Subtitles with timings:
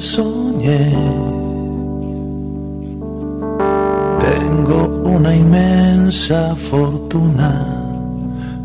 [0.00, 0.92] Soñé.
[4.18, 7.66] Tengo una inmensa fortuna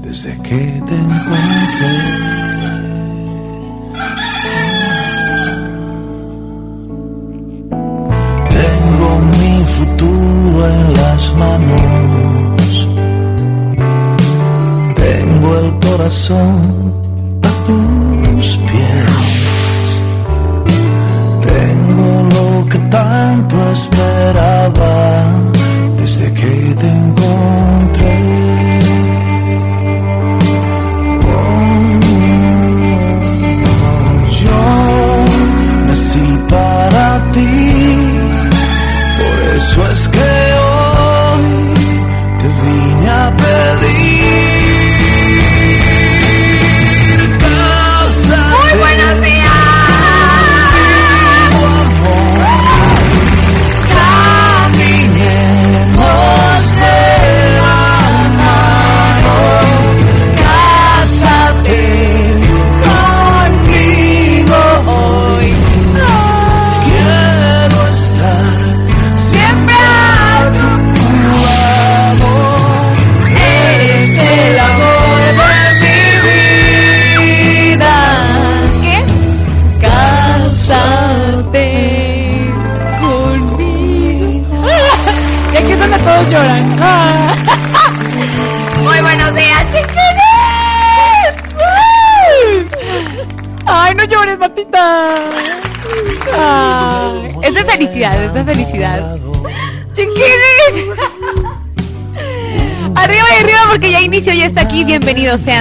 [0.01, 0.74] desde que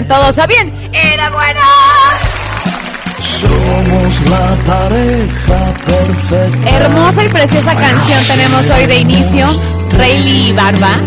[0.04, 0.72] Sean todos a bien.
[0.92, 1.60] Era buena.
[3.20, 9.46] Somos la pareja perfecta Hermosa y preciosa canción tenemos hoy de inicio.
[9.96, 10.98] Rayleigh Barba.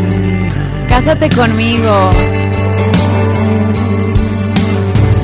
[0.89, 2.11] Cásate conmigo.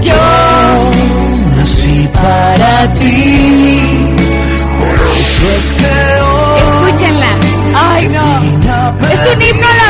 [0.01, 0.91] Yo
[1.57, 4.15] nací para ti.
[4.77, 7.35] Por eso es que hoy Escúchenla.
[7.75, 9.09] Ay, no.
[9.09, 9.82] Es un himno.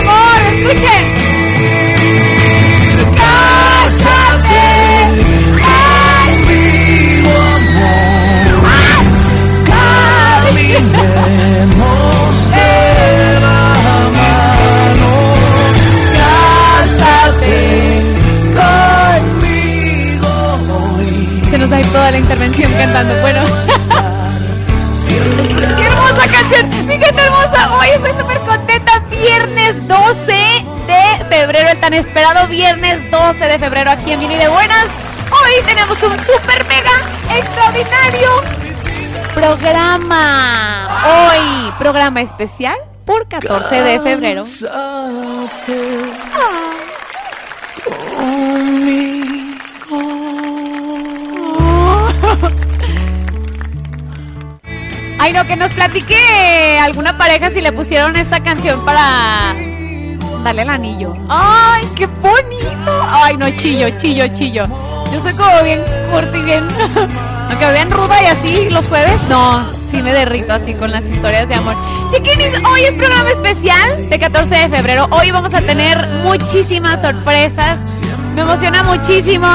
[34.28, 34.90] De Buenas.
[35.32, 36.92] Hoy tenemos un super mega
[37.38, 38.42] extraordinario
[39.36, 40.88] programa.
[41.06, 44.46] Hoy, programa especial por 14 de febrero.
[55.20, 59.54] Ay, no, que nos platique alguna pareja si le pusieron esta canción para
[60.44, 61.16] darle el anillo.
[61.30, 63.08] Ay, qué bonito.
[63.10, 64.66] Ay, no, chillo, chillo, chillo.
[65.12, 65.82] Yo soy como bien
[66.12, 66.68] cursi, bien.
[67.50, 71.06] Aunque me vean ruda y así los jueves, no, sí me derrito así con las
[71.06, 71.76] historias de amor.
[72.10, 75.08] Chiquinis, hoy es programa especial de 14 de febrero.
[75.12, 77.80] Hoy vamos a tener muchísimas sorpresas.
[78.34, 79.48] Me emociona muchísimo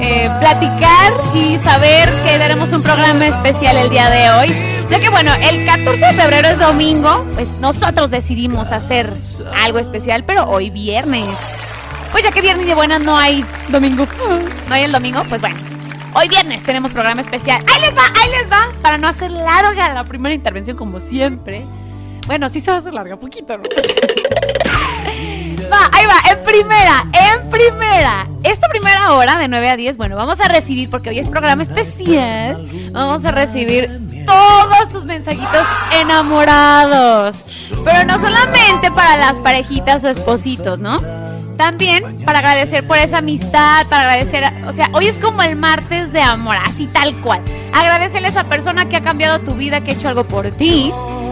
[0.00, 4.69] eh, platicar y saber que tenemos un programa especial el día de hoy.
[4.90, 9.14] Ya que bueno, el 14 de febrero es domingo, pues nosotros decidimos hacer
[9.54, 11.38] algo especial, pero hoy viernes.
[12.10, 14.04] Pues ya que viernes de buenas no hay domingo.
[14.68, 15.56] No hay el domingo, pues bueno.
[16.14, 17.64] Hoy viernes tenemos programa especial.
[17.72, 18.68] Ahí les va, ahí les va.
[18.82, 21.64] Para no hacer larga la primera intervención como siempre.
[22.26, 23.64] Bueno, sí se va a hacer larga, poquito, ¿no?
[25.72, 28.26] Va, ahí va, en primera, en primera.
[28.42, 31.62] Esta primera hora de 9 a 10, bueno, vamos a recibir, porque hoy es programa
[31.62, 37.44] especial, vamos a recibir todos sus mensajitos enamorados.
[37.84, 41.00] Pero no solamente para las parejitas o espositos, ¿no?
[41.58, 46.10] También para agradecer por esa amistad, para agradecer, o sea, hoy es como el martes
[46.12, 47.42] de amor, así tal cual.
[47.74, 50.90] Agradecerle a esa persona que ha cambiado tu vida, que ha hecho algo por ti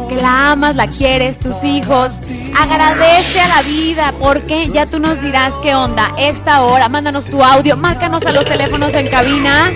[0.09, 2.21] que la amas, la quieres, tus hijos.
[2.59, 6.13] Agradece a la vida, porque ya tú nos dirás qué onda.
[6.19, 9.71] Esta hora, mándanos tu audio, márcanos a los teléfonos en cabina.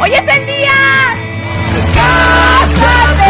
[0.00, 0.72] ¡Hoy es el día!
[1.94, 3.28] ¡Cásate!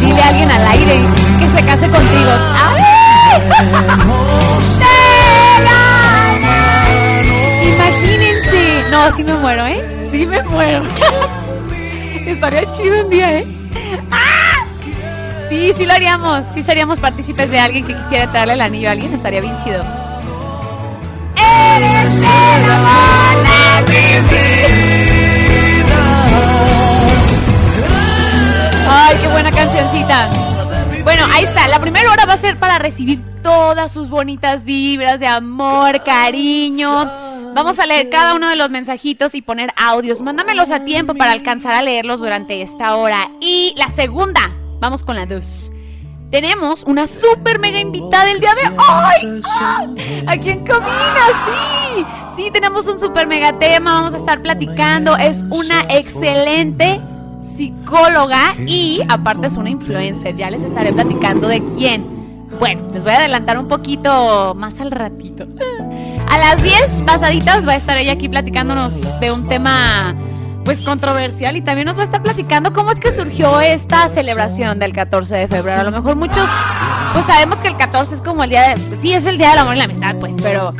[0.00, 1.00] Dile a alguien al aire
[1.38, 2.30] que se case contigo.
[7.62, 8.84] Imagínense.
[8.90, 10.08] No, sí me muero, ¿eh?
[10.10, 10.82] Sí me muero.
[12.30, 13.46] Estaría chido un día, ¿eh?
[14.10, 14.64] ¡Ah!
[15.48, 16.46] Sí, sí lo haríamos.
[16.46, 19.12] Sí seríamos partícipes de alguien que quisiera traerle el anillo a alguien.
[19.12, 19.82] Estaría bien chido.
[21.36, 25.96] Eres el amor de mi vida.
[28.88, 30.30] Ay, qué buena cancioncita.
[31.02, 31.66] Bueno, ahí está.
[31.68, 37.19] La primera hora va a ser para recibir todas sus bonitas vibras de amor, cariño
[37.54, 40.20] Vamos a leer cada uno de los mensajitos y poner audios.
[40.20, 43.28] Mándamelos a tiempo para alcanzar a leerlos durante esta hora.
[43.40, 45.72] Y la segunda, vamos con la dos.
[46.30, 49.42] Tenemos una super mega invitada el día de hoy.
[49.44, 49.84] ¡Ah!
[50.28, 52.04] Aquí en Cabina, sí.
[52.36, 53.94] Sí, tenemos un super mega tema.
[53.94, 55.16] Vamos a estar platicando.
[55.16, 57.00] Es una excelente
[57.42, 60.36] psicóloga y aparte es una influencer.
[60.36, 62.19] Ya les estaré platicando de quién.
[62.58, 65.46] Bueno, les voy a adelantar un poquito más al ratito.
[66.28, 70.14] A las 10 pasaditas va a estar ella aquí platicándonos de un tema
[70.64, 74.78] pues controversial y también nos va a estar platicando cómo es que surgió esta celebración
[74.78, 75.80] del 14 de febrero.
[75.80, 76.46] A lo mejor muchos
[77.12, 79.58] pues sabemos que el 14 es como el día de sí es el día del
[79.60, 80.74] amor y la amistad, pues, pero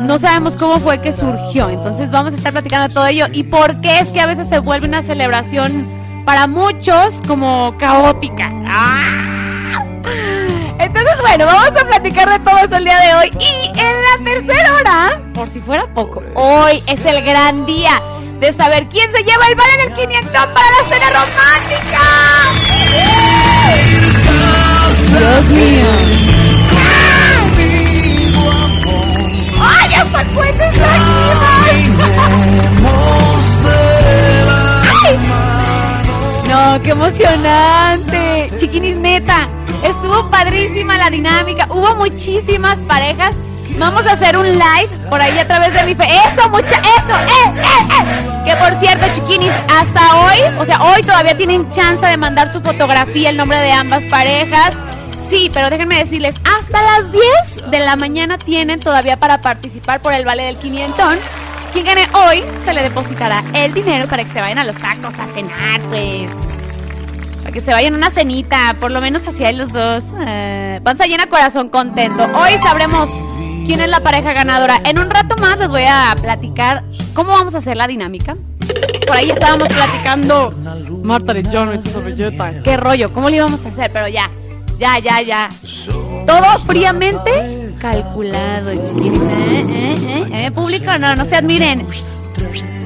[0.00, 1.68] no sabemos cómo fue que surgió.
[1.68, 4.58] Entonces vamos a estar platicando todo ello y por qué es que a veces se
[4.58, 5.86] vuelve una celebración
[6.24, 8.50] para muchos como caótica.
[8.66, 9.26] ¡Ah!
[10.78, 13.32] Entonces, bueno, vamos a platicar de todo eso el día de hoy.
[13.40, 18.02] Y en la tercera hora, por si fuera poco, hoy es el gran día
[18.40, 22.00] de saber quién se lleva el vale del 500 para la cena romántica.
[25.18, 25.86] Dios mío.
[29.58, 31.90] ¡Ay, hasta cuenta está aquí,
[36.48, 38.50] No, qué emocionante.
[38.56, 39.48] Chiquinis, neta.
[39.86, 41.66] Estuvo padrísima la dinámica.
[41.70, 43.36] Hubo muchísimas parejas.
[43.78, 46.04] Vamos a hacer un live por ahí a través de mi fe.
[46.32, 48.44] Eso, mucha, eso, eh, eh, eh.
[48.44, 52.60] Que por cierto, chiquinis, hasta hoy, o sea, hoy todavía tienen chance de mandar su
[52.60, 54.76] fotografía, el nombre de ambas parejas.
[55.28, 60.12] Sí, pero déjenme decirles, hasta las 10 de la mañana tienen todavía para participar por
[60.12, 61.16] el vale del 500.
[61.72, 65.18] Quien gane hoy se le depositará el dinero para que se vayan a los tacos
[65.18, 66.55] a cenar, pues
[67.56, 70.14] que se vayan una cenita, por lo menos así hay los dos.
[70.26, 72.22] Eh, panza llena, corazón contento.
[72.34, 73.08] Hoy sabremos
[73.64, 74.78] quién es la pareja ganadora.
[74.84, 76.84] En un rato más les voy a platicar
[77.14, 78.36] cómo vamos a hacer la dinámica.
[79.06, 80.52] Por ahí estábamos platicando
[81.02, 82.62] Marta de John y su.
[82.62, 83.10] ¿Qué rollo?
[83.14, 83.90] ¿Cómo lo íbamos a hacer?
[83.90, 84.28] Pero ya,
[84.78, 85.48] ya, ya, ya.
[86.26, 89.22] Todo fríamente calculado, chiquiris.
[89.22, 89.66] ¿Eh?
[89.66, 89.94] ¿Eh?
[89.98, 90.46] ¿Eh?
[90.46, 90.50] ¿Eh?
[90.50, 91.86] Público, no, no se admiren.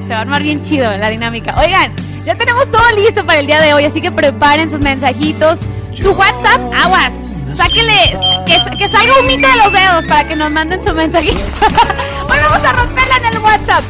[0.07, 1.59] Se va a armar bien chido la dinámica.
[1.59, 1.91] Oigan,
[2.25, 5.59] ya tenemos todo listo para el día de hoy, así que preparen sus mensajitos.
[5.95, 7.13] Su WhatsApp, aguas.
[7.55, 11.39] Sáquele, que, que salga un mito de los dedos para que nos manden su mensajito.
[12.29, 13.83] hoy vamos a romperla en el WhatsApp.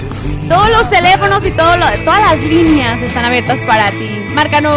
[0.50, 4.26] Todos los teléfonos y todas las líneas están abiertas para ti.
[4.34, 4.76] Márcanos,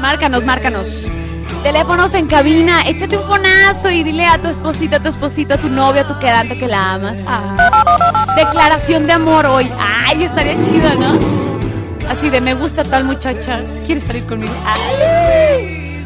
[0.00, 1.10] márcanos, márcanos.
[1.62, 5.56] Teléfonos en cabina, échate un fonazo y dile a tu esposita, a tu esposito, a
[5.56, 7.18] tu novio, a tu quedante que la amas.
[7.26, 8.34] Ah.
[8.36, 9.68] Declaración de amor hoy.
[9.80, 11.55] Ay, estaría chido, ¿no?
[12.10, 14.52] Así de me gusta tal muchacha, ¿quieres salir conmigo?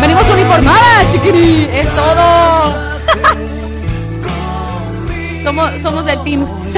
[0.00, 1.68] Venimos uniformadas, chiquiri.
[1.72, 2.53] Es todo.
[5.44, 6.46] Somos, somos del team.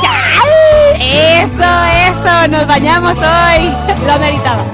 [0.00, 0.46] ¡Chao!
[1.00, 1.64] Eso,
[2.06, 2.48] eso.
[2.48, 3.74] Nos bañamos hoy.
[4.04, 4.64] Lo ameritaba.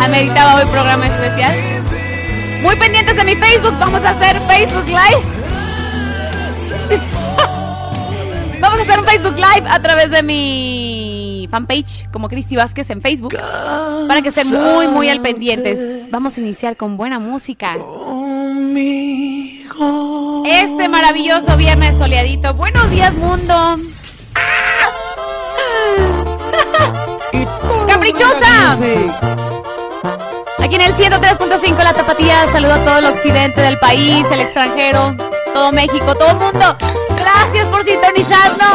[0.00, 1.52] Ameritaba hoy programa especial.
[2.62, 3.74] Muy pendientes de mi Facebook.
[3.80, 5.24] Vamos a hacer Facebook Live.
[8.60, 13.02] Vamos a hacer un Facebook Live a través de mi fanpage como Cristi Vázquez en
[13.02, 13.36] Facebook
[14.08, 16.08] para que estén muy muy al pendientes.
[16.10, 17.74] Vamos a iniciar con buena música.
[20.48, 22.54] Este maravilloso viernes soleadito.
[22.54, 23.78] Buenos días mundo.
[27.88, 28.76] ¡Caprichosa!
[30.58, 35.16] Aquí en el 103.5 La Tapatía, saludo a todo el occidente del país, el extranjero,
[35.52, 36.76] todo México, todo el mundo.
[37.16, 38.65] Gracias por sintonizarnos.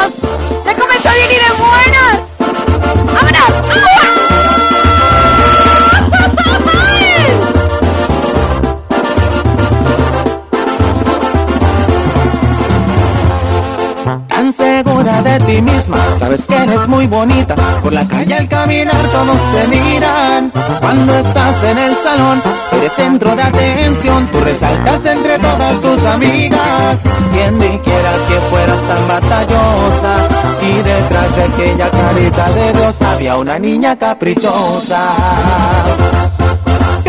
[16.63, 17.55] Eres muy bonita.
[17.83, 20.51] Por la calle al caminar todos te miran.
[20.79, 22.41] Cuando estás en el salón,
[22.71, 24.27] eres centro de atención.
[24.27, 27.03] Tú resaltas entre todas tus amigas.
[27.33, 30.15] Quien dijera que fueras tan batallosa.
[30.61, 35.01] Y detrás de aquella carita de Dios había una niña caprichosa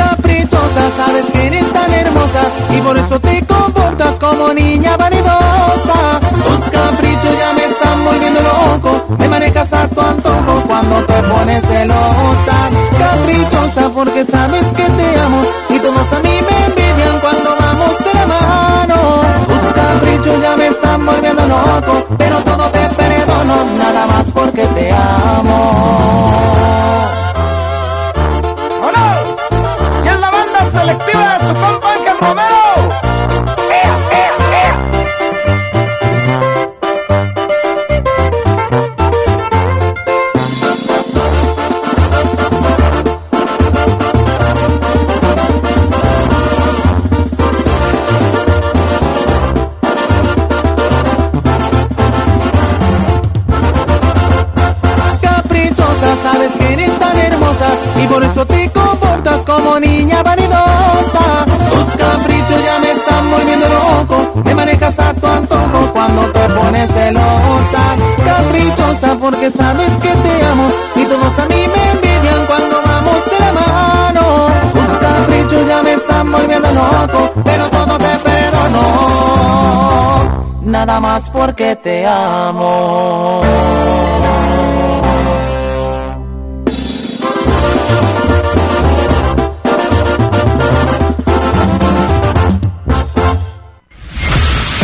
[0.03, 2.43] caprichosa, sabes que eres tan hermosa
[2.77, 6.21] y por eso te comportas como niña vanidosa.
[6.45, 11.65] Tus caprichos ya me están volviendo loco, me manejas a tu antojo cuando te pones
[11.65, 12.57] celosa.
[12.99, 18.15] Caprichosa porque sabes que te amo y todos a mí me envidian cuando vamos de
[18.19, 18.99] la mano.
[19.51, 24.93] Tus caprichos ya me están volviendo loco, pero todo te perdono, nada más porque te
[24.93, 27.02] amo.
[30.99, 32.62] De su compa Ángel Romero.
[80.85, 83.41] Nada más porque te amo.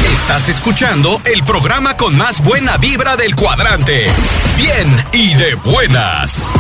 [0.05, 4.05] Estás escuchando el programa con más buena vibra del cuadrante.
[4.57, 6.53] Bien y de buenas.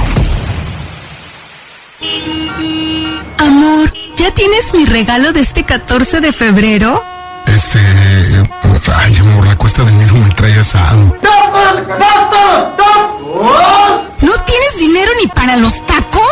[3.39, 7.18] Amor, ¿ya tienes mi regalo de este 14 de febrero?
[7.59, 7.81] Este.
[8.95, 11.17] Ay, amor, la cuesta de enero me trae asado.
[14.21, 16.23] ¿No tienes dinero ni para los tacos?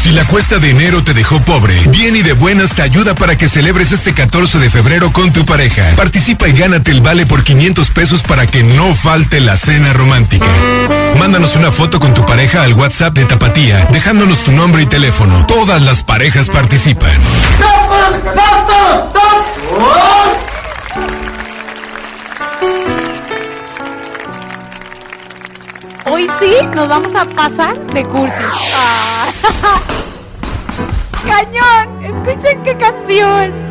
[0.00, 3.36] Si la cuesta de enero te dejó pobre, Bien y de Buenas te ayuda para
[3.36, 5.84] que celebres este 14 de febrero con tu pareja.
[5.94, 10.48] Participa y gánate el vale por 500 pesos para que no falte la cena romántica.
[11.18, 15.44] Mándanos una foto con tu pareja al WhatsApp de Tapatía, dejándonos tu nombre y teléfono.
[15.44, 17.12] Todas las parejas participan.
[26.04, 28.42] Hoy sí nos vamos a pasar de cursi.
[28.74, 29.80] Ah.
[31.26, 32.04] ¡Cañón!
[32.04, 33.61] Escuchen qué canción.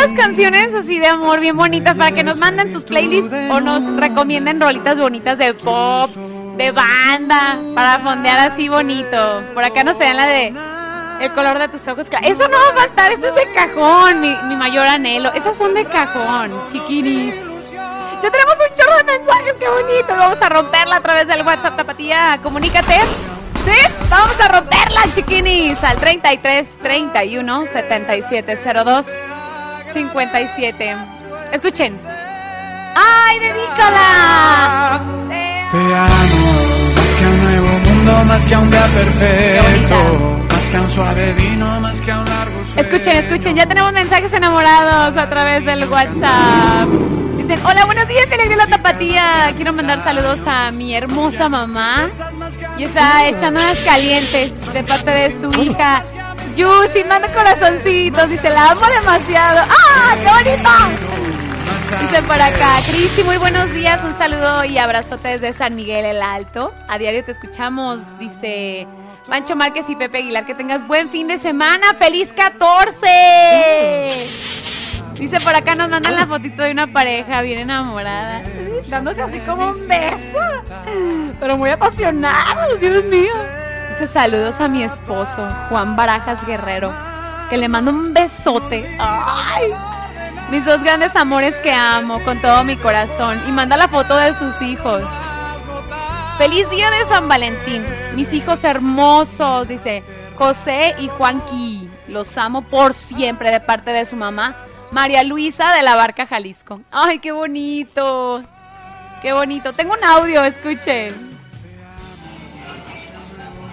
[0.00, 3.84] Puras canciones así de amor bien bonitas para que nos manden sus playlists o nos
[3.96, 6.10] recomienden rolitas bonitas de pop,
[6.56, 9.42] de banda, para fondear así bonito.
[9.52, 10.54] Por acá nos pedían la de
[11.20, 12.06] El color de tus ojos.
[12.22, 15.32] Eso no va a faltar, eso es de cajón, mi, mayor anhelo.
[15.34, 17.34] Esas son de cajón, chiquinis.
[18.22, 20.08] Ya tenemos un chorro de mensajes, qué bonito.
[20.08, 22.38] Vamos a romperla a través del WhatsApp Tapatía.
[22.42, 23.00] Comunícate.
[23.66, 23.92] ¿Sí?
[24.08, 25.82] Vamos a romperla, chiquinis.
[25.84, 29.06] Al 33 31 77 02
[29.92, 30.96] 57.
[31.52, 32.00] Escuchen.
[32.94, 35.00] ¡Ay, dedícala!
[35.70, 40.80] Te amo, más que un nuevo mundo, más que un día perfecto, más que a
[40.80, 42.88] un suave vino, más que a un largo sueño.
[42.88, 46.88] Escuchen, escuchen, ya tenemos mensajes enamorados a través del WhatsApp.
[47.36, 49.52] Dicen, hola, buenos días, le la tapatía.
[49.54, 52.08] Quiero mandar saludos a mi hermosa mamá.
[52.76, 56.02] Y está echando unas calientes de parte de su hija.
[56.60, 58.28] Yusi, manda corazoncitos.
[58.28, 59.60] Dice, la amo demasiado.
[59.66, 60.68] ¡Ah, qué bonito!
[62.02, 66.20] Dice por acá, Cristi, muy buenos días, un saludo y abrazote desde San Miguel el
[66.20, 66.74] Alto.
[66.86, 68.86] A diario te escuchamos, dice
[69.26, 74.08] Pancho Márquez y Pepe Aguilar, que tengas buen fin de semana, feliz 14.
[75.14, 78.42] Dice por acá, nos mandan la fotito de una pareja bien enamorada,
[78.88, 80.62] dándose así como un beso,
[81.40, 83.32] pero muy apasionados, Dios mío.
[84.06, 86.92] Saludos a mi esposo, Juan Barajas Guerrero,
[87.50, 88.96] que le mando un besote.
[88.98, 89.70] ¡Ay!
[90.50, 93.38] Mis dos grandes amores que amo con todo mi corazón.
[93.46, 95.02] Y manda la foto de sus hijos.
[96.38, 97.84] Feliz día de San Valentín.
[98.14, 100.02] Mis hijos hermosos, dice
[100.36, 101.90] José y Juanqui.
[102.08, 104.56] Los amo por siempre de parte de su mamá,
[104.90, 106.80] María Luisa de la Barca Jalisco.
[106.90, 108.42] Ay, qué bonito.
[109.20, 109.72] Qué bonito.
[109.72, 111.29] Tengo un audio, escuchen.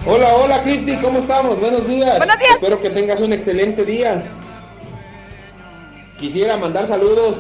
[0.06, 1.60] Hola, hola Cristi, ¿cómo estamos?
[1.60, 2.18] Buenos días.
[2.18, 2.52] Buenos días.
[2.56, 4.24] Espero que tengas un excelente día.
[6.20, 7.36] Quisiera mandar saludos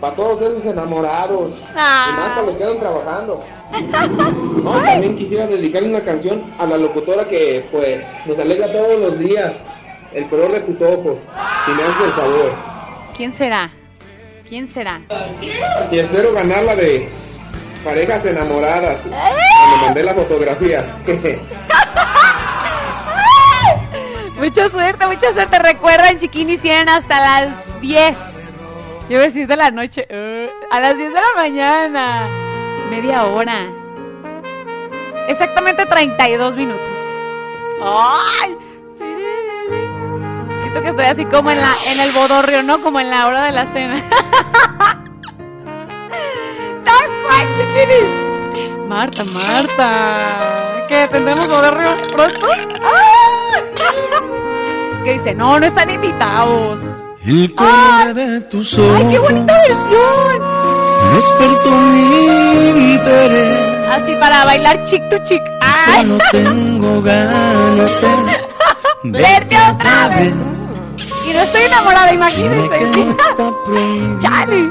[0.00, 2.06] para todos esos enamorados Ah.
[2.08, 3.40] y más para los que andan trabajando.
[4.64, 9.18] No, también quisiera dedicarle una canción a la locutora que pues nos alegra todos los
[9.18, 9.52] días
[10.14, 11.16] el color de tus ojos.
[11.66, 12.52] Si me haces el favor.
[13.16, 13.70] ¿Quién será?
[14.48, 15.00] ¿Quién será?
[15.92, 17.08] Y espero ganarla de
[17.80, 19.04] parejas enamoradas.
[19.06, 20.84] Me mandé la fotografía.
[24.38, 25.58] Mucha suerte, mucha suerte.
[25.58, 28.16] Recuerden, chiquinis, tienen hasta las 10.
[29.08, 30.06] Yo voy a decir de la noche.
[30.08, 32.26] eh, a las 10 de la mañana.
[32.88, 33.66] Media hora.
[35.28, 36.98] Exactamente 32 minutos.
[37.82, 38.56] ¡Ay!
[40.62, 42.80] Siento que estoy así como en, la, en el bodorrio, ¿no?
[42.80, 44.02] Como en la hora de la cena.
[47.00, 48.88] ¡Tal cual, chiquinis!
[48.88, 50.84] Marta, Marta.
[50.88, 51.08] ¿Qué?
[51.10, 52.46] ¿Tendremos bodorrio pronto?
[52.82, 53.62] ¡Ah!
[55.04, 57.02] Que dice, no, no están invitados.
[57.24, 60.42] El color de tus ojos ¡Ay, qué bonita versión!
[61.14, 63.88] despertó mi interés.
[63.90, 65.42] Así para bailar chick to chick.
[65.60, 66.02] ¡Ay!
[66.02, 68.08] Solo tengo ganas de
[69.04, 70.34] Verte otra vez.
[71.28, 72.80] Y no estoy enamorada, imagínense.
[73.38, 74.18] no.
[74.20, 74.70] ¡Chale!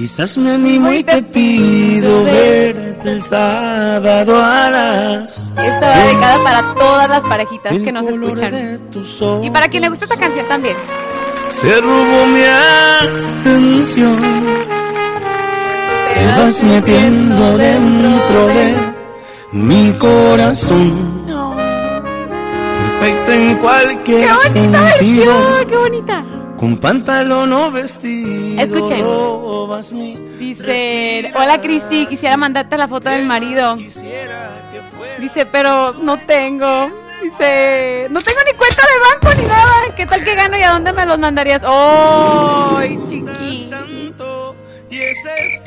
[0.00, 6.74] Quizás me animo y te pido verte el sábado a las Esta va dedicada para
[6.74, 8.80] todas las parejitas que nos escuchan.
[9.42, 10.74] Y para quien le gusta esta canción también.
[11.50, 12.44] se robó mi
[13.40, 14.16] atención.
[16.14, 18.76] Te vas metiendo dentro de
[19.52, 21.26] mi corazón.
[21.26, 21.54] No.
[23.00, 25.34] Perfecta en cualquier ¡Qué bonita sentido.
[25.34, 25.68] versión!
[25.68, 26.24] ¡Qué bonita!
[26.60, 28.60] Con pantalón o vestido.
[28.60, 29.02] Escuchen.
[30.38, 33.76] Dice, hola Cristi, quisiera mandarte la foto del marido.
[33.76, 36.90] Dice, pero no tengo.
[37.22, 39.94] Dice, no tengo ni cuenta de banco ni nada.
[39.96, 41.62] ¿Qué tal que gano y a dónde me los mandarías?
[41.64, 43.70] ¡Ay, chiqui!
[44.90, 45.59] Y esa es.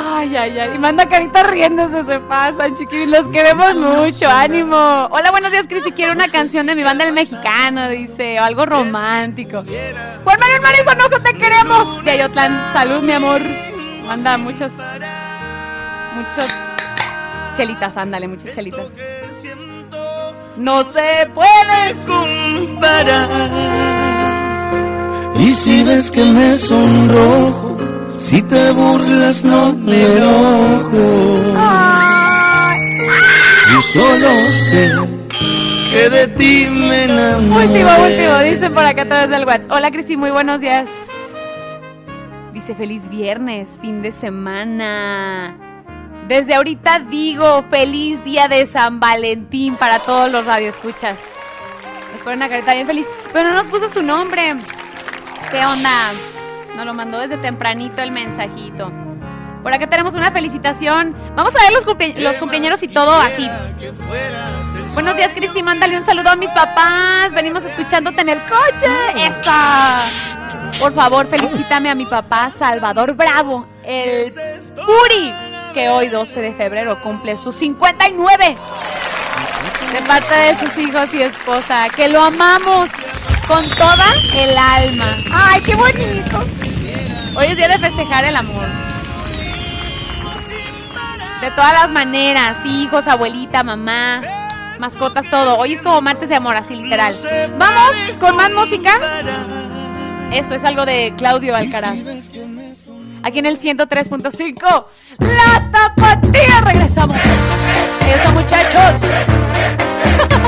[0.00, 0.70] Ay, ay, ay.
[0.74, 3.06] Y manda carita riéndose, se pasa, chiqui.
[3.06, 5.08] Los queremos mucho, ánimo.
[5.10, 5.90] Hola, buenos días, Cristi.
[5.92, 9.64] Quiero una canción de mi banda El Mexicano, dice, o algo romántico.
[10.24, 12.04] Juan Manuel Marizo, nosotros te queremos.
[12.04, 13.40] De Ayotlán, salud, mi amor.
[14.06, 14.72] Manda muchos,
[16.14, 16.54] muchos
[17.56, 18.86] chelitas, ándale, muchas chelitas.
[20.56, 21.96] No se puede.
[22.06, 23.28] comparar.
[25.38, 27.76] Y si ves que me sonrojo,
[28.18, 31.54] si te burlas no me enojo.
[33.72, 34.92] Yo solo sé
[35.92, 37.66] que de ti me enamoré.
[37.66, 39.70] Último, último, dicen por acá a través del WhatsApp.
[39.70, 40.88] Hola Cristi, muy buenos días.
[42.52, 45.56] Dice feliz viernes, fin de semana.
[46.26, 51.18] Desde ahorita digo feliz día de San Valentín para todos los radioescuchas.
[52.24, 53.06] Pone una carita bien feliz.
[53.32, 54.56] Pero no nos puso su nombre.
[55.50, 56.10] ¿Qué onda?
[56.78, 58.92] Nos lo mandó desde tempranito el mensajito.
[59.64, 61.12] Por acá tenemos una felicitación.
[61.34, 61.84] Vamos a ver los,
[62.22, 63.50] los cumpleaños y todo así.
[64.94, 65.64] Buenos días, Cristi.
[65.64, 67.34] Mándale un saludo a mis papás.
[67.34, 68.86] Venimos escuchándote en el coche.
[69.16, 70.04] ¡Esa!
[70.78, 74.32] Por favor, felicítame a mi papá Salvador Bravo, el
[74.76, 75.34] Puri,
[75.74, 78.56] que hoy 12 de febrero cumple sus 59.
[79.94, 82.88] De parte de sus hijos y esposa, que lo amamos
[83.48, 85.16] con toda el alma.
[85.32, 86.67] ¡Ay, qué bonito!
[87.38, 88.66] Hoy es día de festejar el amor.
[91.40, 94.22] De todas las maneras, hijos, abuelita, mamá,
[94.80, 95.56] mascotas, todo.
[95.56, 97.14] Hoy es como martes de amor, así literal.
[97.56, 98.90] Vamos con más música.
[100.32, 101.98] Esto es algo de Claudio Alcaraz.
[103.22, 104.86] Aquí en el 103.5.
[105.20, 106.60] La tapatía.
[106.64, 107.18] Regresamos.
[107.18, 108.94] Eso, muchachos.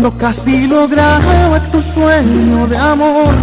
[0.00, 3.34] cuando casi lograba tu sueño de amor.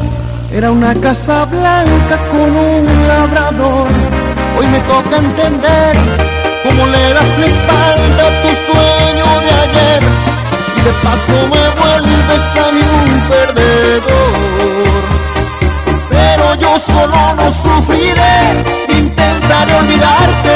[0.52, 3.88] Era una casa blanca con un labrador.
[4.58, 5.96] Hoy me toca entender
[6.64, 10.02] cómo le das la espalda a tu sueño de ayer.
[10.78, 14.34] Y de paso me vuelves a mí un perdedor.
[16.10, 18.38] Pero yo solo no sufriré,
[18.98, 20.54] intentaré olvidarte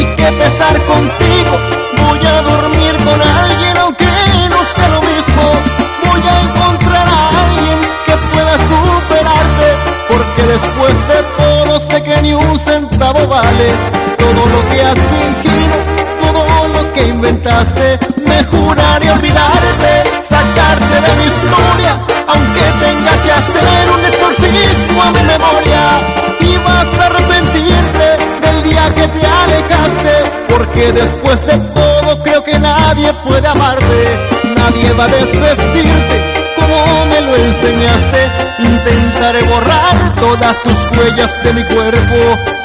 [0.00, 1.52] y que pesar contigo.
[2.02, 4.03] Voy a dormir con alguien aunque
[6.28, 9.68] a encontrar a alguien que pueda superarte,
[10.08, 13.68] porque después de todo sé que ni un centavo vale
[14.18, 15.76] todo lo que has fingido,
[16.22, 17.98] todo lo que inventaste.
[18.26, 19.92] Me juraré olvidarte,
[20.28, 21.92] sacarte de mi historia,
[22.26, 25.82] aunque tenga que hacer un exorcismo a mi memoria.
[26.40, 28.06] Y vas a arrepentirte
[28.44, 30.14] del día que te alejaste,
[30.48, 31.93] porque después de todo
[32.24, 34.00] creo que nadie puede amarte,
[34.56, 38.20] nadie va a desvestirte como me lo enseñaste.
[38.58, 42.16] Intentaré borrar todas tus huellas de mi cuerpo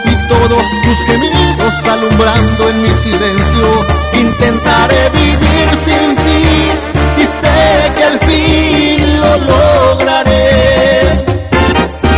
[0.05, 3.85] y todos tus gemidos alumbrando en mi silencio.
[4.13, 6.71] Intentaré vivir sin ti
[7.17, 11.25] y sé que al fin lo lograré.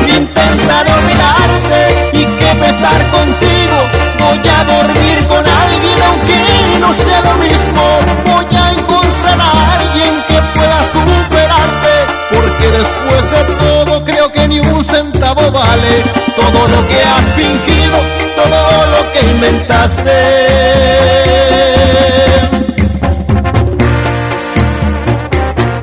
[0.08, 3.78] Intentaré olvidarte y que besar contigo.
[4.20, 7.84] Voy a dormir con alguien aunque no sea lo mismo.
[8.26, 11.94] Voy a encontrar a alguien que pueda superarte.
[12.34, 15.94] Porque después de todo creo que ni un centavo vale
[16.36, 17.98] todo lo que has fingido,
[18.36, 20.18] todo lo que inventaste.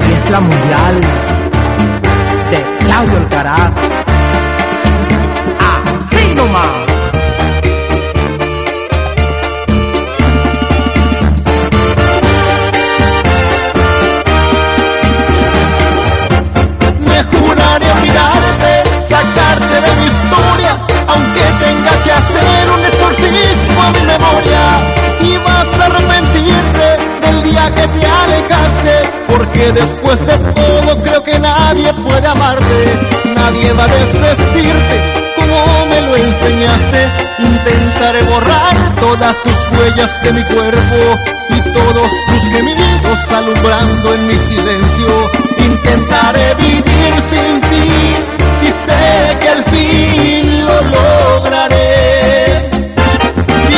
[0.08, 1.00] Y es la mundial
[2.50, 3.74] de Claudio Alcaraz.
[5.60, 6.87] Así nomás.
[31.88, 37.08] Nadie puede amarte, nadie va a desvestirte como me lo enseñaste.
[37.38, 41.18] Intentaré borrar todas tus huellas de mi cuerpo
[41.50, 45.30] y todos tus gemidos alumbrando en mi silencio.
[45.58, 48.16] Intentaré vivir sin ti
[48.62, 52.70] y sé que al fin lo lograré.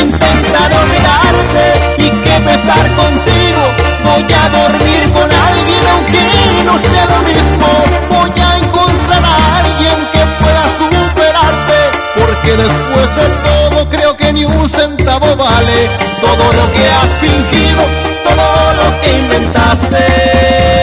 [0.01, 1.65] Intentaré olvidarte
[1.99, 3.90] y que besar contigo.
[4.13, 6.23] Voy a dormir con alguien aunque
[6.65, 7.69] no sea lo mismo.
[8.11, 11.79] Voy a encontrar a alguien que pueda superarte.
[12.19, 15.89] Porque después de todo creo que ni un centavo vale
[16.21, 17.85] todo lo que has fingido,
[18.25, 20.80] todo lo que inventaste.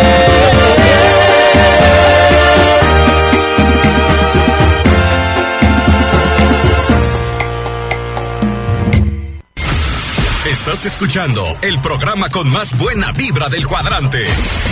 [10.85, 14.25] Escuchando el programa con más buena vibra del cuadrante.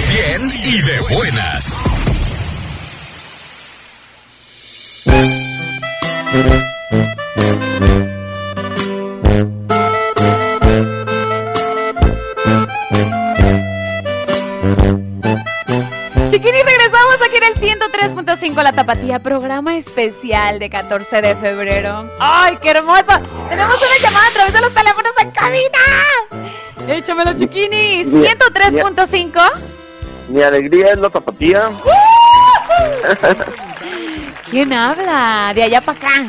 [0.09, 1.81] Bien y de buenas.
[16.29, 22.09] Chiquini, regresamos aquí en el 103.5 La Tapatía, programa especial de 14 de febrero.
[22.19, 23.19] ¡Ay, qué hermoso!
[23.49, 25.79] Tenemos una llamada a través de los teléfonos en cabina.
[26.87, 28.03] Échamelo, chiquini.
[28.05, 29.41] Mi- 103.5.
[30.29, 31.71] Mi alegría es la tapatía.
[34.49, 35.51] ¿Quién habla?
[35.53, 36.25] De allá para acá.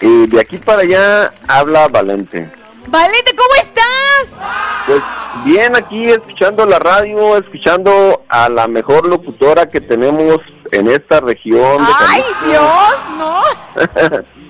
[0.00, 2.50] Y de aquí para allá habla Valente.
[2.86, 4.46] Valente, ¿cómo estás?
[4.86, 5.02] Pues
[5.44, 10.38] bien aquí escuchando la radio, escuchando a la mejor locutora que tenemos
[10.72, 11.84] en esta región.
[11.84, 12.22] de Ay.
[12.46, 13.42] Dios, no.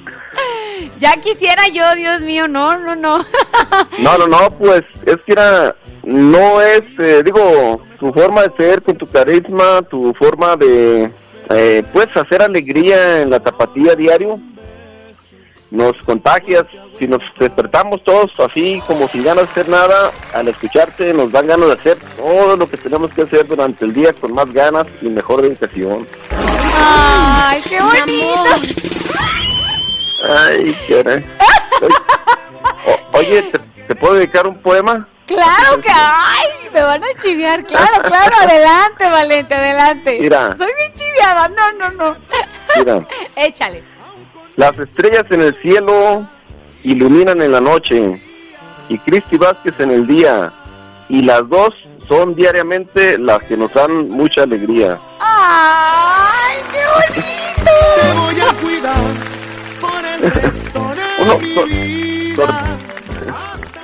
[0.99, 3.19] Ya quisiera yo, Dios mío, no, no, no.
[3.99, 8.83] No, no, no, pues es que era, no es, eh, digo, tu forma de ser,
[8.83, 11.11] con tu carisma, tu forma de,
[11.51, 14.41] eh, pues, hacer alegría en la tapatía diario,
[15.71, 16.65] nos contagias,
[16.99, 21.47] si nos despertamos todos así como sin ganas de hacer nada, al escucharte nos dan
[21.47, 24.87] ganas de hacer todo lo que tenemos que hacer durante el día con más ganas
[25.03, 26.09] y mejor dedicación.
[26.75, 28.45] Ay, qué bonito.
[30.25, 31.25] Ay, qué.
[32.87, 35.07] O- Oye, ¿te, te puedo dedicar un poema?
[35.27, 40.19] Claro que, ay, me van a chiviar, claro, claro, adelante, Valente, adelante.
[40.21, 40.57] Mira.
[40.57, 42.17] Soy bien chiviada, no, no, no.
[42.77, 43.01] Mira.
[43.37, 43.83] Échale.
[44.57, 46.27] Las estrellas en el cielo
[46.83, 48.21] iluminan en la noche
[48.89, 50.53] y Cristi Vázquez en el día.
[51.11, 51.75] Y las dos
[52.07, 54.99] son diariamente las que nos dan mucha alegría.
[55.21, 56.81] Ay, qué
[57.15, 57.71] bonito.
[58.03, 58.97] Te voy a cuidar
[61.21, 61.39] Uno,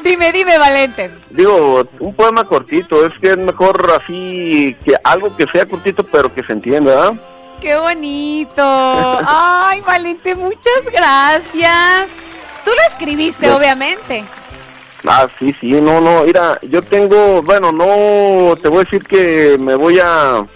[0.03, 1.11] Dime, dime, Valente.
[1.31, 6.33] digo, un poema cortito, es que es mejor así, que algo que sea cortito pero
[6.33, 7.13] que se entienda, ¿ah?
[7.61, 8.63] Qué bonito.
[8.63, 12.11] Ay, Valente, muchas gracias.
[12.65, 14.25] Tú lo escribiste, obviamente.
[15.07, 19.57] Ah, sí, sí, no, no, mira, yo tengo, bueno, no, te voy a decir que
[19.59, 20.47] me voy a,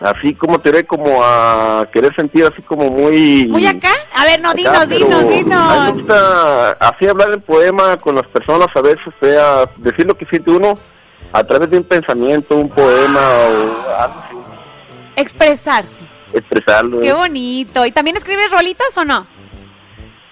[0.00, 3.46] así como te ve, como a querer sentir así como muy...
[3.48, 3.90] ¿Muy acá?
[4.14, 5.92] A ver, no, acá, dinos, pero dinos, dinos.
[5.94, 10.26] gusta así hablar el poema con las personas a veces, o sea, decir lo que
[10.26, 10.74] siente uno
[11.32, 14.36] a través de un pensamiento, un poema o algo así,
[15.16, 16.02] Expresarse.
[16.32, 17.00] expresarlo.
[17.00, 17.84] Qué bonito.
[17.86, 19.26] ¿Y también escribes rolitas o no?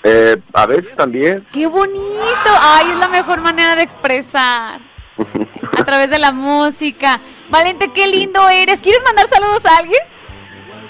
[0.03, 1.47] Eh, a veces también.
[1.51, 2.51] Qué bonito.
[2.61, 4.81] Ay, es la mejor manera de expresar.
[5.77, 7.21] A través de la música.
[7.51, 8.81] Valente, qué lindo eres.
[8.81, 10.01] ¿Quieres mandar saludos a alguien?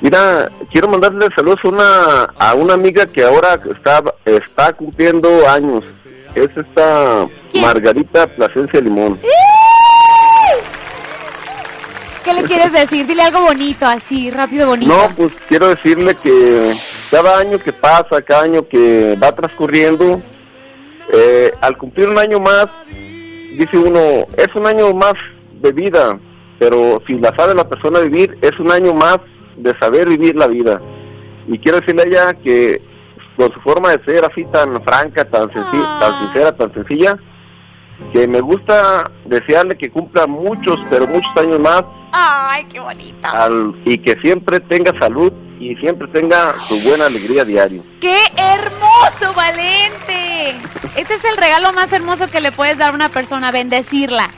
[0.01, 5.85] Mira, quiero mandarle saludos a una, a una amiga que ahora está, está cumpliendo años.
[6.35, 7.65] Es esta ¿Quién?
[7.65, 9.19] Margarita Plasencia Limón.
[12.25, 13.07] ¿Qué le quieres decir?
[13.07, 14.97] Dile algo bonito, así, rápido, bonito.
[14.97, 16.75] No, pues quiero decirle que
[17.11, 20.23] cada año que pasa, cada año que va transcurriendo,
[21.13, 22.69] eh, al cumplir un año más,
[23.59, 24.01] dice uno,
[24.37, 25.15] es un año más
[25.61, 26.19] de vida,
[26.59, 29.19] pero si la sabe la persona vivir, es un año más
[29.57, 30.81] de saber vivir la vida.
[31.47, 32.81] Y quiero decirle a ella que
[33.37, 37.19] con su forma de ser así tan franca, tan, senci- tan sincera, tan sencilla,
[38.13, 43.29] que me gusta desearle que cumpla muchos, pero muchos años más Ay, qué bonito.
[43.33, 47.83] al- y que siempre tenga salud y siempre tenga su buena alegría diario.
[48.01, 50.57] ¡Qué hermoso, Valente!
[50.97, 54.31] Ese es el regalo más hermoso que le puedes dar a una persona, bendecirla.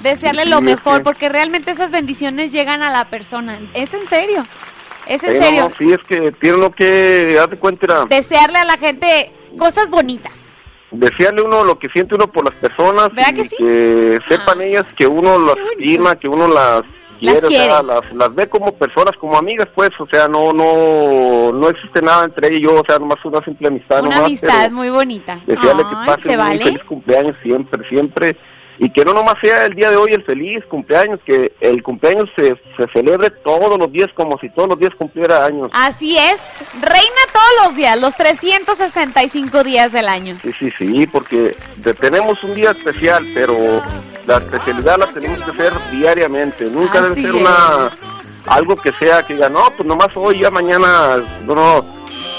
[0.00, 3.60] Desearle Sí, lo mejor, que- porque realmente esas bendiciones llegan a la persona.
[3.74, 4.44] Es en serio.
[5.06, 5.68] Es en serio.
[5.68, 6.84] no, sí, es que tiene uno que,
[7.48, 10.32] de cuenta, Desearle a la gente cosas bonitas.
[10.90, 13.56] desearle uno lo que siente uno por las personas ¿Verdad y que sí?
[13.58, 16.82] que sepan ellas que uno las estima, que uno las
[17.18, 21.52] quiere, o sea, las, las ve como personas, como amigas, pues, o sea, no no
[21.52, 24.00] no existe nada entre ella y yo, o sea, nomás una simple amistad.
[24.00, 25.40] Una nomás, amistad muy bonita.
[25.46, 26.64] Desearle que Ay, pase ¿se un vale?
[26.64, 28.36] feliz cumpleaños siempre, siempre.
[28.78, 32.28] Y que no nomás sea el día de hoy el feliz cumpleaños, que el cumpleaños
[32.36, 35.70] se, se celebre todos los días como si todos los días cumpliera años.
[35.72, 36.58] Así es.
[36.74, 40.36] Reina todos los días, los 365 días del año.
[40.42, 43.54] Sí, sí, sí, porque te- tenemos un día especial, pero
[44.26, 46.64] la especialidad la tenemos que hacer diariamente.
[46.66, 47.40] Nunca Así debe ser es.
[47.40, 47.90] una
[48.46, 51.96] algo que sea que diga, no, pues nomás hoy, ya mañana, no, no.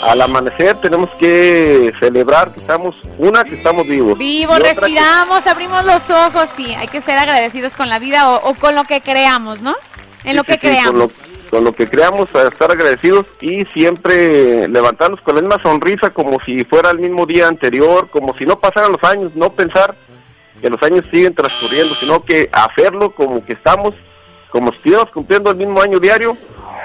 [0.07, 4.17] Al amanecer tenemos que celebrar que estamos, una, que estamos vivos.
[4.17, 7.97] Vivo, y otra que- respiramos, abrimos los ojos, sí, hay que ser agradecidos con la
[7.99, 9.75] vida o, o con lo que creamos, ¿no?
[10.23, 11.13] En lo que sí, sí, con lo- creamos.
[11.49, 16.39] Con lo, que creamos, a estar agradecidos y siempre levantarnos con la misma sonrisa como
[16.41, 19.95] si fuera el mismo día anterior, como si no pasaran los años, no pensar
[20.61, 23.93] que los años siguen transcurriendo, sino que hacerlo como que estamos,
[24.49, 26.37] como si cumpliendo el mismo año diario,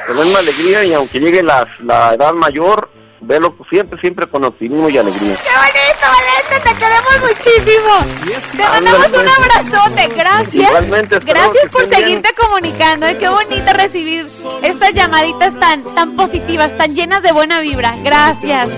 [0.06, 2.88] con la misma alegría y aunque llegue la, la edad mayor,
[3.22, 5.36] verlo siempre, siempre con optimismo y alegría.
[5.36, 6.68] ¡Qué bonito, Valente!
[6.68, 8.56] ¡Te queremos muchísimo!
[8.56, 11.24] Te mandamos un abrazote, gracias.
[11.24, 13.06] Gracias por seguirte comunicando.
[13.06, 13.16] ¿eh?
[13.18, 14.26] Qué bonito recibir
[14.62, 17.96] estas llamaditas tan, tan positivas, tan llenas de buena vibra.
[18.02, 18.68] Gracias.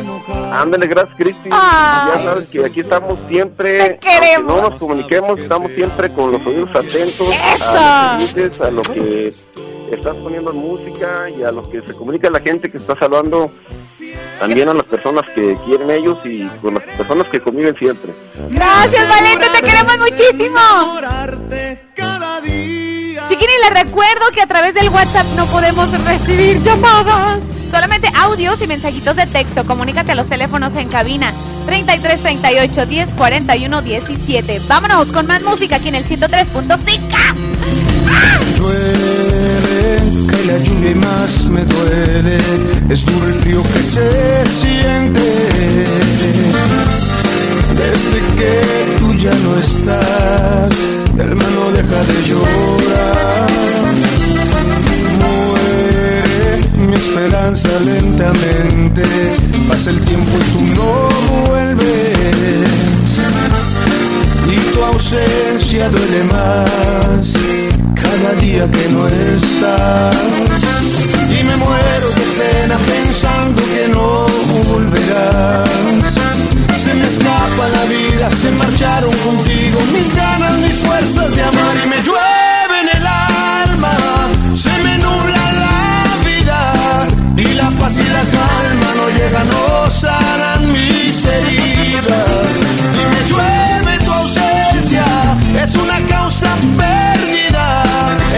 [0.53, 1.49] Ándale, gracias, Cristi.
[1.49, 3.81] Ya sabes que aquí estamos siempre.
[3.81, 7.29] Aunque no nos comuniquemos, estamos siempre con los oídos atentos
[7.63, 9.33] a dices, a lo que
[9.95, 13.51] estás poniendo en música y a lo que se comunica la gente que está saludando
[14.39, 18.13] también a las personas que quieren ellos y con las personas que conviven siempre.
[18.51, 20.61] Gracias, Valente, te queremos muchísimo.
[23.27, 27.43] Chiquini, le recuerdo que a través del WhatsApp no podemos recibir llamadas.
[27.71, 29.67] Solamente audios y mensajitos de texto.
[29.67, 31.33] Comunícate a los teléfonos en cabina
[31.67, 34.61] 33 38 10 41 17.
[34.69, 37.75] Vámonos con más música aquí en el 103.5.
[38.57, 39.04] Llueve,
[40.27, 42.39] cae la lluvia y más me duele.
[42.89, 45.21] Es duro el frío que se siente.
[47.83, 50.73] Desde que tú ya no estás,
[51.15, 53.51] mi hermano deja de llorar.
[55.21, 59.03] Muere mi esperanza lentamente.
[59.69, 61.09] Pasa el tiempo y tú no
[61.47, 62.25] vuelves.
[64.47, 67.74] Y tu ausencia duele más
[68.55, 70.17] día que no estás.
[71.37, 74.27] Y me muero de pena pensando que no
[74.71, 75.69] volverás.
[76.79, 81.89] Se me escapa la vida, se marcharon contigo mis ganas, mis fuerzas de amar y
[81.89, 83.95] me llueve en el alma,
[84.55, 90.73] se me nubla la vida y la paz y la calma no llegan, no sanan
[90.73, 91.74] mis heridas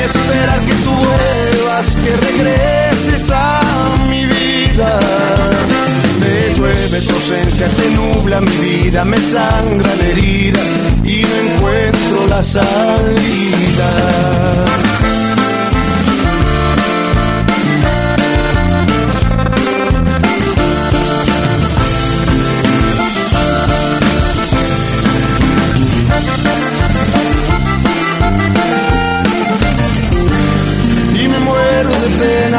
[0.07, 3.61] esperar que tú vuelvas, que regreses a
[4.09, 5.01] mi vida
[6.21, 10.61] me llueve tu ausencia, se nubla mi vida, me sangra la herida
[11.05, 13.91] y no encuentro la salida.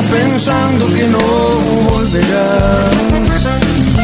[0.09, 1.19] Pensando que no
[1.89, 3.07] volverás.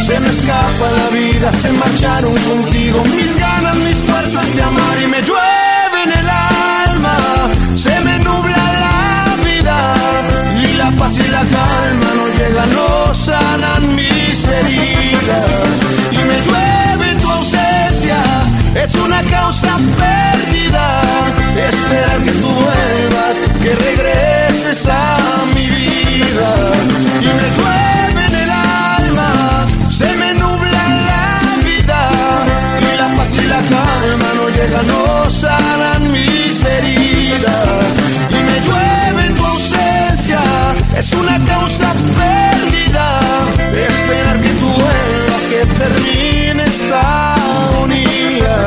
[0.06, 3.04] Se me escapa la vida, se marcharon contigo.
[3.16, 7.18] Mis ganas, mis fuerzas de amar y me llueve en el alma,
[7.76, 9.78] se me nubla la vida
[10.62, 15.74] y la paz y la calma no llegan, no sanan mis heridas.
[16.12, 18.18] Y me llueve tu ausencia,
[18.76, 21.02] es una causa perdida,
[21.70, 25.23] esperar que tú vuelvas, que regreses a
[34.56, 37.94] llegan, no sanan mis heridas
[38.30, 40.40] y me llueve en tu ausencia,
[40.98, 43.08] es una causa perdida,
[43.88, 48.58] esperar que tú vuelvas, que termine esta agonía.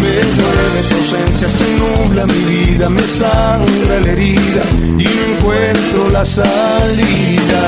[0.00, 4.62] Me llueve tu ausencia, se nubla mi vida, me sangra la herida
[4.98, 7.62] y no encuentro la salida.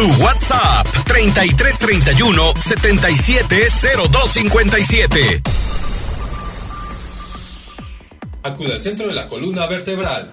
[0.00, 5.42] Tu WhatsApp 3331 770257.
[8.42, 10.30] Acude al centro de la columna vertebral.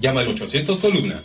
[0.00, 1.22] Llama al 800 columna.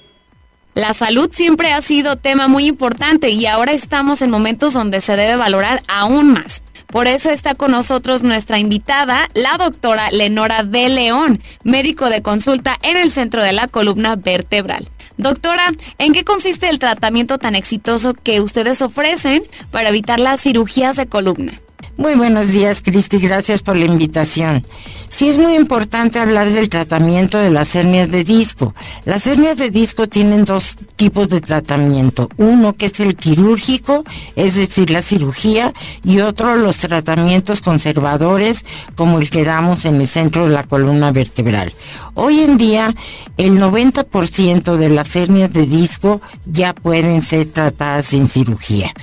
[0.75, 5.15] La salud siempre ha sido tema muy importante y ahora estamos en momentos donde se
[5.15, 6.62] debe valorar aún más.
[6.91, 12.77] Por eso está con nosotros nuestra invitada, la doctora Lenora de León, médico de consulta
[12.82, 14.89] en el centro de la columna vertebral.
[15.17, 20.97] Doctora, ¿en qué consiste el tratamiento tan exitoso que ustedes ofrecen para evitar las cirugías
[20.97, 21.54] de columna?
[21.95, 23.19] Muy buenos días, Cristi.
[23.19, 24.65] Gracias por la invitación.
[25.12, 28.74] Sí es muy importante hablar del tratamiento de las hernias de disco.
[29.04, 32.30] Las hernias de disco tienen dos tipos de tratamiento.
[32.38, 34.05] Uno que es el quirúrgico,
[34.38, 35.74] es decir, la cirugía,
[36.05, 38.64] y otro los tratamientos conservadores,
[38.95, 41.74] como el que damos en el centro de la columna vertebral.
[42.14, 42.95] Hoy en día,
[43.36, 48.93] el 90% de las hernias de disco ya pueden ser tratadas sin cirugía.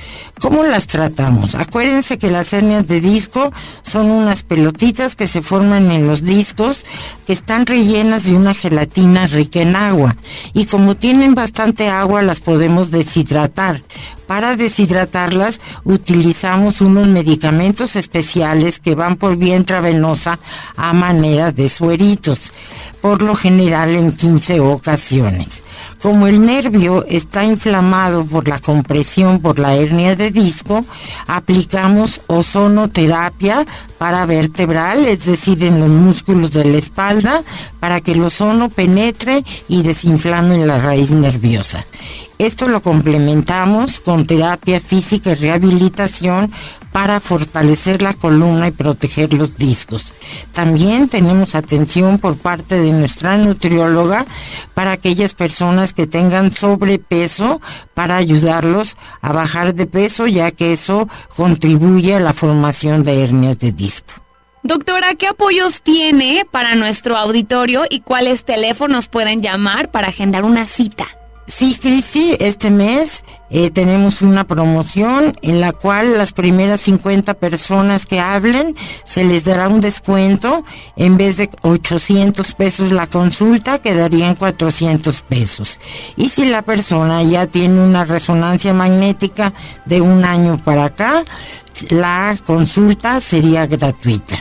[0.40, 1.54] ¿Cómo las tratamos?
[1.54, 3.52] Acuérdense que las hernias de disco
[3.82, 6.84] son unas pelotitas que se forman en los discos
[7.26, 10.16] que están rellenas de una gelatina rica en agua
[10.52, 13.82] y como tienen bastante agua las podemos deshidratar.
[14.26, 20.38] Para deshidratarlas utilizamos unos medicamentos especiales que van por vía intravenosa
[20.76, 22.52] a manera de sueritos,
[23.00, 25.62] por lo general en 15 ocasiones.
[26.02, 30.84] Como el nervio está inflamado por la compresión por la hernia de disco,
[31.26, 33.66] aplicamos ozonoterapia
[33.98, 37.42] para vertebral, es decir, en los músculos de la espalda,
[37.80, 41.84] para que el ozono penetre y desinflame la raíz nerviosa.
[42.38, 46.52] Esto lo complementamos con terapia física y rehabilitación
[46.92, 50.14] para fortalecer la columna y proteger los discos.
[50.52, 54.24] También tenemos atención por parte de nuestra nutrióloga
[54.72, 57.60] para aquellas personas que tengan sobrepeso
[57.94, 63.58] para ayudarlos a bajar de peso ya que eso contribuye a la formación de hernias
[63.58, 64.14] de disco.
[64.62, 70.66] Doctora, ¿qué apoyos tiene para nuestro auditorio y cuáles teléfonos pueden llamar para agendar una
[70.66, 71.17] cita?
[71.48, 78.04] Sí, Cristi, este mes eh, tenemos una promoción en la cual las primeras 50 personas
[78.04, 80.62] que hablen se les dará un descuento.
[80.94, 85.80] En vez de 800 pesos la consulta, quedarían 400 pesos.
[86.18, 89.54] Y si la persona ya tiene una resonancia magnética
[89.86, 91.24] de un año para acá,
[91.88, 94.36] la consulta sería gratuita.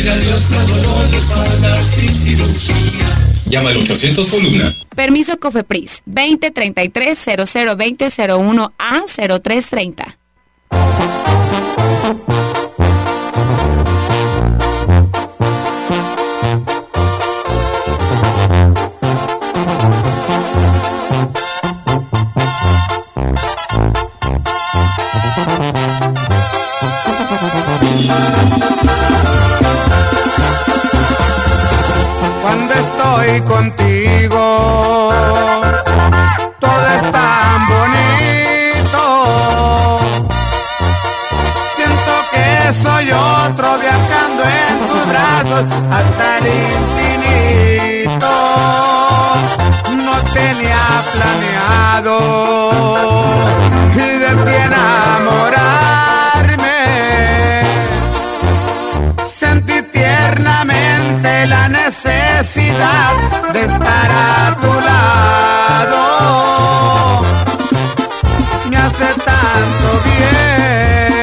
[0.07, 3.05] Adiós al dolor de espalda sin cirugía.
[3.45, 4.71] Llama al 800 columna.
[4.95, 10.17] Permiso Cofepris 2033 0020 01 A 0330.
[33.41, 35.11] Contigo,
[36.59, 39.03] todo es tan bonito.
[41.75, 46.45] Siento que soy otro viajando en tus brazos hasta el
[48.03, 48.33] infinito.
[50.05, 52.15] No tenía planeado
[54.25, 55.94] de ti enamorarme.
[61.67, 63.15] La necesidad
[63.53, 66.03] de estar a tu lado.
[68.69, 71.14] Me hace tanto bien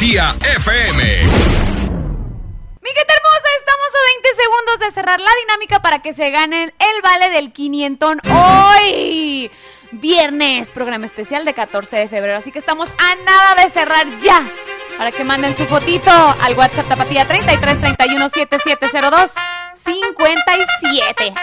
[0.00, 1.02] la Tapatía FM.
[2.82, 7.02] Miguel hermosa, estamos a 20 segundos de cerrar la dinámica para que se ganen el
[7.02, 9.50] vale del 500 hoy.
[9.92, 12.38] Viernes, programa especial de 14 de febrero.
[12.38, 14.42] Así que estamos a nada de cerrar ya.
[14.96, 19.34] Para que manden su fotito al WhatsApp Tapatía 33 31 7702
[19.74, 21.34] 57.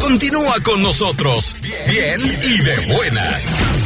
[0.00, 3.79] Continúa con nosotros, bien y de buenas.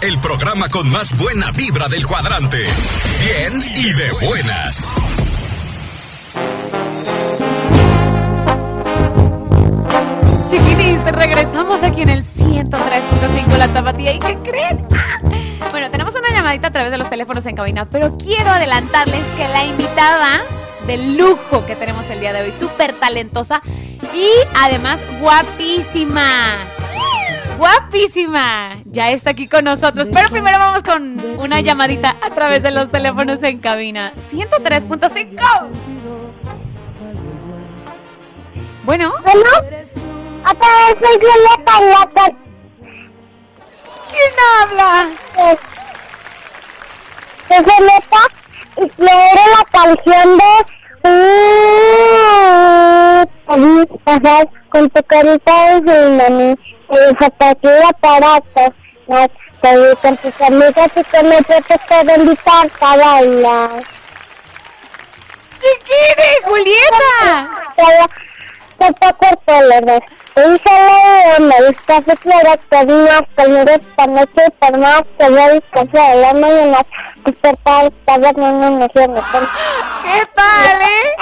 [0.00, 2.58] El programa con más buena vibra del cuadrante.
[3.20, 4.94] Bien y de buenas.
[10.48, 14.12] Chiquitis, regresamos aquí en el 103.5 La Tapatía.
[14.12, 14.86] ¿Y qué creen?
[14.94, 15.18] ¡Ah!
[15.72, 19.48] Bueno, tenemos una llamadita a través de los teléfonos en cabina, pero quiero adelantarles que
[19.48, 20.42] la invitada
[20.86, 23.62] de lujo que tenemos el día de hoy, súper talentosa
[24.14, 26.54] y además guapísima.
[27.58, 28.75] Guapísima.
[28.96, 30.08] Ya está aquí con nosotros.
[30.10, 34.14] Pero primero vamos con una llamadita a través de los teléfonos en cabina.
[34.14, 35.36] 103.5.
[38.84, 39.12] Bueno.
[39.22, 39.50] Bueno,
[40.50, 42.24] otra vez soy Violeta Lata.
[44.08, 44.32] ¿Quién
[44.62, 45.10] habla?
[47.50, 48.22] Es Violeta
[48.78, 50.44] y quiero la canción de...
[54.04, 56.50] Pasar con tu carita de mami,
[56.88, 58.40] el zapatilla para
[59.06, 59.30] cocinar,
[59.62, 63.82] salir con tus amigas y con te puedo invitar a bailar.
[65.58, 67.50] ¡Chiquini, Julieta!
[74.58, 76.78] Por más que yo discurso de la mañana,
[77.24, 79.24] despertar, estar durmiendo en el cielo.
[80.02, 81.16] ¿Qué tal, eh?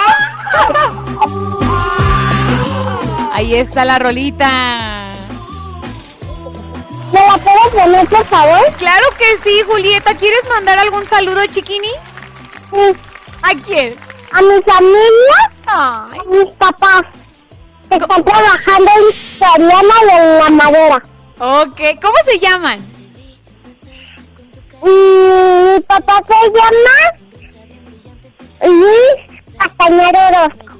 [3.31, 5.04] Ahí está la rolita.
[7.15, 8.73] ¿Me la puedes poner, por favor?
[8.77, 10.15] Claro que sí, Julieta.
[10.15, 11.87] ¿Quieres mandar algún saludo, chiquini?
[12.71, 12.99] Sí.
[13.41, 13.95] ¿A quién?
[14.33, 16.19] A mi familia, Ay.
[16.19, 17.03] a mis papás,
[17.89, 21.03] que están trabajando en Soriana de la madera.
[21.39, 22.85] Ok, ¿cómo se llaman?
[24.83, 26.97] Y mi papá se llama
[28.77, 30.75] Luis Castañero Orozco.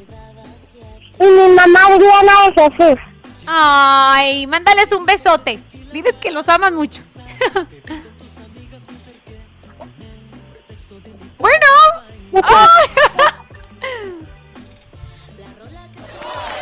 [1.22, 3.00] Y mi mamá Adriana de Jesús.
[3.48, 5.62] Ay, mándales un besote.
[5.96, 7.02] Diles que los amas mucho.
[11.38, 11.66] bueno.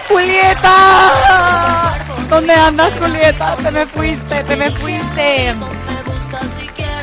[0.07, 1.97] Julieta.
[2.29, 3.57] ¿Dónde andas, Julieta?
[3.57, 5.55] Te me fuiste, te me fuiste.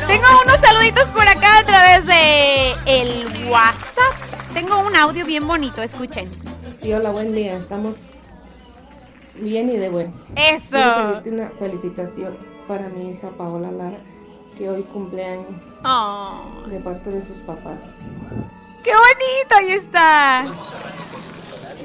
[0.07, 4.15] Tengo unos saluditos por acá a través de el WhatsApp.
[4.53, 6.31] Tengo un audio bien bonito, escuchen.
[6.81, 7.57] Sí, hola, buen día.
[7.57, 8.05] Estamos
[9.35, 10.15] bien y de buenas.
[10.35, 10.77] Eso.
[11.25, 12.35] Una felicitación
[12.67, 13.97] para mi hija Paola Lara,
[14.57, 17.95] que hoy cumple años Oh, de parte de sus papás.
[18.83, 19.55] ¡Qué bonito!
[19.59, 20.45] Ahí está.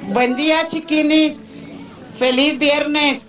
[0.03, 1.37] Buen día, chiquinis.
[2.15, 3.21] Feliz viernes.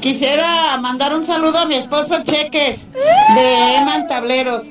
[0.00, 2.90] Quisiera mandar un saludo a mi esposo Cheques
[3.34, 4.62] de Eman Tableros.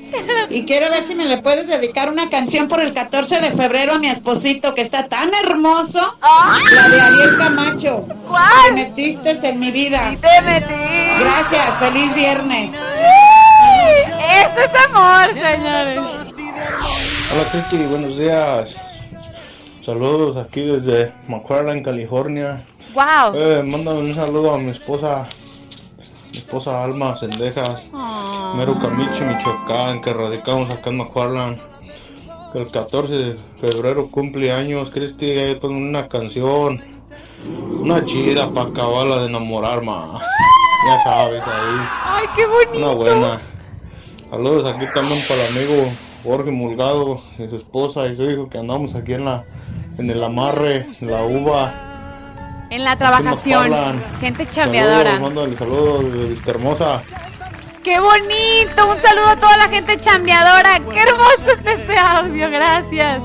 [0.49, 3.93] Y quiero ver si me le puedes dedicar una canción por el 14 de febrero
[3.93, 6.17] a mi esposito que está tan hermoso.
[6.71, 8.07] La de Ariel Camacho.
[8.65, 10.15] Te metiste en mi vida.
[10.19, 10.73] te metí.
[11.19, 11.79] Gracias.
[11.79, 12.71] Feliz viernes.
[12.71, 16.01] Eso es amor, señores.
[17.31, 18.75] Hola Cristi, buenos días.
[19.85, 22.65] Saludos aquí desde McFarland, California.
[22.93, 23.35] Wow.
[23.35, 25.27] Eh, mándame un saludo a mi esposa,
[26.31, 27.87] mi esposa Alma Sendejas,
[28.55, 31.59] Mero Camichi, Michoacán, que radicamos acá en McFarland.
[32.51, 36.81] Que el 14 de febrero cumple años, Cristi, ponme una canción,
[37.79, 40.21] una chida para acabarla de enamorar más.
[40.87, 41.87] Ya sabes, ahí.
[42.05, 42.77] Ay, qué bonito.
[42.77, 43.41] Una buena.
[44.31, 45.91] Saludos aquí también para el amigo
[46.23, 49.43] Jorge Mulgado y su esposa y su hijo que andamos aquí en la
[49.99, 51.88] en el amarre, en la uva.
[52.69, 53.71] En la trabajación.
[54.19, 55.13] Gente chambeadora.
[55.13, 57.01] Saludos, mándale saludos de Hermosa.
[57.83, 58.91] ¡Qué bonito!
[58.91, 60.79] Un saludo a toda la gente chambeadora.
[60.91, 62.51] ¡Qué hermoso está este audio!
[62.51, 63.21] Gracias.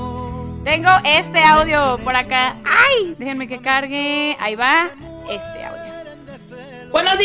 [0.63, 2.55] Tengo este audio por acá.
[2.63, 3.13] ¡Ay!
[3.17, 4.35] Déjenme que cargue.
[4.39, 4.87] Ahí va.
[5.29, 5.54] Este.
[6.95, 7.19] Buenos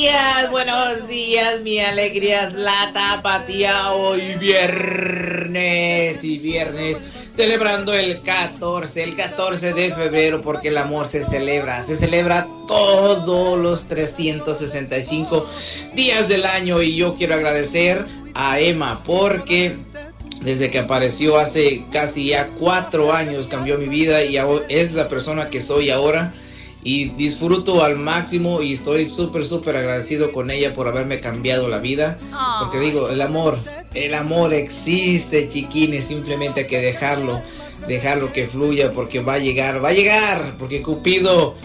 [0.00, 3.92] días, buenos días, mi alegría es la tapatía.
[3.92, 6.96] Hoy viernes y viernes
[7.32, 13.58] celebrando el 14, el 14 de febrero porque el amor se celebra, se celebra todos
[13.58, 15.50] los 365
[15.92, 16.80] días del año.
[16.80, 18.02] Y yo quiero agradecer
[18.32, 19.76] a Emma porque
[20.40, 24.38] desde que apareció hace casi ya cuatro años cambió mi vida y
[24.70, 26.32] es la persona que soy ahora
[26.86, 31.78] y disfruto al máximo y estoy súper súper agradecido con ella por haberme cambiado la
[31.78, 32.16] vida
[32.60, 33.58] porque digo el amor
[33.92, 37.42] el amor existe chiquines simplemente hay que dejarlo
[37.88, 41.56] dejarlo que fluya porque va a llegar va a llegar porque Cupido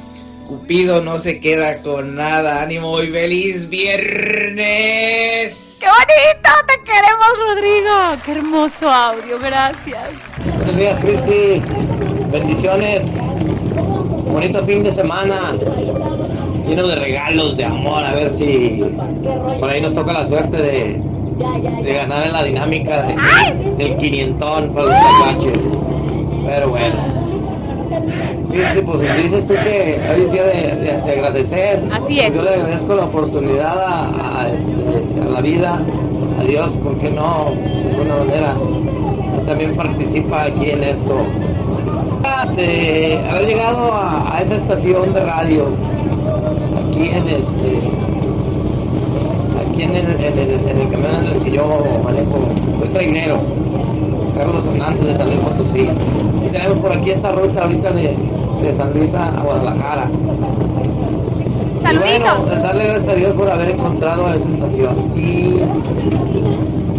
[0.48, 6.50] Cupido no se queda con nada ánimo y feliz viernes ¡Qué bonito!
[6.68, 8.18] ¡Te queremos, Rodrigo!
[8.24, 9.40] ¡Qué hermoso audio!
[9.40, 10.10] Gracias.
[10.58, 11.60] Buenos días, Cristi.
[12.32, 13.31] Bendiciones.
[14.32, 15.54] Bonito fin de semana.
[16.68, 18.04] Lleno de regalos, de amor.
[18.04, 18.84] A ver si
[19.60, 21.02] por ahí nos toca la suerte de,
[21.84, 25.62] de ganar en la dinámica de- del quinientón para los tapaches.
[26.48, 26.96] Pero bueno.
[28.52, 31.84] Cristi, pues dices tú que hoy es día de, de- de agradecer.
[31.92, 32.34] Así es.
[32.34, 35.80] Yo le agradezco la oportunidad a, a, este, a la vida,
[36.40, 37.52] a Dios, ¿por qué no?
[37.56, 38.54] De alguna manera
[39.46, 41.16] también participa aquí en esto.
[42.62, 45.70] Este, haber llegado a, a esa estación de radio,
[46.78, 47.80] aquí en este,
[49.68, 52.39] aquí en el, en el, en el camión en el que yo manejo,
[52.80, 53.39] soy trainero,
[54.38, 55.88] Carlos Hernández de San Luis Potosí.
[56.45, 58.16] Y tenemos por aquí esta ruta ahorita de,
[58.62, 60.07] de San Luis a, Guadalajara.
[61.82, 62.45] Saluditos.
[62.45, 64.95] Bueno, darle gracias a Dios por haber encontrado a esa estación.
[65.16, 65.62] Y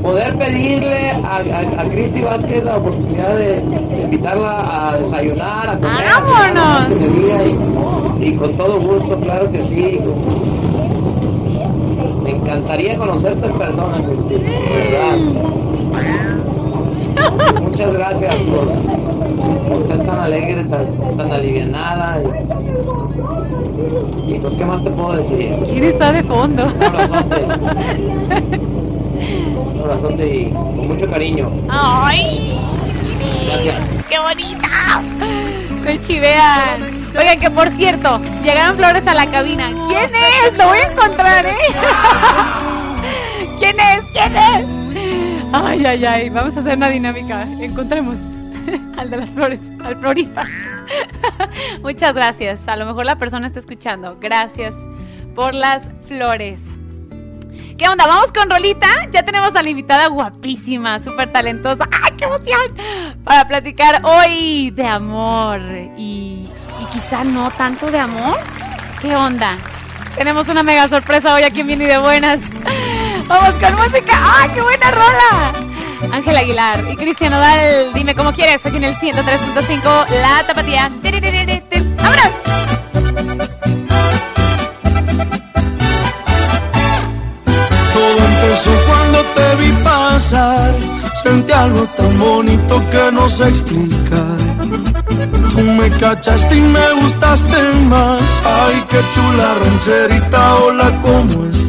[0.02, 5.76] poder pedirle a, a, a Cristi Vázquez la oportunidad de, de invitarla a desayunar, a
[5.78, 6.04] comer,
[6.54, 10.00] cafetería y Y con todo gusto, claro que sí.
[12.22, 14.48] Me encantaría conocerte en persona, Cristina.
[14.48, 14.58] de
[14.90, 15.18] ¿Verdad?
[17.62, 18.66] Muchas gracias por,
[19.68, 22.22] por ser tan alegre, tan, tan alivianada.
[24.28, 25.56] Y, y pues, ¿qué más te puedo decir?
[25.64, 26.64] ¿Quién está de fondo?
[26.66, 28.51] Un
[30.20, 31.50] y con mucho cariño.
[31.68, 32.58] ¡Ay!
[33.46, 33.80] Gracias.
[34.08, 35.02] ¡Qué bonita!
[35.84, 36.82] Me chivean.
[37.18, 39.68] Oigan, que por cierto, llegaron flores a la cabina.
[39.88, 40.56] ¿Quién es?
[40.56, 41.56] Lo voy a encontrar, ¿eh?
[43.58, 44.04] ¿Quién es?
[44.12, 44.66] ¿Quién es?
[45.52, 46.30] Ay, ay, ay.
[46.30, 47.42] Vamos a hacer una dinámica.
[47.60, 48.18] Encontremos
[48.96, 50.46] al de las flores, al florista.
[51.82, 52.66] Muchas gracias.
[52.68, 54.16] A lo mejor la persona está escuchando.
[54.20, 54.74] Gracias
[55.34, 56.60] por las flores.
[57.82, 58.06] ¿Qué onda?
[58.06, 58.86] Vamos con Rolita.
[59.10, 61.88] Ya tenemos a la invitada guapísima, súper talentosa.
[62.04, 62.60] ¡Ay, qué emoción!
[63.24, 65.60] Para platicar hoy de amor
[65.96, 68.38] y, y quizá no tanto de amor.
[69.00, 69.58] ¿Qué onda?
[70.14, 72.42] Tenemos una mega sorpresa hoy aquí en Viene de Buenas.
[73.26, 74.12] Vamos con música.
[74.38, 75.52] ¡Ay, qué buena rola!
[76.12, 80.88] Ángel Aguilar y Cristian Odal, dime cómo quieres, aquí en el 103.5, La Tapatía.
[81.96, 82.61] ¡Vámonos!
[88.42, 90.74] Empezó cuando te vi pasar.
[91.22, 94.36] Sentí algo tan bonito que no sé explicar.
[95.54, 98.20] Tú me cachaste y me gustaste más.
[98.44, 101.61] Ay, qué chula rancherita, hola, ¿cómo estás?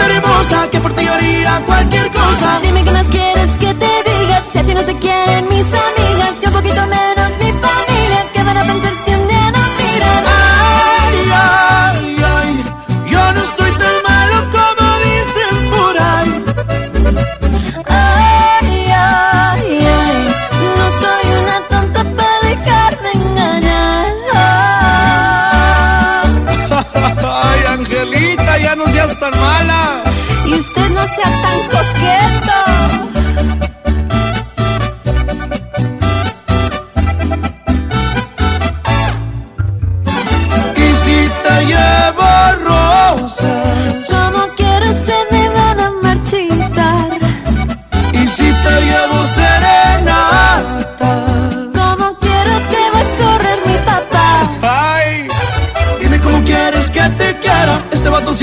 [0.00, 2.60] Boquita hermosa que por ti haría cualquier cosa.
[2.62, 3.29] Dime qué más quieres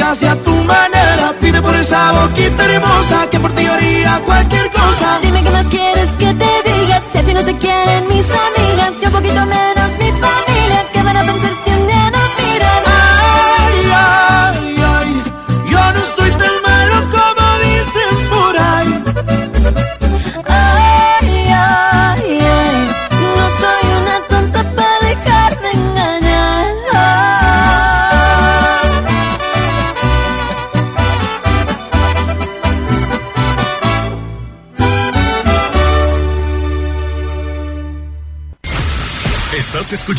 [0.10, 1.34] Hace a tu manera.
[1.42, 5.20] Pide por esa boquita hermosa que por ti haría cualquier cosa.
[5.22, 5.87] Dime qué más quieres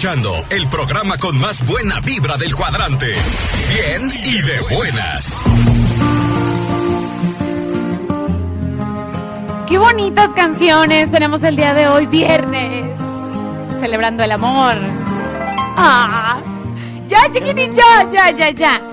[0.09, 3.12] el programa con más buena vibra del cuadrante.
[3.68, 5.42] Bien y de buenas.
[9.68, 12.98] Qué bonitas canciones tenemos el día de hoy, viernes.
[13.80, 14.76] Celebrando el amor.
[15.76, 16.40] Ah,
[17.06, 18.88] ya, chiquitín, ya, ya, ya, ya.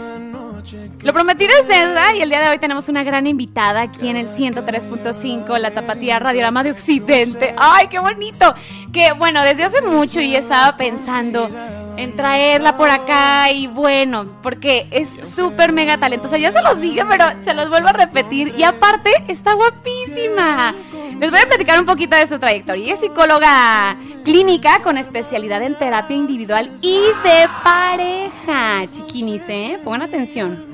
[1.06, 4.18] Lo prometido es deuda y el día de hoy tenemos una gran invitada aquí en
[4.18, 7.54] el 103.5, la Tapatía Radiorama de Occidente.
[7.60, 8.56] ¡Ay, qué bonito!
[8.92, 11.48] Que bueno, desde hace mucho yo estaba pensando
[11.96, 16.40] en traerla por acá y bueno, porque es súper mega talentosa.
[16.40, 18.56] Ya se los dije, pero se los vuelvo a repetir.
[18.58, 20.74] Y aparte, está guapísima.
[21.20, 22.96] Les voy a platicar un poquito de su trayectoria.
[22.96, 28.88] Es psicóloga clínica con especialidad en terapia individual y de pareja.
[28.92, 29.80] Chiquinis, ¿eh?
[29.84, 30.66] Pongan atención.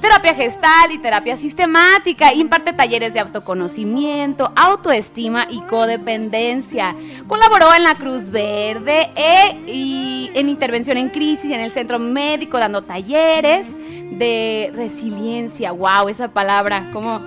[0.00, 2.32] Terapia gestal y terapia sistemática.
[2.32, 6.94] Imparte talleres de autoconocimiento, autoestima y codependencia.
[7.26, 12.58] Colaboró en la Cruz Verde e- y en intervención en crisis en el centro médico,
[12.58, 13.66] dando talleres
[14.18, 15.72] de resiliencia.
[15.72, 16.08] ¡Wow!
[16.08, 17.20] Esa palabra, como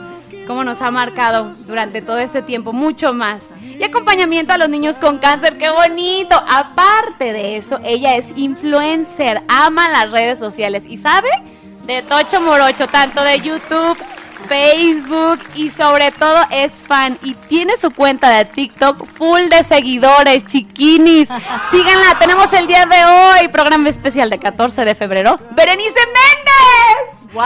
[0.48, 3.50] cómo nos ha marcado durante todo este tiempo, mucho más.
[3.62, 6.36] Y acompañamiento a los niños con cáncer, qué bonito.
[6.50, 11.30] Aparte de eso, ella es influencer, ama las redes sociales y sabe
[11.90, 13.98] de Tocho Morocho, tanto de YouTube,
[14.48, 20.46] Facebook y sobre todo es fan y tiene su cuenta de TikTok full de seguidores,
[20.46, 21.30] chiquinis.
[21.72, 25.40] Síganla, tenemos el día de hoy, programa especial de 14 de febrero.
[25.52, 27.34] Berenice Méndez.
[27.34, 27.44] ¡Wow!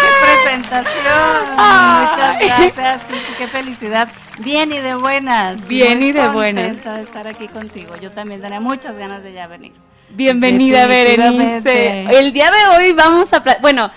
[0.00, 1.40] ¡Qué presentación!
[1.52, 4.08] Muchas gracias, Cristi, qué felicidad.
[4.38, 5.68] Bien y de buenas.
[5.68, 6.84] Bien Muy y de buenas.
[6.84, 7.94] de estar aquí contigo.
[7.96, 9.72] Yo también tenía muchas ganas de ya venir.
[10.12, 12.02] Bienvenida, Berenice.
[12.10, 13.42] El día de hoy vamos a...
[13.60, 13.90] Bueno,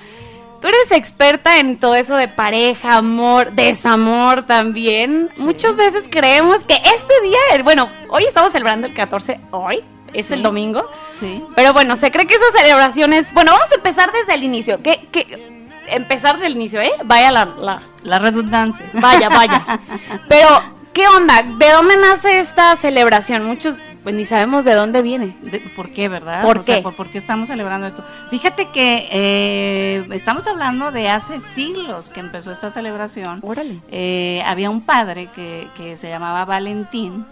[0.62, 5.30] tú eres experta en todo eso de pareja, amor, desamor también.
[5.38, 9.84] Muchas veces creemos que este día, bueno, hoy estamos celebrando el 14, hoy,
[10.14, 10.34] es Sí.
[10.36, 10.90] el domingo.
[11.20, 11.44] Sí.
[11.56, 13.34] Pero bueno, se cree que esas celebraciones...
[13.34, 14.82] Bueno, vamos a empezar desde el inicio.
[14.82, 15.52] ¿Qué, qué-
[15.88, 16.92] Empezar desde el inicio, ¿eh?
[17.04, 17.46] Vaya la...
[17.46, 18.86] la La redundancia.
[18.94, 19.82] Vaya, vaya.
[20.30, 20.48] Pero,
[20.94, 21.44] ¿qué onda?
[21.44, 23.44] ¿De dónde nace esta celebración?
[23.46, 25.36] Muchos, pues ni sabemos de dónde viene.
[25.42, 26.42] De- ¿Por qué, verdad?
[26.44, 26.82] ¿Por O sea, qué?
[26.82, 28.04] ¿por, por qué estamos celebrando esto?
[28.30, 33.40] Fíjate que eh, estamos hablando de hace siglos que empezó esta celebración.
[33.42, 33.80] Órale.
[33.90, 37.26] Eh, había un padre que, que se llamaba Valentín.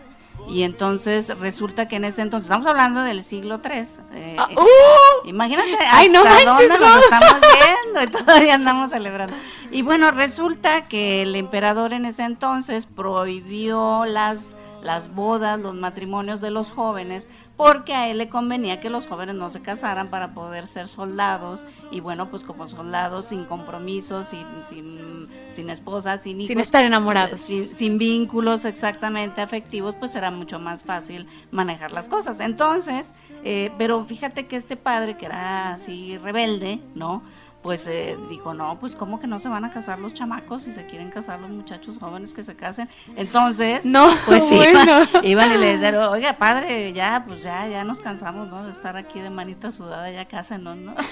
[0.50, 3.80] Y entonces resulta que en ese entonces, estamos hablando del siglo III.
[4.16, 5.28] eh, Ah, eh, ¡uh!
[5.28, 6.96] Imagínate Ay, no hasta manches, dónde Mau.
[6.96, 7.36] nos estamos
[7.94, 9.36] viendo y todavía andamos celebrando.
[9.70, 16.42] Y bueno, resulta que el emperador en ese entonces prohibió las, las bodas, los matrimonios
[16.42, 17.28] de los jóvenes,
[17.58, 21.66] porque a él le convenía que los jóvenes no se casaran para poder ser soldados.
[21.92, 26.48] Y bueno, pues como soldados sin compromisos, sin, sin, sin esposas, sin hijos.
[26.48, 27.42] Sin estar enamorados.
[27.42, 32.40] Sin, sin vínculos exactamente afectivos, pues era mucho más fácil manejar las cosas.
[32.40, 33.12] Entonces,
[33.44, 37.22] eh, pero fíjate que este padre que era así rebelde, ¿no?
[37.62, 40.74] Pues eh, dijo, no, pues cómo que no se van a casar los chamacos si
[40.74, 42.90] se quieren casar los muchachos jóvenes que se casen.
[43.16, 45.04] Entonces, No, pues bueno.
[45.04, 48.64] iban, iban y le decían, oiga, padre, ya, pues ya, ya nos cansamos, ¿no?
[48.64, 50.96] De estar aquí de manita sudada, ya cásenos, ¿no?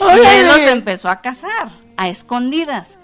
[0.00, 2.98] y él los empezó a casar, a escondidas.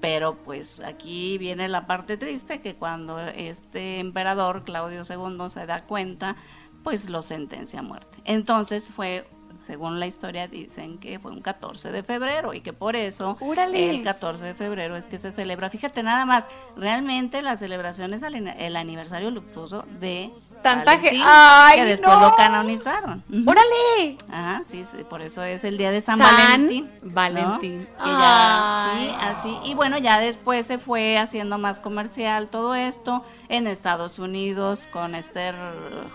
[0.00, 5.82] Pero pues aquí viene la parte triste que cuando este emperador Claudio II se da
[5.82, 6.36] cuenta,
[6.84, 8.18] pues lo sentencia a muerte.
[8.24, 9.28] Entonces fue,
[9.58, 13.90] según la historia dicen que fue un 14 de febrero y que por eso Órale.
[13.90, 15.68] el 14 de febrero es que se celebra.
[15.68, 16.44] Fíjate nada más,
[16.76, 20.30] realmente la celebración es el, el aniversario luctuoso de
[20.62, 22.20] Tanta Valentín, ¡Ay, que después no!
[22.30, 23.22] lo canonizaron.
[23.46, 24.16] ¡Órale!
[24.30, 26.90] Ajá, sí, sí, por eso es el día de San, San Valentín.
[27.02, 27.10] ¿no?
[27.12, 27.78] Valentín.
[27.86, 29.08] Que ya, Ay.
[29.08, 29.58] sí, así.
[29.64, 35.14] Y bueno, ya después se fue haciendo más comercial todo esto en Estados Unidos con
[35.14, 35.54] Esther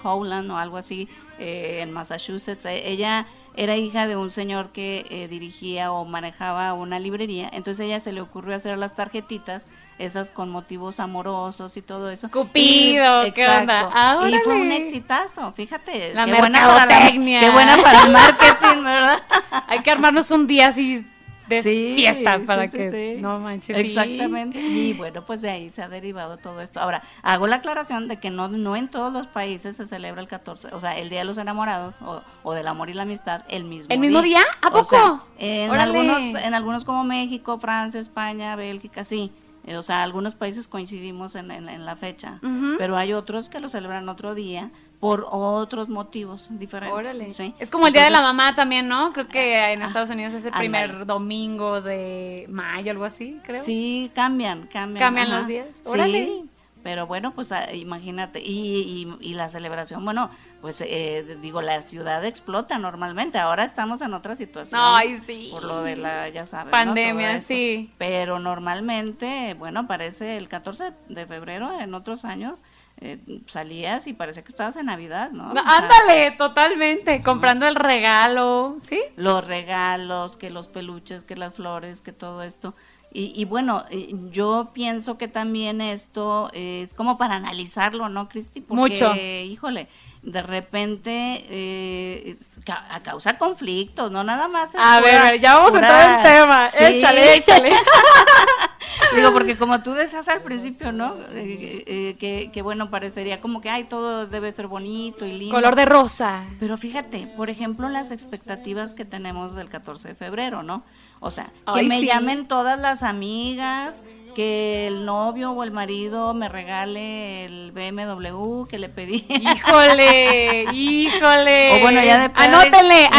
[0.04, 1.08] Howland o algo así
[1.40, 2.66] eh, en Massachusetts.
[2.66, 7.82] Eh, Ella era hija de un señor que eh, dirigía o manejaba una librería, entonces
[7.84, 9.68] a ella se le ocurrió hacer las tarjetitas,
[10.00, 12.30] esas con motivos amorosos y todo eso.
[12.32, 13.82] Cupido, Y- ¿qué onda?
[13.82, 13.92] exacto.
[13.96, 16.14] Ah, y fue un exitazo, fíjate.
[16.14, 17.12] La qué buena para la-.
[17.12, 19.22] Qué buena para el marketing, ¿verdad?
[19.68, 21.08] Hay que armarnos un día así
[21.48, 23.22] de Sí, fiesta para sí, que sí.
[23.22, 23.78] no manches.
[23.78, 24.60] Exactamente.
[24.60, 26.80] Y bueno, pues de ahí se ha derivado todo esto.
[26.80, 30.28] Ahora, hago la aclaración de que no, no en todos los países se celebra el
[30.28, 33.44] 14, o sea, el Día de los Enamorados o, o del amor y la amistad
[33.50, 34.42] el mismo ¿El mismo día?
[34.62, 35.28] ¿A O sea, poco?
[35.38, 35.84] en Órale.
[35.98, 39.32] algunos en algunos como México, Francia, España, Bélgica, sí.
[39.66, 42.40] Eh, O sea, algunos países coincidimos en, en- en la fecha,
[42.78, 44.72] pero hay otros que lo celebran otro día
[45.04, 46.98] por otros motivos diferentes.
[46.98, 47.34] Órale.
[47.34, 47.54] ¿sí?
[47.60, 49.12] Es como el Día de la Entonces, Mamá también, ¿no?
[49.12, 53.62] Creo que en Estados Unidos es el primer domingo de mayo, algo así, creo.
[53.62, 55.06] Sí, cambian, cambian.
[55.06, 55.40] Cambian ajá.
[55.40, 55.82] los días.
[55.84, 56.26] Órale.
[56.26, 56.50] Sí,
[56.84, 60.30] pero bueno, pues ah, imagínate, y, y, y la celebración, bueno,
[60.62, 64.80] pues eh, digo, la ciudad explota normalmente, ahora estamos en otra situación.
[64.82, 65.50] Ay, sí.
[65.52, 66.72] Por lo de la, ya sabes, ¿no?
[66.72, 67.50] Pandemia, esto.
[67.50, 67.92] sí.
[67.98, 72.62] Pero normalmente, bueno, parece el 14 de febrero, en otros años,
[73.02, 75.54] eh, salías y parecía que estabas en Navidad, ¿no?
[75.54, 77.22] No, O sea, ándale, totalmente.
[77.22, 79.00] Comprando el regalo, ¿sí?
[79.16, 82.76] los regalos, que los peluches, que las flores, que todo esto.
[83.12, 83.86] Y, y bueno,
[84.32, 88.60] yo pienso que también esto es como para analizarlo, ¿no, Cristi?
[88.62, 89.14] Porque, Mucho.
[89.16, 89.88] híjole,
[90.24, 94.70] de repente eh, ca- a causa conflictos, no nada más.
[94.78, 96.70] A ver, pura- ver, ya vamos a entrar en tema.
[96.70, 96.84] Sí.
[96.84, 97.72] Échale, échale.
[99.16, 101.16] Digo, porque como tú decías al principio, ¿no?
[101.32, 105.54] Eh, eh, que, que bueno, parecería como que, ay, todo debe ser bonito y lindo.
[105.56, 106.44] Color de rosa.
[106.60, 110.84] Pero fíjate, por ejemplo, las expectativas que tenemos del 14 de febrero, ¿no?
[111.20, 112.08] O sea, que Ay, me sí.
[112.08, 114.02] llamen todas las amigas,
[114.34, 119.26] que el novio o el marido me regale el BMW que le pedí.
[119.30, 121.78] Híjole, híjole.
[121.78, 123.10] O bueno, ya de anótenle.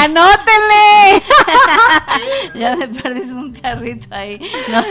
[2.59, 4.39] ya de perdis un carrito ahí,
[4.69, 4.83] ¿no?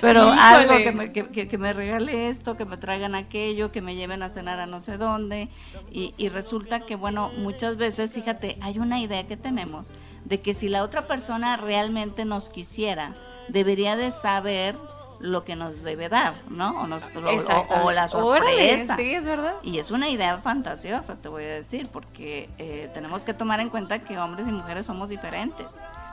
[0.00, 0.40] Pero Híjole.
[0.40, 3.94] algo que me, que, que- que me regale esto, que me traigan aquello, que me
[3.94, 5.48] lleven a cenar a no sé dónde.
[5.90, 9.86] Y, y resulta que, bueno, muchas veces, fíjate, hay una idea que tenemos
[10.24, 13.14] de que si la otra persona realmente nos quisiera,
[13.48, 14.76] debería de saber
[15.20, 16.80] lo que nos debe dar, ¿no?
[16.82, 18.96] O, nos, o- o, la Órale, sorpresa.
[18.96, 19.54] sí, es verdad.
[19.62, 23.68] Y es una idea fantasiosa, te voy a decir, porque eh, tenemos que tomar en
[23.68, 25.66] cuenta que hombres y mujeres somos diferentes.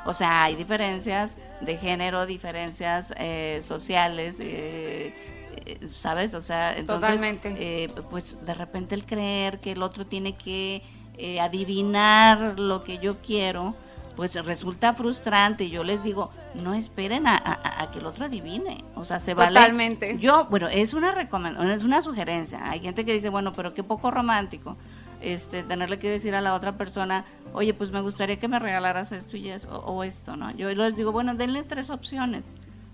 [0.08, 5.14] O sea, hay diferencias de género, diferencias eh, sociales, eh,
[5.66, 6.34] eh, ¿sabes?
[6.34, 7.56] O sea, entonces, Totalmente.
[7.58, 10.84] eh, pues de repente el creer que el otro tiene que
[11.41, 13.74] adivinar lo que yo quiero,
[14.16, 15.66] pues resulta frustrante.
[15.66, 16.32] Y yo les digo,
[16.63, 18.84] no esperen a, a- a que el otro adivine.
[18.95, 19.59] O sea, se vale.
[19.59, 20.18] Totalmente.
[20.20, 22.70] Yo, bueno, es una recomendación, es una sugerencia.
[22.70, 24.78] Hay gente que dice, bueno, pero qué poco romántico.
[25.22, 29.11] Este, tenerle que decir a la otra persona, oye, pues me gustaría que me regalaras
[29.11, 30.51] esto y eso, o, o esto, ¿no?
[30.55, 32.47] Yo les digo, bueno, denle tres opciones.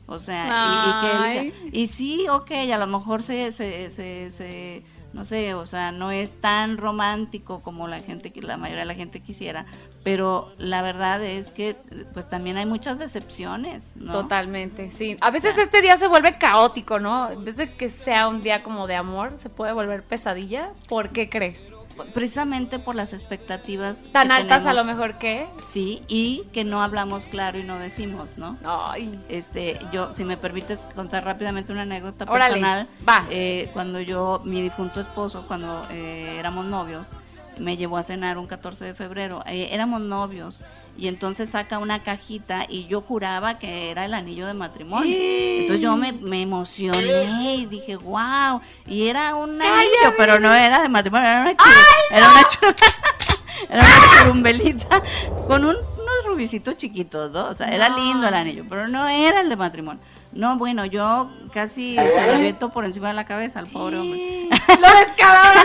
[0.07, 4.29] O sea, y- y, que él y sí, ok, a lo mejor se, se, se,
[4.31, 4.83] se-
[5.13, 8.87] no sé, o sea, no es tan romántico como la gente, que la mayoría de
[8.87, 9.65] la gente quisiera,
[10.03, 11.75] pero la verdad es que
[12.13, 14.13] pues también hay muchas decepciones, ¿no?
[14.13, 15.17] Totalmente, sí.
[15.21, 17.29] A veces este día se vuelve caótico, ¿no?
[17.29, 20.71] En vez de que sea un día como de amor, se puede volver pesadilla.
[20.87, 21.73] ¿Por qué crees?
[22.13, 25.47] Precisamente por las expectativas Tan que altas a lo mejor que.
[25.67, 28.57] Sí, y que no hablamos claro y no decimos, ¿no?
[28.63, 29.19] Ay.
[29.29, 33.25] Este, yo, si me permites contar rápidamente una anécdota Órale, personal, va.
[33.29, 37.09] eh, cuando yo, mi difunto esposo, cuando eh, éramos novios,
[37.57, 40.61] me llevó a cenar un 14 de febrero, eh, éramos novios,
[40.97, 45.15] y entonces saca una cajita y yo juraba que era el anillo de matrimonio.
[45.17, 50.81] Entonces yo me, me emocioné y dije, wow, y era un anillo, pero no era
[50.81, 51.75] de matrimonio, era una, churu-
[52.11, 52.75] era una churu-
[53.69, 55.01] era una churumbelita
[55.47, 57.45] con un- unos rubicitos chiquitos, ¿no?
[57.45, 57.97] O sea, era No.
[57.97, 60.01] lindo el anillo, pero no era el de matrimonio.
[60.33, 64.47] No, bueno, yo casi se lo aviento por encima de la cabeza al pobre hombre.
[64.79, 65.63] ¡Lo descararon!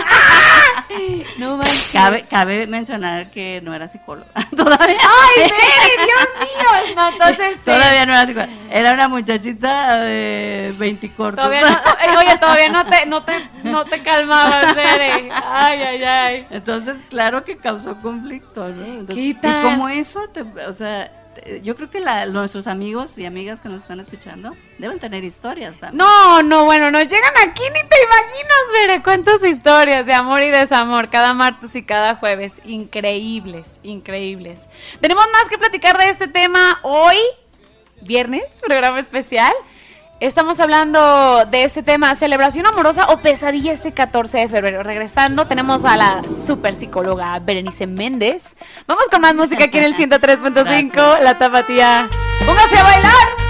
[1.37, 1.91] No manches.
[1.91, 4.27] Cabe, cabe mencionar que no era psicóloga.
[4.55, 4.97] Todavía.
[4.99, 6.95] ¡Ay, Mary, Dios mío!
[6.95, 7.63] No, entonces.
[7.63, 8.53] Todavía no era psicóloga.
[8.71, 11.45] Era una muchachita de 20 cortos.
[11.45, 15.29] Todavía no, eh, oye, todavía no te, no te, no te calmabas, Bere.
[15.31, 16.47] Ay, ay, ay.
[16.49, 18.83] Entonces, claro que causó conflicto, ¿no?
[18.85, 21.11] Entonces, ¿Qué y como eso, te- o sea,
[21.63, 25.79] yo creo que la- nuestros amigos y amigas que nos están escuchando deben tener historias
[25.79, 25.97] también.
[25.97, 30.49] No, no, bueno, nos llegan aquí, ni te imaginas, Bere, cuántas historias de amor y
[30.49, 32.53] desamor cada martes y cada jueves.
[32.63, 34.61] Increíbles, increíbles.
[35.01, 37.17] Tenemos más que platicar de este tema hoy,
[38.01, 39.53] viernes, programa especial.
[40.19, 44.81] Estamos hablando de este tema, celebración amorosa o pesadilla este 14 de febrero.
[44.81, 48.55] Regresando, tenemos a la super psicóloga Berenice Méndez.
[48.87, 52.09] Vamos con más música aquí en el 103.5, La Tapatía.
[52.47, 53.46] ¡Póngase a bailar!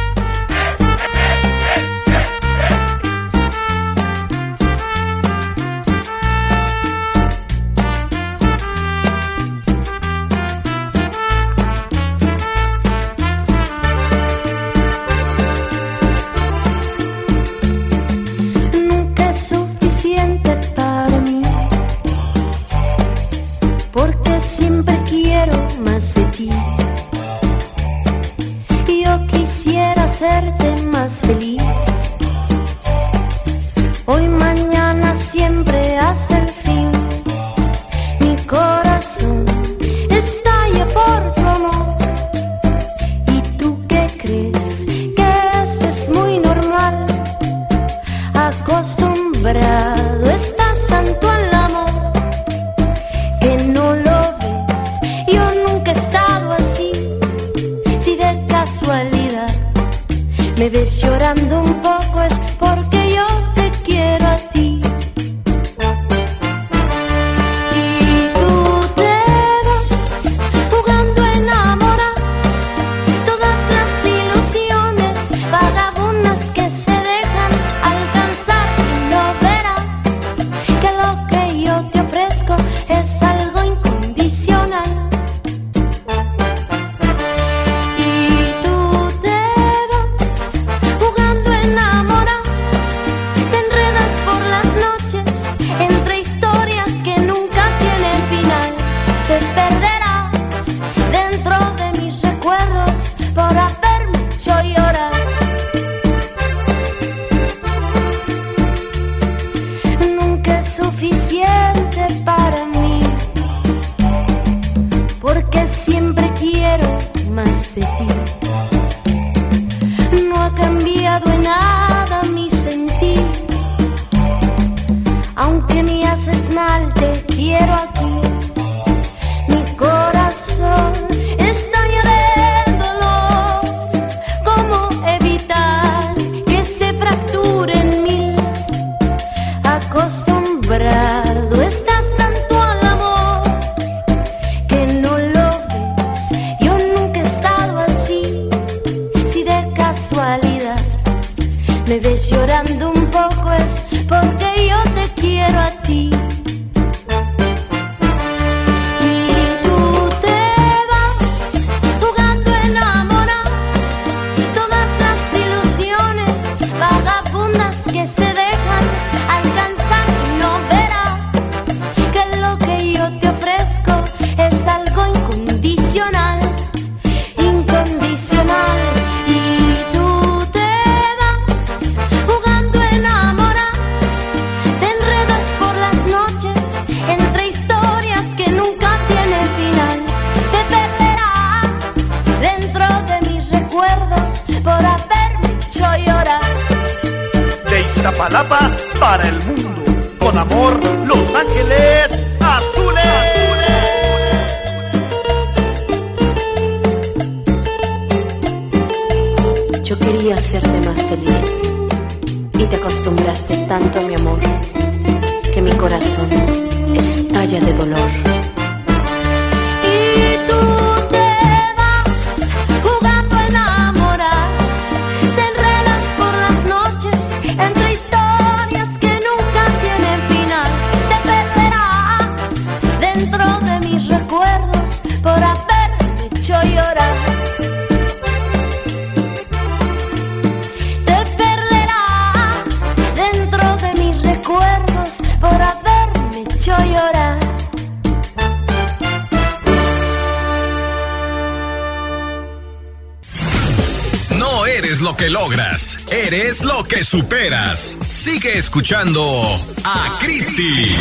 [258.88, 260.96] Escuchando a Cristi.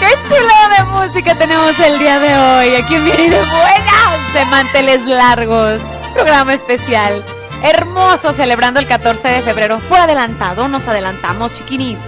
[0.00, 2.74] ¡Qué chula de música tenemos el día de hoy!
[2.74, 5.82] Aquí y de Buenas de Manteles Largos.
[6.14, 7.24] Programa especial.
[7.62, 9.78] Hermoso, celebrando el 14 de febrero.
[9.88, 12.00] Por adelantado, nos adelantamos, chiquinis.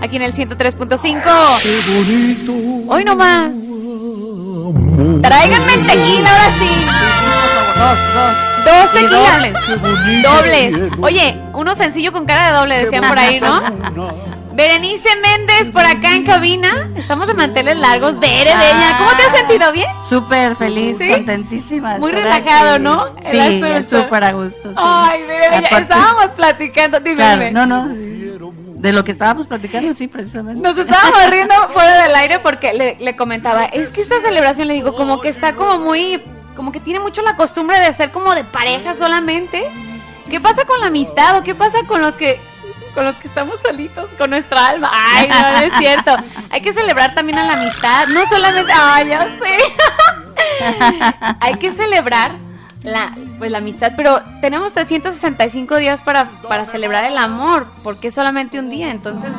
[0.00, 1.20] Aquí en el 103.5.
[1.62, 2.92] ¡Qué bonito!
[2.92, 3.56] Hoy nomás.
[5.20, 6.86] Tráiganme el tequila, ahora sí.
[7.74, 9.64] Dos Y tequilas.
[10.22, 10.22] dobles.
[10.22, 10.92] Dobles.
[11.00, 13.62] Oye, uno sencillo con cara de doble, decían por ahí, ¿no?
[14.54, 16.90] Berenice Méndez por acá en cabina.
[16.94, 18.20] Estamos de manteles largos.
[18.20, 18.96] Bere, bella.
[18.98, 19.72] ¿Cómo te has sentido?
[19.72, 19.88] ¿Bien?
[20.06, 21.08] Súper feliz, ¿Sí?
[21.08, 21.96] contentísima.
[21.96, 22.82] Muy relajado, aquí.
[22.82, 23.06] ¿no?
[23.24, 24.68] El Sí, súper a gusto.
[24.70, 24.74] sí.
[24.76, 27.00] Ay, Bere, Estábamos platicando.
[27.00, 27.94] Dime, Claro, no, no.
[28.82, 30.60] De lo que estábamos platicando, sí, precisamente.
[30.60, 34.74] Nos estábamos riendo fuera del aire porque le, le comentaba, es que esta celebración, le
[34.74, 36.20] digo, como que está como muy,
[36.72, 39.62] como que tiene mucho la costumbre de ser como de pareja solamente.
[40.30, 42.40] ¿Qué pasa con la amistad o qué pasa con los que
[42.94, 44.90] con los que estamos solitos, con nuestra alma?
[44.90, 46.16] Ay, no, no es cierto.
[46.50, 49.58] Hay que celebrar también a la amistad, no solamente, ay, ya sé.
[51.40, 52.32] Hay que celebrar
[52.82, 58.14] la, pues, la amistad, pero tenemos 365 días para, para celebrar el amor, porque es
[58.14, 58.90] solamente un día.
[58.90, 59.34] Entonces,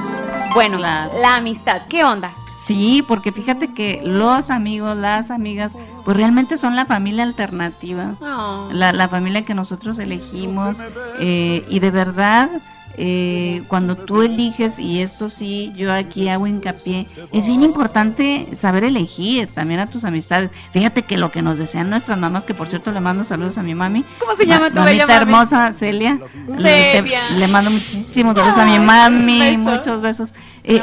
[0.54, 2.32] bueno, la amistad, ¿qué onda?
[2.64, 5.74] Sí, porque fíjate que los amigos, las amigas,
[6.04, 8.16] pues realmente son la familia alternativa.
[8.22, 8.70] Oh.
[8.72, 10.78] la, la familia que nosotros elegimos
[11.20, 12.50] eh, y de verdad
[12.98, 18.84] eh, cuando tú eliges y esto sí yo aquí hago hincapié es bien importante saber
[18.84, 20.52] elegir también a tus amistades.
[20.72, 23.64] Fíjate que lo que nos desean nuestras mamás que por cierto le mando saludos a
[23.64, 24.04] mi mami.
[24.20, 25.16] ¿Cómo se llama tu mamita bella mami?
[25.22, 26.20] hermosa Celia,
[26.58, 27.20] Le, Celia.
[27.30, 29.58] te- le mando muchísimos besos a mi mami beso.
[29.60, 30.34] muchos besos.
[30.66, 30.82] Eh,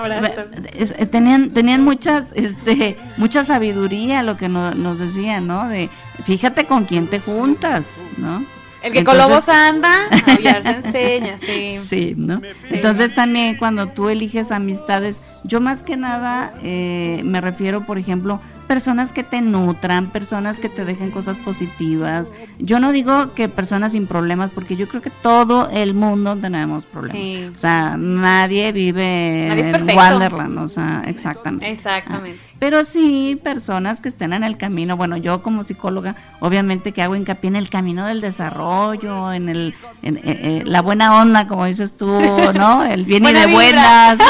[0.75, 5.89] es- eh, tenían tenían muchas este mucha sabiduría lo que no- nos decían no de
[6.25, 7.87] fíjate con quién te juntas
[8.19, 8.45] no
[8.83, 9.95] El que con lobos Entonces- anda,
[10.27, 11.77] aullar se enseña, sí.
[11.77, 12.41] Sí, ¿no?
[12.71, 18.41] Entonces también cuando tú eliges amistades, yo más que nada eh, me refiero, por ejemplo,
[18.67, 22.31] personas que te nutran, personas que te dejen cosas positivas.
[22.59, 26.85] Yo no digo que personas sin problemas, porque yo creo que todo el mundo tenemos
[26.87, 27.21] problemas.
[27.21, 27.51] Sí.
[27.53, 29.97] O sea, nadie vive Nadie en.
[29.97, 31.69] Wonderland, o sea, exactamente.
[31.69, 32.39] Exactamente.
[32.61, 34.97] Pero sí, personas que estén en el camino.
[34.97, 39.75] Bueno, yo como psicóloga, obviamente que hago hincapié en el camino del desarrollo, en el
[40.03, 42.07] en, eh, eh, la buena onda, como dices tú,
[42.55, 42.85] ¿no?
[42.85, 43.53] El bien y de vibra.
[43.55, 44.25] buenas, eh,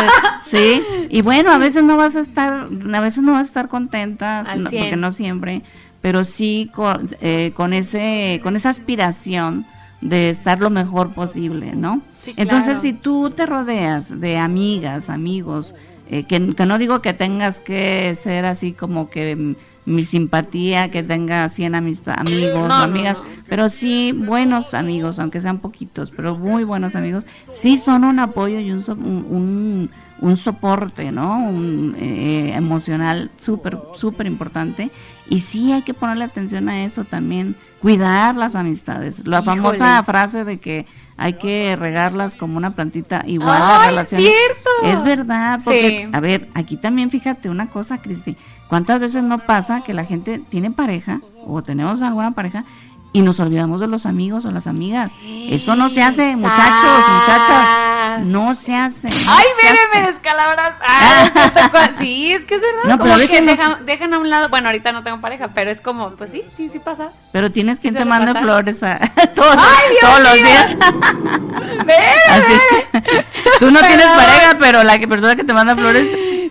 [0.44, 0.82] sí.
[1.10, 4.40] Y bueno, a veces no vas a estar, a veces no vas a estar contenta,
[4.40, 4.82] Al no- 100.
[4.84, 5.62] porque no siempre,
[6.00, 9.66] pero sí con, eh, con ese, con esa aspiración
[10.00, 12.00] de estar lo mejor posible, ¿no?
[12.18, 12.80] Sí, Entonces, claro.
[12.80, 15.74] si tú te rodeas de amigas, amigos,
[16.10, 19.54] eh, que, que no digo que tengas que ser así como que
[19.86, 23.24] mi simpatía, que tenga 100 amista- amigos No, amigas, no.
[23.48, 28.60] pero sí buenos amigos, aunque sean poquitos, pero muy buenos amigos, sí son un apoyo
[28.60, 31.38] y un, so- un, un- un soporte, ¿no?
[31.48, 34.90] Un, eh, emocional súper, súper importante.
[35.30, 39.26] Y sí hay que ponerle atención a eso también, cuidar las amistades.
[39.26, 39.62] La Híjole.
[39.62, 40.84] famosa frase de que
[41.20, 44.28] hay que regarlas como una plantita, igual ¡Ay, relaciones.
[44.32, 44.70] cierto!
[44.84, 46.10] Es verdad, porque, Sí.
[46.12, 48.36] a ver, aquí también fíjate una cosa, Cristi,
[48.68, 52.64] ¿cuántas veces no pasa que la gente tiene pareja o tenemos alguna pareja
[53.12, 55.10] y nos olvidamos de los amigos o las amigas?
[55.24, 59.08] Eso no se hace, muchachos, muchachas, no se hace.
[59.08, 60.00] no Ay, se mire, hace.
[60.00, 60.72] me descalabras.
[61.72, 62.84] Cua- sí, es que es verdad.
[62.84, 64.48] No, como pero que dejan, dejan a un lado.
[64.48, 67.08] Bueno, ahorita no tengo pareja, pero es como, pues sí, sí, sí pasa.
[67.32, 68.42] Pero tienes Sí quien te mande pasar.
[68.44, 68.98] flores a,
[69.34, 70.76] todos, Ay, Dios todos los días.
[72.28, 72.62] Así es
[73.02, 73.24] que
[73.60, 76.06] tú no tienes pareja, pero la que persona que te manda flores.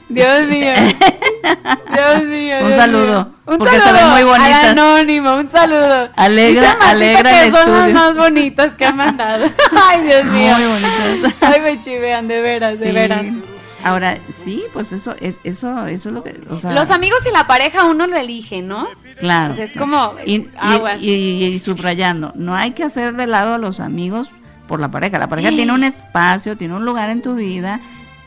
[0.10, 0.72] Dios mío.
[1.94, 2.56] Dios mío.
[2.62, 3.34] Un Dios saludo, mío.
[3.46, 4.66] Un porque se saludo ven muy al bonitas.
[4.66, 6.10] anónimo, un saludo.
[6.16, 9.46] Alegra- alegra que el son las más bonitas que han mandado.
[9.90, 10.56] Ay, Dios mío.
[10.58, 11.34] Muy bonitas.
[11.42, 13.26] Ay, me chivean, de veras, de veras.
[13.84, 17.32] Ahora, sí, pues eso es eso eso es lo que, o sea, Los amigos y
[17.32, 18.90] la pareja uno lo elige, ¿no?
[19.20, 19.52] Claro.
[19.54, 20.98] O sea, es como y, y- aguas.
[21.00, 24.32] y- y subrayando, no hay que hacer de lado a los amigos
[24.68, 25.18] por la pareja.
[25.18, 25.56] La pareja Sí.
[25.56, 27.80] tiene un espacio, tiene un lugar en tu vida,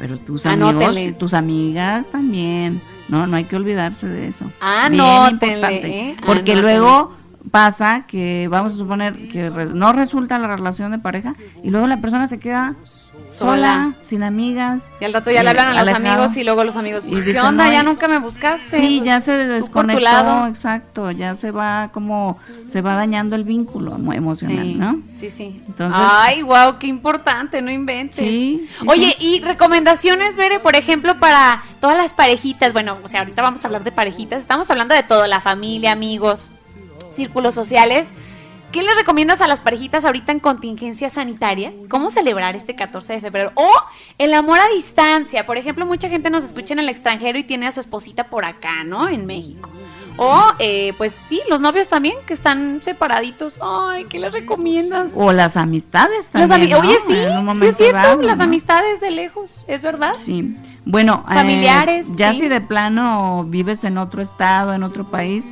[0.03, 2.81] pero tus amigos, tus amigas también.
[3.09, 4.47] No, no hay que olvidarse de eso.
[4.91, 6.01] Bien Anótenle, importante.
[6.01, 6.17] ¿eh?
[6.27, 7.15] Porque luego
[7.53, 11.87] pasa que vamos a suponer que re- no resulta la relación de pareja y luego
[11.87, 12.75] la persona se queda
[13.33, 14.83] sola, sin amigas.
[15.01, 17.17] Y al rato ya le hablan a los amigos y luego los amigos, Y ¿qué
[17.23, 17.67] dicen, onda?
[17.67, 18.77] "No, ya nunca me buscaste.
[18.79, 23.97] Sí, Pues, ya se desconectó, exacto, ya se va como, se va dañando el vínculo
[23.97, 25.01] emo- emocional, Sí, ¿no?
[25.19, 25.63] sí, sí.
[25.67, 28.19] Entonces- Ay, wow, qué importante, no inventes.
[28.19, 32.73] Sí, Oye, y recomendaciones, Bere, por ejemplo, para todas las parejitas.
[32.73, 34.43] Bueno, o sea, ahorita vamos a hablar de parejitas.
[34.43, 36.49] Estamos hablando de todo, la familia, amigos,
[37.13, 38.13] círculos sociales.
[38.73, 41.73] ¿Qué les recomiendas a las parejitas ahorita en contingencia sanitaria?
[41.91, 43.53] ¿Cómo celebrar este 14 de febrero?
[43.55, 43.69] O
[44.17, 45.45] el amor a distancia.
[45.45, 48.47] Por ejemplo, mucha gente nos escucha en el extranjero y tiene a su esposita por
[48.47, 49.09] acá, ¿no?
[49.11, 49.69] En México.
[50.17, 53.55] O, eh, pues sí, los novios también que están separaditos.
[53.61, 55.13] Ay, ¿qué les recomiendas?
[55.15, 56.89] O las amistades Las también, ami- ¿no?
[56.89, 58.45] Oye, sí, sí es cierto, dado, las ¿no?
[58.45, 60.15] amistades de lejos, ¿es verdad?
[60.15, 60.57] Sí.
[60.87, 62.41] Bueno, eh, Familiares, ya sí.
[62.41, 65.45] si de plano vives en otro estado, en otro país,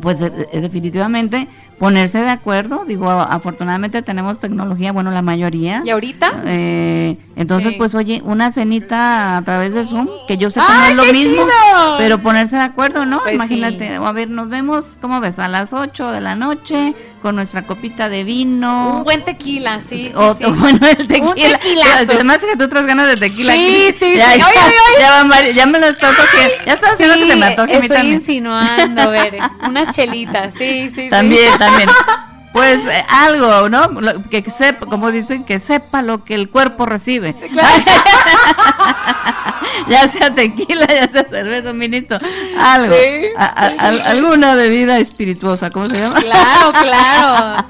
[0.00, 2.84] pues eh, eh, definitivamente ponerse de acuerdo.
[2.86, 5.82] Digo, afortunadamente tenemos tecnología, bueno, la mayoría.
[5.84, 6.42] ¿Y ahorita?
[6.46, 7.76] Eh, entonces, Sí.
[7.78, 10.96] pues oye, una cenita a través de Zoom, que yo sé que no ¡Ay, es
[10.96, 11.94] lo mismo, chido!
[11.98, 13.20] pero ponerse de acuerdo, ¿no?
[13.22, 13.94] Pues Imagínate, sí.
[14.04, 15.38] a ver, nos vemos, ¿cómo ves?
[15.38, 18.98] A las 8 de la noche, con nuestra copita de vino.
[18.98, 20.44] Un buen tequila, sí, sí, O, sí.
[20.44, 21.28] o bueno, el tequila.
[21.30, 22.12] Un tequilazo.
[22.12, 23.54] Además que tú traes ganas de tequila.
[23.54, 23.98] Sí, aquí.
[23.98, 24.38] sí, ya, sí.
[24.38, 25.00] Ya, Oye, oye, oye.
[25.00, 26.52] ya van varios- ya me lo estás haciendo.
[26.66, 29.38] Ya estás haciendo que se me antoje a estoy insinuando, Bere.
[29.66, 31.08] Unas chelitas, sí, sí, sí.
[31.10, 31.88] También, también.
[32.52, 33.88] Pues eh, algo, ¿no?
[34.00, 37.34] Lo- que sepa, como dicen, que sepa lo que el cuerpo recibe.
[39.88, 42.16] ya sea tequila, ya sea cerveza, un vinito,
[42.58, 42.94] algo.
[42.94, 43.28] Sí.
[43.36, 46.20] A- a- al- alguna bebida espirituosa, ¿cómo se llama?
[46.20, 47.66] Claro, claro.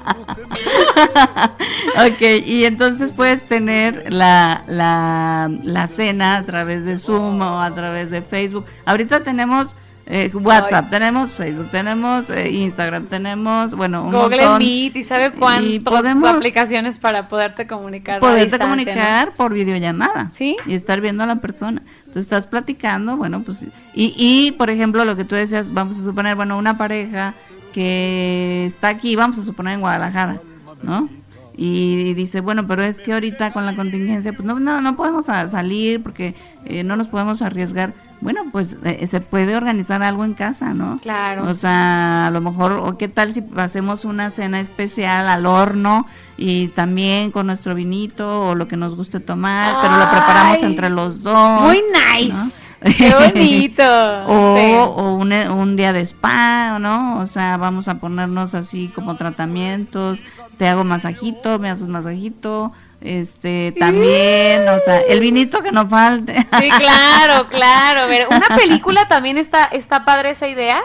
[2.07, 7.73] ok, y entonces puedes tener la, la, la cena a través de Zoom o a
[7.73, 8.65] través de Facebook.
[8.85, 9.75] Ahorita tenemos
[10.07, 14.59] eh, WhatsApp, tenemos Facebook, tenemos eh, Instagram, tenemos, bueno, un Google montón.
[14.59, 18.19] Meet y sabe cuántas aplicaciones para poderte comunicar.
[18.19, 18.73] poderte distancia, ¿no?
[18.75, 20.57] comunicar por videollamada ¿Sí?
[20.67, 21.81] y estar viendo a la persona.
[22.13, 23.65] Tú estás platicando, bueno, pues
[23.95, 27.33] y, y por ejemplo lo que tú decías, vamos a suponer, bueno, una pareja
[27.73, 30.37] que está aquí, vamos a suponer en Guadalajara,
[30.83, 31.09] ¿no?
[31.57, 35.25] Y, dice, bueno, pero es que ahorita con la contingencia, pues no, no, no podemos
[35.25, 37.93] salir porque eh, no nos podemos arriesgar.
[38.21, 40.97] Bueno, pues eh, se puede organizar algo en casa, ¿no?
[41.01, 41.49] Claro.
[41.49, 46.07] O sea, a lo mejor, o qué tal si hacemos una cena especial al horno
[46.37, 50.89] y también con nuestro vinito o lo que nos guste tomar, pero lo preparamos entre
[50.89, 51.61] los dos.
[51.61, 51.81] Muy
[52.17, 52.69] nice.
[52.97, 53.83] Qué bonito.
[54.27, 54.73] o, Sí.
[54.75, 57.19] o un, un día de spa, ¿no?
[57.19, 60.19] O sea, vamos a ponernos así como tratamientos,
[60.57, 62.71] te hago masajito, me haces masajito,
[63.05, 66.35] este, también, o sea, el vinito que no falte.
[66.59, 68.01] Sí, claro, claro.
[68.01, 70.81] A ver, una película también está, está padre esa idea.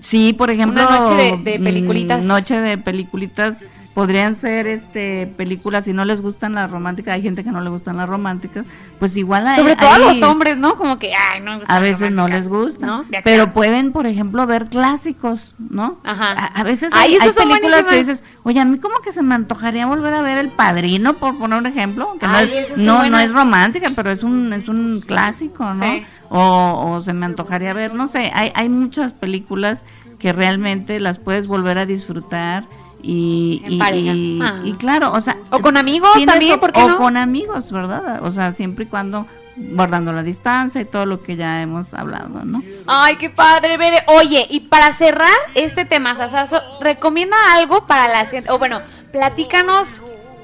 [0.00, 2.24] Sí, por ejemplo, Una noche de- de mm, peliculitas.
[2.24, 3.58] Noche de peliculitas
[3.94, 7.70] podrían ser este películas si no les gustan las románticas, hay gente que no le
[7.70, 8.64] gustan las románticas,
[8.98, 10.76] pues igual hay, Sobre todo a los hombres, ¿no?
[10.76, 14.46] Como que, ay, no me gustan a veces no les gusta, pero pueden, por ejemplo,
[14.46, 15.98] ver clásicos, ¿no?
[16.04, 16.32] Ajá.
[16.32, 19.34] A, a veces Ay, hay, películas que dices, oye, a mí como que se me
[19.34, 23.08] antojaría volver a ver El Padrino, por poner un ejemplo, que no, Ay, es, no,
[23.08, 25.84] no es romántica, pero es un, es un clásico, ¿no?
[25.84, 26.04] Sí.
[26.28, 29.82] O, o se me antojaría ver, no sé, hay, hay muchas películas
[30.20, 32.64] que realmente las puedes volver a disfrutar
[33.02, 34.12] y, En y, pareja.
[34.14, 34.60] y- Ah.
[34.64, 36.96] y claro, o sea, O con amigos también, o- ¿por qué o no?
[36.98, 38.20] con amigos, ¿verdad?
[38.24, 42.44] O sea, siempre y cuando guardando la distancia y todo lo que ya hemos hablado,
[42.44, 42.62] ¿no?
[42.86, 43.98] Ay, qué padre, Bere.
[44.06, 48.80] Oye, y para cerrar este tema, Sasazo, recomienda algo para la gente, o bueno,
[49.12, 50.02] platícanos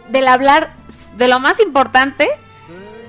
[0.09, 0.75] del hablar
[1.17, 2.29] de lo más importante,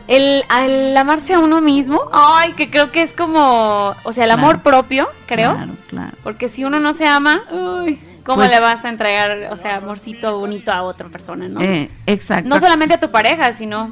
[0.07, 2.01] el, el amarse a uno mismo.
[2.13, 5.53] Ay, que creo que es como, o sea, el amor propio, creo.
[5.55, 6.17] Claro, claro.
[6.23, 9.77] Porque si uno no se ama, uy, ¿cómo Pues- le vas a entregar, o sea,
[9.77, 11.61] amorcito bonito a otra persona, no?
[11.61, 12.47] Eh, exacto.
[12.47, 13.89] No solamente a tu pareja, sino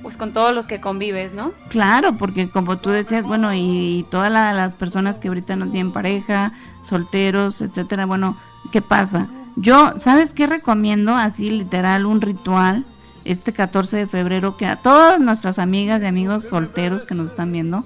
[0.00, 1.52] pues con todos los que convives, ¿no?
[1.70, 5.92] Claro, porque como tú decías, bueno, y todas la- las personas que ahorita no tienen
[5.92, 6.52] pareja,
[6.82, 8.36] solteros, etcétera, bueno,
[8.70, 9.26] ¿qué pasa?
[9.56, 11.14] Yo, ¿sabes qué recomiendo?
[11.16, 12.84] Así literal, un ritual,
[13.24, 17.50] este 14 de febrero, que a todas nuestras amigas y amigos solteros que nos están
[17.50, 17.82] viendo,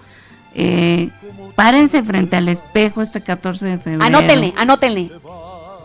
[0.54, 1.10] eh,
[1.54, 4.02] párense frente al espejo este 14 de febrero.
[4.04, 5.12] Anótenle, anótenle.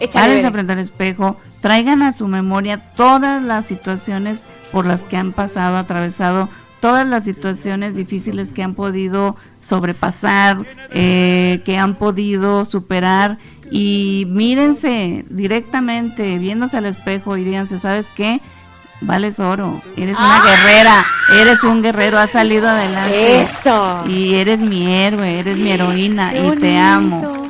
[0.04, 5.32] Échale, frente al espejo, traigan a su memoria todas las situaciones por las que han
[5.32, 6.50] pasado, atravesado,
[6.82, 10.58] todas las situaciones difíciles que han podido sobrepasar,
[10.90, 13.38] eh, que han podido superar
[13.72, 18.42] y mírense directamente, viéndose al espejo y díganse, ¿sabes qué?
[19.00, 20.44] Vales oro, eres una ¡Ah!
[20.46, 21.06] guerrera,
[21.42, 23.42] eres un guerrero, has salido adelante.
[23.42, 24.04] Eso.
[24.08, 27.43] Y eres mi héroe, eres mi heroína Qué y te bonito.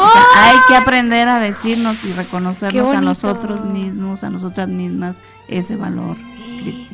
[0.00, 0.10] Amo.
[0.10, 5.16] O sea, hay que aprender a decirnos y reconocernos a nosotros mismos, a nosotras mismas,
[5.48, 6.16] ese valor.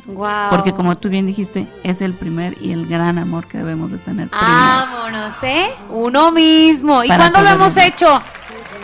[0.05, 0.49] Guau.
[0.49, 3.97] Porque como tú bien dijiste, es el primer y el gran amor que debemos de
[3.97, 4.29] tener.
[4.29, 5.71] Vámonos, ¿eh?
[5.89, 7.03] Uno mismo.
[7.03, 8.21] ¿Y Para cuándo lo hemos hecho?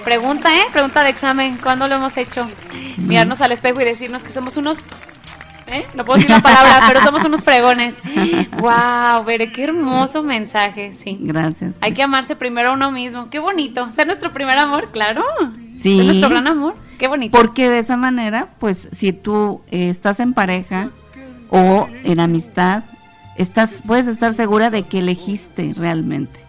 [0.04, 0.66] Pregunta, ¿eh?
[0.74, 1.58] Pregunta de examen.
[1.58, 2.48] ¿Cuándo lo hemos hecho?
[2.98, 4.80] Mirarnos al espejo y decirnos que somos unos...
[5.68, 5.86] ¿Eh?
[5.94, 7.96] No puedo decir la palabra, pero somos unos fregones.
[8.60, 9.24] ¡Wow!
[9.26, 11.18] Veré qué hermoso mensaje, sí.
[11.22, 11.76] Gracias.
[11.82, 13.30] Hay que amarse primero a uno mismo.
[13.30, 13.92] Qué bonito.
[13.92, 15.24] Ser nuestro primer amor, claro.
[15.76, 15.98] Sí.
[15.98, 16.76] Ser nuestro gran amor.
[16.98, 17.38] Qué bonito.
[17.38, 20.92] Porque de esa manera, pues si tú eh, estás en pareja
[21.50, 22.84] o en amistad,
[23.38, 26.40] estás puedes estar segura de que elegiste realmente.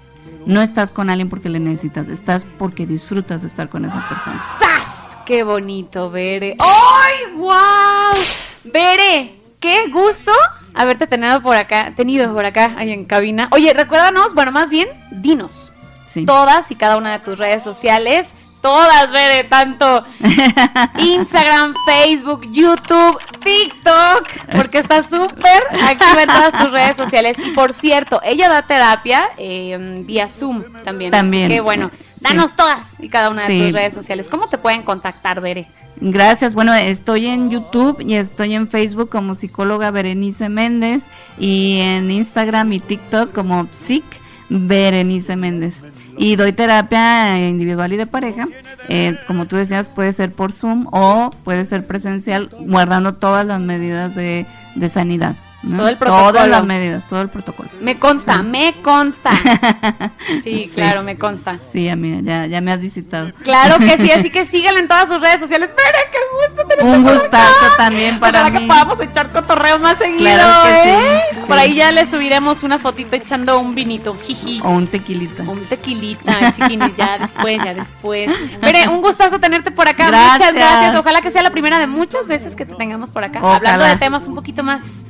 [0.46, 4.44] No estás con alguien porque le necesitas, estás porque disfrutas de estar con esa persona.
[4.58, 5.16] ¡Sas!
[5.24, 6.56] ¡Qué bonito, Bere!
[6.58, 8.22] ¡Ay, wow!
[8.64, 10.32] Bere, qué gusto
[10.72, 13.48] haberte tenido por acá, tenido por acá, ahí en cabina.
[13.52, 15.72] Oye, recuérdanos, bueno, más bien, dinos.
[16.06, 16.24] Sí.
[16.24, 18.32] Todas y cada una de tus redes sociales.
[18.64, 20.02] Todas, Bere, tanto
[20.98, 24.26] Instagram, Facebook, YouTube, TikTok,
[24.56, 27.36] porque está súper activa en todas tus redes sociales.
[27.44, 31.10] Y por cierto, ella da terapia eh, vía Zoom también.
[31.10, 31.50] También.
[31.50, 31.90] Qué bueno.
[31.94, 32.04] Sí.
[32.20, 33.60] Danos todas y cada una de Sí.
[33.64, 34.30] tus redes sociales.
[34.30, 35.68] ¿Cómo te pueden contactar, Bere?
[35.96, 36.54] Gracias.
[36.54, 41.04] Bueno, estoy en YouTube y estoy en Facebook como psicóloga Berenice Méndez
[41.38, 44.04] y en Instagram y TikTok como psic
[44.48, 45.82] Berenice Méndez.
[46.16, 48.46] Y doy terapia individual y de pareja.
[48.88, 53.60] Eh, como tú decías, puede ser por Zoom o puede ser presencial, guardando todas las
[53.60, 55.36] medidas de, de sanidad.
[55.64, 55.78] ¿No?
[55.78, 56.32] Todo el protocolo.
[56.32, 57.68] Todas las medidas, todo el protocolo.
[57.80, 59.30] Me consta, me consta.
[60.42, 60.70] Sí, Sí.
[60.74, 61.56] claro, me consta.
[61.72, 63.32] Sí, amiga, ya, ya me has visitado.
[63.42, 65.68] Claro que sí, así que síganla en todas sus redes sociales.
[65.70, 66.18] Espera, qué
[66.48, 67.76] gusto tenerte Un gustazo acá.
[67.76, 68.60] también para Ojalá mí.
[68.60, 71.20] que podamos echar cotorreo más seguido, Claro que ¿eh?
[71.32, 71.40] sí.
[71.46, 74.60] Por ahí ya le subiremos una fotito echando un vinito, jiji.
[74.64, 75.42] O un tequilita.
[75.42, 78.30] Un tequilita, chiquines, ya después, ya después.
[78.62, 80.08] Mire, un gustazo tenerte por acá.
[80.08, 80.32] Gracias.
[80.38, 80.96] Muchas gracias.
[80.96, 83.40] Ojalá que sea la primera de muchas veces que te tengamos por acá.
[83.42, 83.56] Ojalá.
[83.56, 85.04] Hablando de temas un poquito más,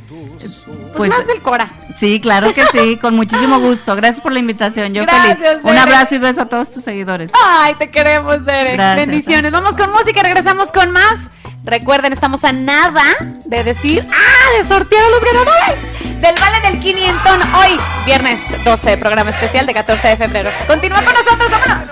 [0.48, 1.72] pues, Pues- más del Cora.
[1.96, 3.94] Sí, claro que sí, con muchísimo gusto.
[3.94, 4.92] Gracias por la invitación.
[4.94, 5.64] Yo Gracias, feliz.
[5.64, 7.30] Un abrazo y beso a todos tus seguidores.
[7.34, 8.72] Ay, te queremos, Bere.
[8.72, 9.06] Gracias.
[9.06, 9.52] Bendiciones.
[9.52, 11.30] Vamos con música regresamos con más.
[11.64, 13.02] Recuerden, estamos a nada
[13.46, 14.58] de decir, ¡ah!
[14.58, 19.72] de sortear a los ganadores del Vale del 500 hoy, viernes 12, programa especial de
[19.72, 20.50] 14 de febrero.
[20.66, 21.90] Continúa con nosotros, vámonos.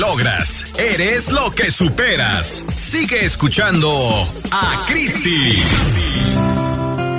[0.00, 2.64] Logras, eres lo que superas.
[2.80, 3.90] Sigue escuchando
[4.50, 5.62] a Cristi.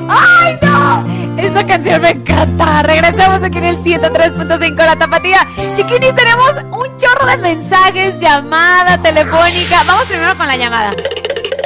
[0.10, 1.38] ¡Ay, no!
[1.38, 2.82] Esta canción me encanta.
[2.82, 5.48] Regresamos aquí en el 103.5 La Tapatía.
[5.76, 9.84] Chiquinis, tenemos un chorro de mensajes, llamada telefónica.
[9.86, 10.96] Vamos primero con la llamada.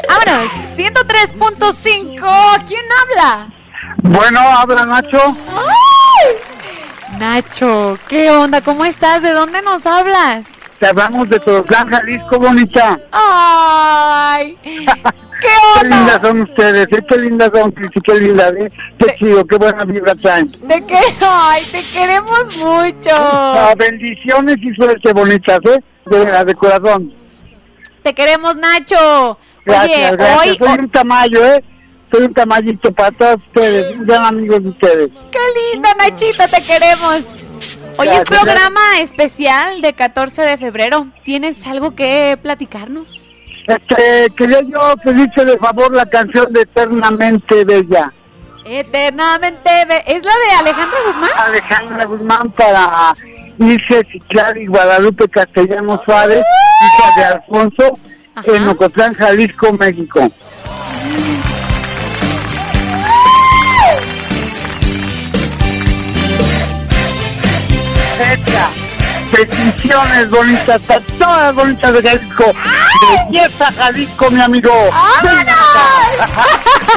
[0.10, 2.66] Vámonos, 103.5.
[2.68, 3.48] ¿Quién habla?
[4.04, 5.38] Bueno, habla Nacho.
[5.48, 7.18] ¡Ay!
[7.18, 8.60] Nacho, ¿qué onda?
[8.60, 9.24] ¿Cómo estás?
[9.24, 10.48] ¿De dónde nos hablas?
[10.80, 13.00] Te hablamos de Tolucán, Jalisco, bonita.
[13.12, 14.58] ¡Ay!
[14.64, 15.50] ¿Qué
[15.80, 17.04] Qué lindas son ustedes, ¿eh?
[17.08, 18.68] qué lindas son, qué lindas, ¿eh?
[18.98, 20.50] Qué chido, qué buena vibra traen.
[20.50, 21.00] ¿De qué?
[21.22, 23.12] ¡Ay, te queremos mucho!
[23.12, 25.84] Ah, bendiciones y suerte bonitas, ¿eh?
[26.06, 27.14] De de corazón.
[28.04, 29.38] Te queremos, Nacho.
[29.66, 30.48] Gracias, Oye, gracias.
[30.48, 30.58] hoy...
[30.68, 31.64] Soy un tamaño, ¿eh?
[32.12, 35.10] Soy un tamallito para todos ustedes, un gran amigos de ustedes.
[35.32, 36.44] ¡Qué linda, Nachito!
[36.48, 37.48] Te queremos.
[37.98, 41.08] Hoy es programa especial de 14 de febrero.
[41.24, 43.32] ¿Tienes algo que platicarnos?
[43.68, 48.12] Este, quería yo pedirte de favor la canción de Eternamente Bella.
[48.66, 49.70] Eternamente.
[50.08, 51.32] ¿Es la de Alejandro Guzmán?
[51.38, 53.14] Alejandra Guzmán para
[53.60, 56.44] Ilse Ciclari Guadalupe Castellanos Suárez,
[56.82, 58.00] hija de Alfonso,
[58.44, 60.32] en Ocotlán, Jalisco, México.
[68.20, 68.70] Hecha.
[69.32, 72.54] Peticiones bonitas, para todas bonitas de Jalisco.
[73.30, 74.72] Belleza Jalisco, mi amigo.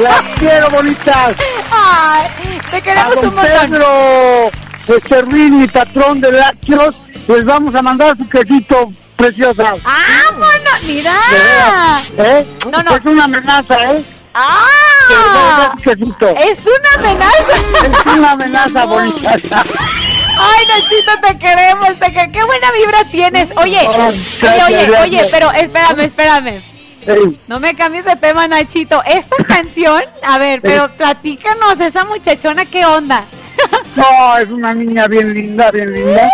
[0.01, 1.35] Las quiero bonitas.
[1.73, 3.71] Ay, te A queremos don un montón.
[3.71, 4.51] Pedro
[4.89, 6.95] este Ruiz, mi patrón de lácteos,
[7.27, 9.75] les vamos a mandar su quesito preciosa.
[9.83, 10.83] ¡Vámonos!
[10.85, 11.13] ¡Mira!
[12.19, 12.47] ¿Eh?
[12.71, 12.97] No, no.
[12.97, 14.05] Es una amenaza, ¿eh?
[14.35, 15.73] ¡Ah!
[15.85, 17.35] ¡Es una amenaza!
[17.83, 19.35] Es una amenaza bonita.
[20.39, 23.53] Ay, Nachito, te queremos, te que- qué buena vibra tienes.
[23.57, 23.81] Oye,
[24.67, 26.63] oye, oye, pero espérame, espérame.
[27.49, 29.03] No me cambies de tema, Nachito.
[29.07, 33.25] Esta canción, a ver, pero platícanos, esa muchachona, ¿qué onda?
[33.97, 36.31] No, es una niña bien linda, bien linda.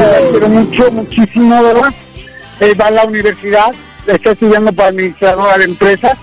[0.00, 1.92] Yo la quiero mucho, muchísimo, ¿verdad?
[2.60, 3.74] Eh, va a la universidad,
[4.06, 6.16] está estudiando para administradora de empresas.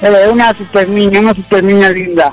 [0.00, 2.32] Eh, una super niña, una super niña linda.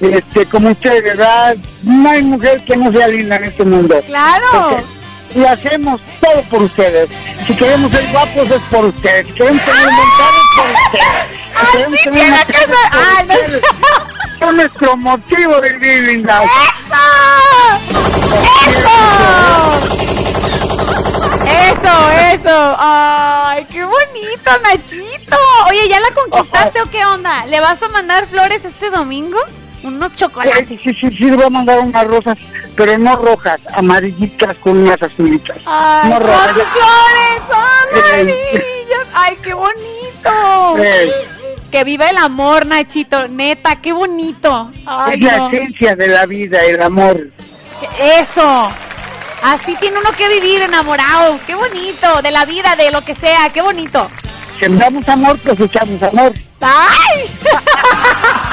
[0.00, 1.56] Este, como usted, ¿verdad?
[1.82, 4.00] No hay mujer que no sea linda en este mundo.
[4.06, 4.76] ¡Claro!
[5.34, 7.10] Y hacemos todo por ustedes.
[7.46, 9.26] Si queremos ser guapos es por ustedes.
[9.26, 11.30] Si queremos tener un carro es por ustedes.
[11.60, 12.56] Si queremos tener que
[12.92, 13.62] Ay, no ustedes.
[14.38, 16.42] Son nuestro motivo de vivir, linda.
[21.48, 22.10] ¡Eso!
[22.32, 22.76] ¡Eso!
[22.78, 25.36] ¡Ay, qué bonito, Nachito!
[25.68, 27.46] Oye, ¿ya la conquistaste o qué onda?
[27.46, 29.38] ¿Le vas a mandar flores este domingo?
[29.82, 30.80] Unos chocolates.
[30.80, 32.36] Sí, sí, sí, le voy a mandar unas rosas,
[32.74, 35.56] pero no rojas, amarillitas con unas azulitas.
[35.66, 36.52] ¡Ay, no rojas.
[36.54, 37.42] sus flores!
[37.48, 39.06] ¡Son Eh, amarillas!
[39.14, 40.76] ¡Ay, qué bonito!
[41.70, 43.28] Que viva el amor, Nachito.
[43.28, 44.70] Neta, qué bonito.
[44.86, 45.50] ¡Ay, es la no!
[45.50, 47.20] esencia de la vida, el amor.
[47.98, 48.70] ¡Eso!
[49.42, 51.38] Así tiene uno que vivir enamorado.
[51.46, 52.20] ¡Qué bonito!
[52.22, 53.50] De la vida, de lo que sea.
[53.52, 54.08] ¡Qué bonito!
[54.58, 56.32] Sembramos amor, cosechamos amor.
[56.60, 57.30] ¡Ay!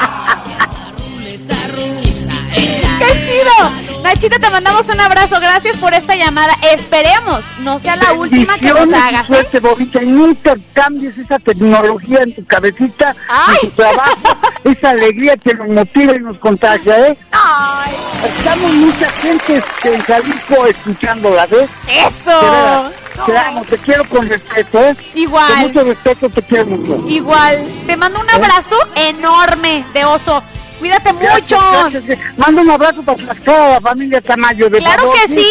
[2.98, 4.02] ¡Qué chido!
[4.02, 5.40] Nachito, te mandamos un abrazo.
[5.40, 6.54] Gracias por esta llamada.
[6.72, 9.28] Esperemos no sea la última que nos hagas.
[9.30, 9.60] ¿eh?
[9.60, 13.16] Bobita, y nunca cambies esa tecnología en tu cabecita,
[13.62, 17.18] en tu trabajo, esa alegría que nos motiva y nos contagia, ¿eh?
[17.32, 17.96] ¡Ay!
[18.24, 21.68] Estamos mucha gente en Jalisco escuchándola, ¿ves?
[21.88, 22.40] ¡Eso!
[22.40, 22.92] De veras,
[23.26, 24.96] Te amo, te quiero con respeto, ¿eh?
[25.14, 25.48] Igual.
[25.48, 27.08] Con mucho respeto te quiero mucho.
[27.08, 27.82] Igual.
[27.86, 30.42] Te mando un abrazo enorme de oso.
[30.78, 31.56] Cuídate mucho.
[31.58, 32.38] Gracias, gracias.
[32.38, 35.48] Manda un abrazo para toda la familia Tamayo, de Claro que sí.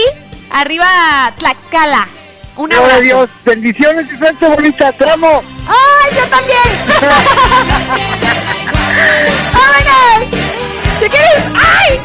[0.52, 0.88] Arriba
[1.38, 2.08] Tlaxcala.
[2.56, 3.02] Un abrazo.
[3.02, 5.44] Dios, bendiciones y suerte bonita, te amo.
[5.68, 6.62] ¡Ay, yo también!
[9.54, 10.30] ¡Vámonos!
[11.00, 11.46] ¡Chiquiris!
[11.54, 12.00] ¡Ay!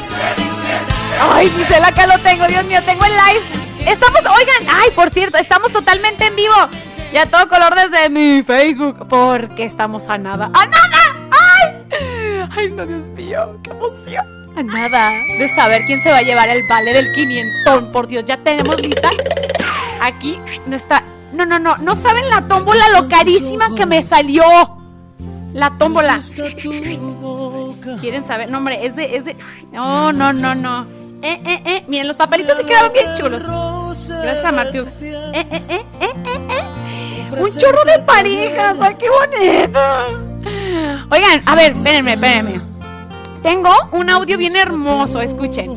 [1.32, 2.46] ¡Ay, Gisela, acá lo tengo!
[2.46, 3.44] Dios mío, tengo el live.
[3.86, 6.54] Estamos, oigan, ay, por cierto, estamos totalmente en vivo.
[7.12, 9.06] Y a todo color desde mi Facebook.
[9.08, 10.50] Porque estamos a nada.
[10.54, 11.29] ¡A nada!
[12.40, 12.48] ¡Ay!
[12.56, 13.58] ¡Ay, no, Dios mío!
[13.62, 14.24] ¡Qué emoción!
[14.56, 17.84] A nada de saber quién se va a llevar el vale del 500.
[17.92, 19.10] Por Dios, ya tenemos lista.
[20.00, 21.02] Aquí no está.
[21.32, 21.76] No, no, no.
[21.76, 24.42] No saben la tómbola lo carísima que me salió.
[25.52, 26.20] La tómbola.
[28.00, 28.50] ¿Quieren saber?
[28.50, 29.16] No, hombre, es de.
[29.16, 29.36] Es de...
[29.72, 30.86] No, no, no, no.
[31.22, 31.84] Eh, eh, eh.
[31.86, 33.44] Miren, los papelitos se quedaron bien chulos.
[34.08, 34.62] Gracias a.
[34.62, 34.86] Eh,
[35.32, 37.40] eh, eh, eh, eh, eh.
[37.40, 38.76] Un chorro de parejas.
[38.80, 40.29] ¡Ay, qué bonito!
[41.10, 42.60] Oigan, a ver, espérenme, espérenme.
[43.42, 45.70] Tengo un audio bien hermoso, escuchen.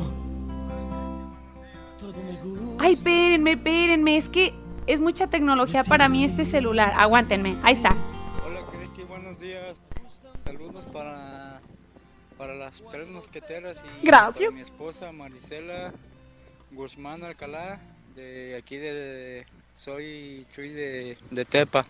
[2.79, 4.17] Ay, espérenme, espérenme.
[4.17, 4.53] Es que
[4.87, 6.93] es mucha tecnología para mí este celular.
[6.97, 7.55] Aguántenme.
[7.63, 7.95] Ahí está.
[8.45, 9.77] Hola Cristi, buenos días.
[10.45, 11.61] Saludos para,
[12.37, 14.49] para las tres mosqueteras y Gracias.
[14.49, 15.93] para mi esposa Marisela
[16.71, 17.79] Guzmán Alcalá,
[18.15, 19.45] de aquí de...
[19.83, 21.85] Soy Chuy de, de Tepa.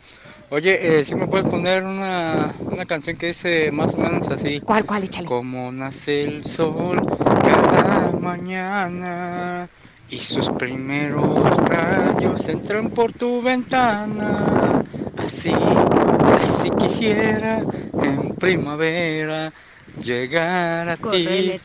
[0.50, 4.60] Oye, eh, si me puedes poner una, una canción que dice más o menos así.
[4.62, 5.04] ¿Cuál, cuál?
[5.04, 5.28] Échale.
[5.28, 6.98] Como nace el sol
[7.44, 9.70] cada mañana
[10.10, 14.84] y sus primeros rayos entran por tu ventana.
[15.18, 17.62] Así, así quisiera
[18.02, 19.54] en primavera
[20.02, 21.60] llegar a ti.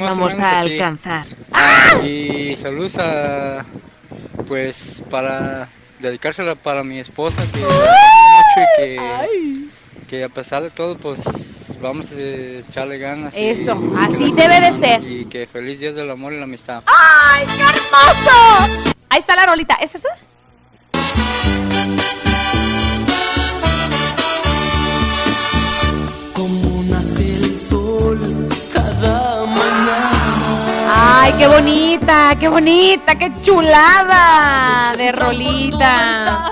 [0.00, 1.26] vamos a alcanzar.
[2.02, 3.64] Y saludos a,
[4.48, 5.68] pues, para
[6.00, 7.84] dedicársela para mi esposa que mucho
[8.56, 9.68] y que,
[10.08, 11.20] que a pesar de todo, pues,
[11.80, 13.32] vamos a echarle ganas.
[13.36, 15.02] Eso, así debe de ser.
[15.02, 16.82] Y que feliz día del amor y la amistad.
[16.86, 18.94] ¡Ay, qué hermoso!
[19.10, 19.74] Ahí está la rolita.
[19.76, 20.08] ¿Es esa?
[31.24, 36.50] Ay, qué bonita, qué bonita, qué chulada de rolita.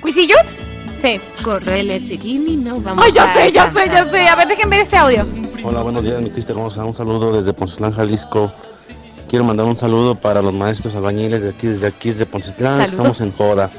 [0.00, 0.66] ¿Cuisillos?
[1.00, 1.20] Sí.
[1.44, 4.26] Correle, chiquini, no vamos Ay, ya a sé, ya sé, ya sé.
[4.26, 5.24] A ver, déjenme ver este audio.
[5.62, 6.84] Hola, buenos días, mi Cristo hermosa.
[6.84, 8.52] Un saludo desde Poncitlán, Jalisco.
[9.28, 12.90] Quiero mandar un saludo para los maestros albañiles de aquí, desde aquí, desde Saludos.
[12.90, 13.70] Estamos en joda.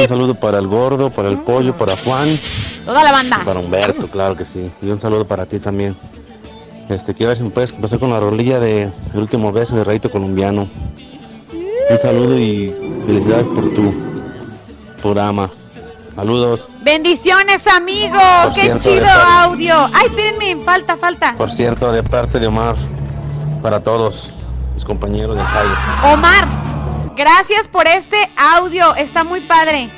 [0.00, 2.26] Un saludo para el gordo, para el pollo, para Juan,
[2.84, 3.42] Toda la banda.
[3.44, 4.72] para Humberto, claro que sí.
[4.82, 5.96] Y un saludo para ti también.
[6.88, 9.84] Este, quiero ver si me puedes pasar con la rolilla de El último beso de
[9.84, 10.68] Rayito Colombiano.
[11.90, 12.74] Un saludo y
[13.06, 13.94] felicidades por tu
[15.00, 15.50] programa.
[16.14, 16.68] Saludos.
[16.82, 18.18] Bendiciones, amigo.
[18.44, 19.74] Por Qué chido audio.
[19.92, 21.34] Ay, espérenme, falta, falta.
[21.36, 22.76] Por cierto, de parte de Omar,
[23.62, 24.30] para todos
[24.74, 25.74] mis compañeros de Jairo.
[26.12, 26.46] Omar,
[27.16, 28.94] gracias por este audio.
[28.94, 29.88] Está muy padre.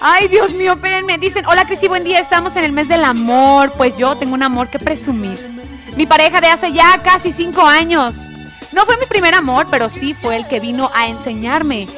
[0.00, 1.18] Ay, Dios mío, espérenme.
[1.18, 2.20] Dicen, hola Cristi, buen día.
[2.20, 3.72] Estamos en el mes del amor.
[3.76, 5.57] Pues yo tengo un amor que presumir.
[5.98, 8.14] Mi pareja de hace ya casi cinco años.
[8.70, 11.88] No fue mi primer amor, pero sí fue el que vino a enseñarme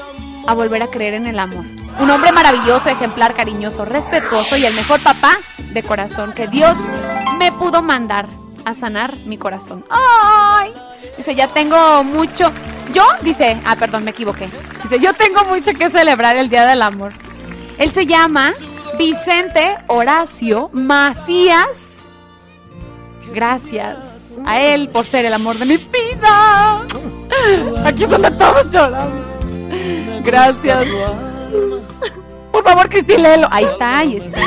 [0.47, 1.67] a volver a creer en el amor.
[1.99, 6.79] Un hombre maravilloso, ejemplar, cariñoso, respetuoso y el mejor papá de corazón que Dios
[7.39, 8.27] me pudo mandar
[8.65, 9.85] a sanar mi corazón.
[9.91, 10.73] ¡Ay!
[11.19, 12.53] Dice, ya tengo mucho.
[12.95, 14.49] Yo, dice, ah, perdón, me equivoqué.
[14.83, 17.13] Dice, yo tengo mucho que celebrar el Día del Amor.
[17.77, 18.55] Él se llama
[18.97, 22.00] Vicente Horacio Macías.
[23.33, 26.87] Gracias a él por ser el amor de mi vida.
[27.85, 29.25] Aquí donde todos lloramos.
[30.25, 30.87] Gracias.
[32.53, 33.49] Por favor, Cristi, léelo.
[33.51, 34.41] Ahí está, ahí está.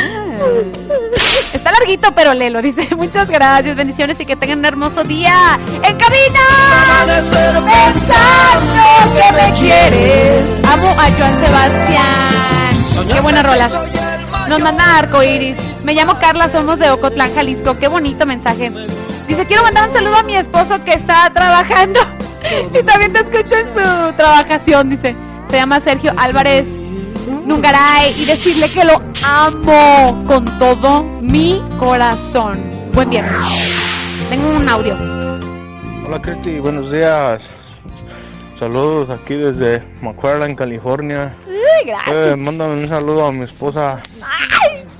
[1.53, 2.61] Está larguito, pero léelo.
[2.61, 5.59] Dice, muchas gracias, bendiciones y que tengan un hermoso día.
[5.81, 7.05] ¡En cabina!
[7.05, 8.73] Pensando
[9.15, 10.45] que me quieres.
[10.67, 13.07] Amo a Joan Sebastián.
[13.07, 13.69] Qué buena rola.
[14.47, 15.57] Nos manda arco iris.
[15.83, 17.77] Me llamo Carla, somos de Ocotlán, Jalisco.
[17.77, 18.71] Qué bonito mensaje.
[19.27, 21.99] Dice, quiero mandar un saludo a mi esposo que está trabajando.
[22.73, 25.15] Y también te escucho en su trabajación, dice.
[25.49, 26.67] Se llama Sergio Álvarez
[27.45, 28.13] Nungaray.
[28.19, 32.59] Y decirle que lo amo con todo mi corazón.
[32.93, 33.33] Buen viernes.
[34.29, 34.95] Tengo un audio.
[36.05, 37.49] Hola Cristi, buenos días.
[38.63, 41.35] Saludos aquí desde McFarland, California.
[41.45, 42.27] Ay, gracias.
[42.27, 44.01] Eh, mándame un saludo a mi esposa,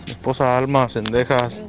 [0.06, 1.62] mi esposa Alma Sendejas,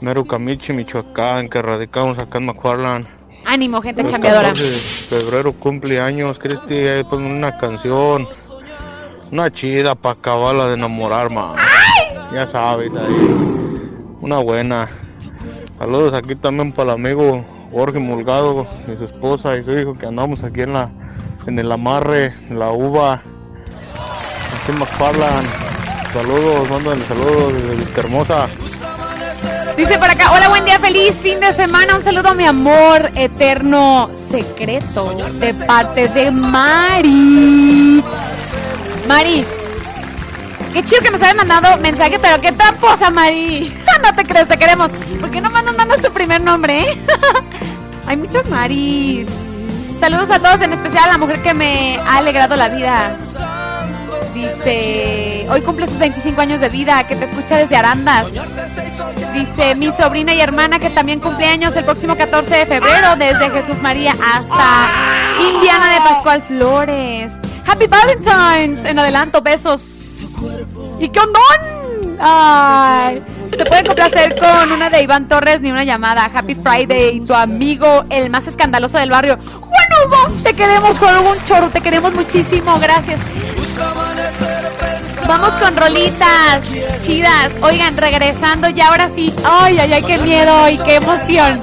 [0.00, 3.06] Meru Camichi, Michoacán, que radicamos acá en McFarland.
[3.44, 4.48] Ánimo, gente chambeadora.
[4.48, 4.78] 14 de
[5.22, 8.26] febrero cumpleaños, Cristi, ponme una canción,
[9.30, 11.54] una chida para acabarla de enamorar, ma.
[12.34, 13.36] Ya sabes, ahí,
[14.20, 14.90] una buena.
[15.78, 20.06] Saludos aquí también para el amigo Jorge Mulgado y su esposa y su hijo que
[20.06, 20.90] andamos aquí en la
[21.46, 23.22] en el amarre, en la uva,
[24.68, 25.48] en McFarland.
[26.12, 28.48] Saludos, mándale saludos desde Vista Hermosa.
[29.76, 31.96] Dice por acá, hola, buen día, feliz fin de semana.
[31.96, 38.02] Un saludo a mi amor eterno secreto de parte de Mari.
[39.06, 39.46] Mari,
[40.72, 43.72] qué chido que nos hayas mandado mensaje, pero qué tramposa, Mari.
[44.02, 44.90] no te crees, te queremos.
[45.20, 46.98] ¿Por qué no mandas, mandas tu primer nombre, eh?
[48.06, 49.28] Hay muchas Maris.
[50.00, 53.16] Saludos a todos, en especial a la mujer que me ha alegrado la vida.
[54.32, 58.26] Dice, hoy cumple sus 25 años de vida, que te escucha desde Arandas.
[59.34, 63.50] Dice, mi sobrina y hermana que también cumple años el próximo 14 de febrero, desde
[63.50, 64.88] Jesús María hasta
[65.52, 67.32] Indiana de Pascual Flores.
[67.66, 68.84] Happy Valentine's.
[68.84, 69.82] En adelanto, besos.
[71.00, 72.18] ¿Y qué ondón?
[72.20, 73.22] Ay.
[73.56, 76.30] Se puede complacer con una de Iván Torres ni una llamada.
[76.32, 79.38] Happy Friday, tu amigo, el más escandaloso del barrio.
[79.60, 83.20] Juan Hugo, te queremos, Juan Hugo, un chorro, te queremos muchísimo, gracias.
[85.26, 86.64] Vamos con rolitas
[87.02, 87.52] chidas.
[87.60, 89.32] Oigan, regresando ya ahora sí.
[89.44, 91.60] Ay, ay, ay, qué miedo y qué emoción.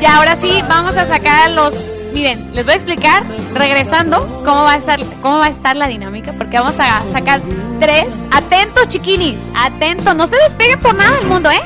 [0.00, 2.00] Ya ahora sí, vamos a sacar los.
[2.12, 3.24] Miren, les voy a explicar
[3.54, 7.40] regresando cómo va a estar, cómo va a estar la dinámica, porque vamos a sacar
[7.80, 8.06] tres.
[8.30, 11.60] Atentos, chiquinis, atentos, no se despeguen por nada del mundo, ¿eh?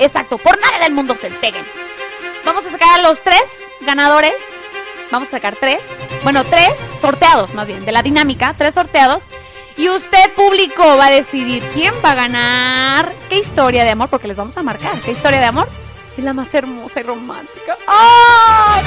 [0.00, 1.64] Exacto, por nada del mundo se despeguen.
[2.44, 3.42] Vamos a sacar a los tres
[3.82, 4.34] ganadores.
[5.10, 5.84] Vamos a sacar tres.
[6.22, 9.28] Bueno, tres sorteados, más bien, de la dinámica, tres sorteados.
[9.76, 13.14] Y usted, público, va a decidir quién va a ganar.
[13.28, 14.08] ¿Qué historia de amor?
[14.08, 14.98] Porque les vamos a marcar.
[15.00, 15.68] ¿Qué historia de amor?
[16.16, 17.76] Es la más hermosa y romántica.
[17.86, 18.82] ¡Ay!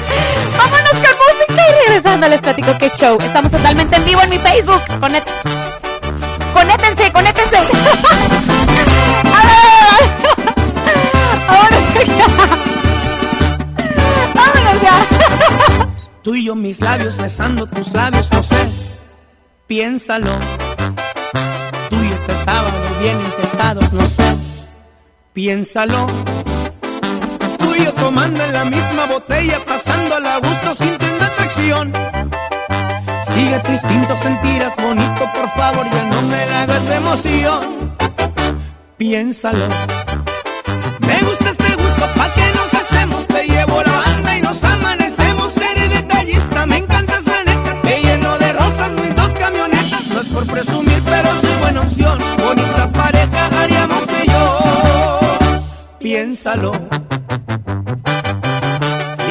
[0.58, 1.64] ¡Vámonos con música!
[1.70, 3.18] Y regresando les platico qué show.
[3.22, 4.82] Estamos totalmente en vivo en mi Facebook.
[5.00, 5.24] Conet...
[6.54, 7.58] Conétense, conétense.
[7.58, 7.62] A
[9.46, 10.10] ver,
[11.48, 12.28] Vámonos ya.
[14.34, 15.08] Vámonos ya.
[16.24, 18.68] Tú y yo mis labios besando tus labios, no sé,
[19.68, 20.32] piénsalo.
[21.90, 24.36] Tú y este sábado bien infestados, no sé,
[25.34, 26.08] piénsalo.
[27.86, 31.94] Tomando en la misma botella, pasando a gusto, sintiendo atracción.
[33.34, 37.96] Sigue tu instinto, sentirás bonito, por favor, ya no me la hagas de emoción.
[38.98, 39.60] Piénsalo.
[41.00, 45.52] Me gusta este gusto, pa' que nos hacemos, te llevo la banda y nos amanecemos.
[45.58, 50.08] Eres detallista, me encantas la neta, te lleno de rosas mis dos camionetas.
[50.08, 52.20] No es por presumir, pero soy buena opción.
[52.40, 55.20] Bonita pareja haríamos y yo.
[56.00, 56.72] Piénsalo.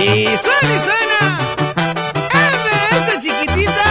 [0.00, 1.38] Y suena y suena.
[2.30, 3.88] ¡MS chiquitita!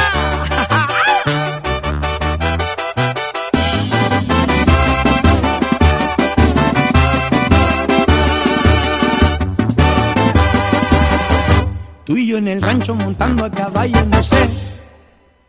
[12.05, 14.49] Tú y yo en el rancho montando a caballo, no sé,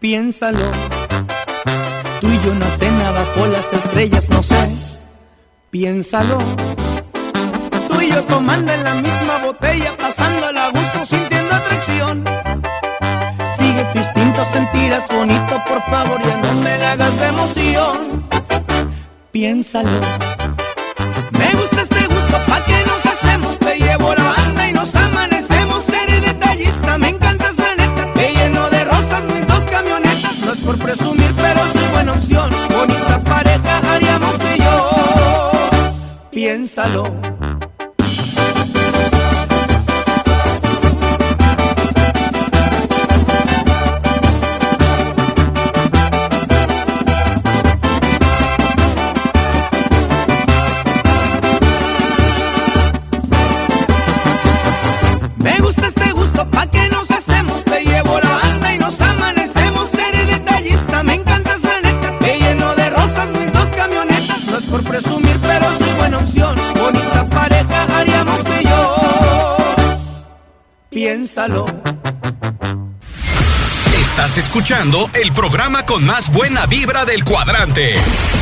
[0.01, 0.59] piénsalo.
[2.21, 4.69] Tú y yo en una cena bajo las estrellas, no sé,
[5.71, 6.39] piénsalo.
[8.01, 12.25] Y yo tomando en la misma botella, pasando a gusto, sintiendo atracción.
[13.59, 18.29] Sigue tu instinto, sentirás bonito, por favor, ya no me la hagas de emoción.
[19.33, 19.91] Piénsalo.
[21.33, 25.85] Me gusta este gusto, pa' que nos hacemos, te llevo la banda y nos amanecemos.
[25.89, 30.39] Eres detallista, me encantas la neta, te lleno de rosas mis dos camionetas.
[30.45, 32.51] No es por presumir, pero soy buena opción.
[32.71, 35.51] Bonita pareja haríamos tú y yo.
[36.31, 37.38] Piénsalo.
[73.97, 77.93] Estás escuchando el programa con más buena vibra del cuadrante.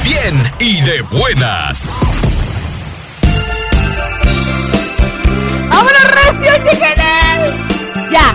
[0.03, 2.01] Bien y de buenas.
[5.69, 8.11] ¡Vámonos, recio, chiquines!
[8.11, 8.35] Ya,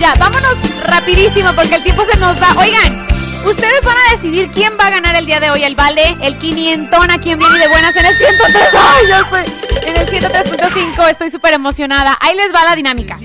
[0.00, 0.56] ya, vámonos
[0.86, 2.54] rapidísimo porque el tiempo se nos va.
[2.56, 3.06] Oigan,
[3.44, 6.38] ustedes van a decidir quién va a ganar el día de hoy el vale, el
[6.38, 8.68] 500 a quien viene de buenas en el 103.
[8.72, 9.44] ¡Ay, yo soy!
[9.86, 12.16] En el 103.5 estoy súper emocionada.
[12.22, 13.18] Ahí les va la dinámica.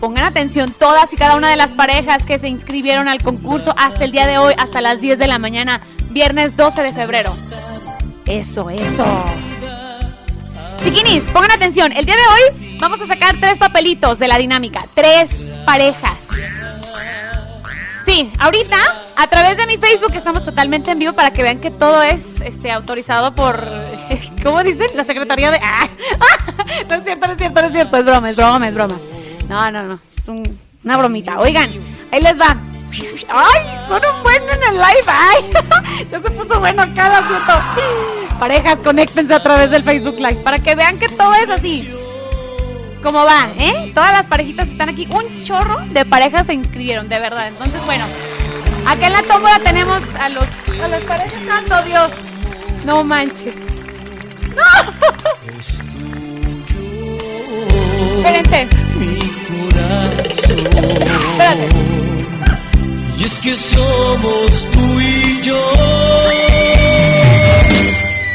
[0.00, 4.04] Pongan atención todas y cada una de las parejas que se inscribieron al concurso hasta
[4.04, 7.30] el día de hoy, hasta las 10 de la mañana, viernes 12 de febrero.
[8.24, 9.04] Eso, eso.
[10.82, 11.92] Chiquinis, pongan atención.
[11.92, 14.86] El día de hoy vamos a sacar tres papelitos de la dinámica.
[14.94, 16.28] Tres parejas.
[18.06, 18.78] Sí, ahorita
[19.16, 22.40] a través de mi Facebook estamos totalmente en vivo para que vean que todo es
[22.40, 23.62] este autorizado por
[24.42, 24.88] ¿cómo dicen?
[24.94, 25.86] La Secretaría de ¡Ah!
[26.88, 28.94] No es cierto, no es cierto, no es cierto, es broma, es broma, es broma.
[29.50, 31.38] No, no, no, es un- una bromita.
[31.40, 31.68] Oigan,
[32.12, 32.56] ahí les va.
[33.28, 33.60] ¡Ay!
[33.88, 35.06] Son un buen en el live.
[35.06, 36.06] ¡Ay!
[36.10, 37.52] Ya se puso bueno el asunto.
[38.38, 41.88] Parejas, conéctense a través del Facebook Live para que vean que todo es así.
[43.02, 43.48] ¿Cómo va?
[43.58, 43.92] ¿Eh?
[43.94, 45.06] Todas las parejitas están aquí.
[45.10, 47.48] Un chorro de parejas se inscribieron, de verdad.
[47.48, 48.06] Entonces, bueno,
[48.86, 50.44] acá en la tómbola tenemos a los
[50.82, 51.42] a las parejas.
[51.46, 52.10] ¡Santo Dios!
[52.84, 53.54] No manches.
[54.56, 56.19] ¡No!
[58.24, 58.68] Espérense.
[61.32, 61.68] Espérate.
[63.18, 65.58] Y es que somos tú y yo.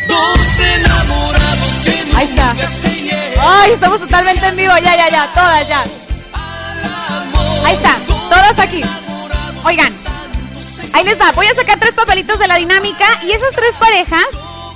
[0.08, 2.54] Dos enamorados que Ahí está.
[2.54, 3.20] nunca se llegan.
[3.40, 4.74] Ay, estamos totalmente en vivo.
[4.84, 5.32] Ya, ya, ya.
[5.34, 5.84] Todas ya.
[7.66, 7.98] Ahí está.
[8.08, 8.82] Todas aquí.
[9.64, 9.94] Oigan.
[10.94, 11.32] Ahí les va.
[11.32, 14.26] Voy a sacar tres papelitos de la dinámica y esas tres parejas,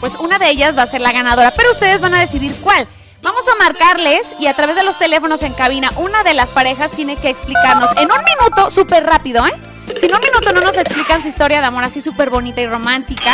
[0.01, 2.85] pues una de ellas va a ser la ganadora, pero ustedes van a decidir cuál.
[3.21, 6.91] Vamos a marcarles y a través de los teléfonos en cabina, una de las parejas
[6.91, 9.53] tiene que explicarnos en un minuto, súper rápido, ¿eh?
[9.99, 12.67] Si en un minuto no nos explican su historia de amor así súper bonita y
[12.67, 13.31] romántica,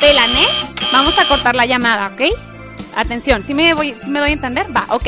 [0.00, 0.46] pelan, ¿eh?
[0.92, 2.32] Vamos a cortar la llamada, ¿ok?
[2.96, 4.66] Atención, si me, voy, ¿sí me doy a entender?
[4.76, 5.06] Va, ok.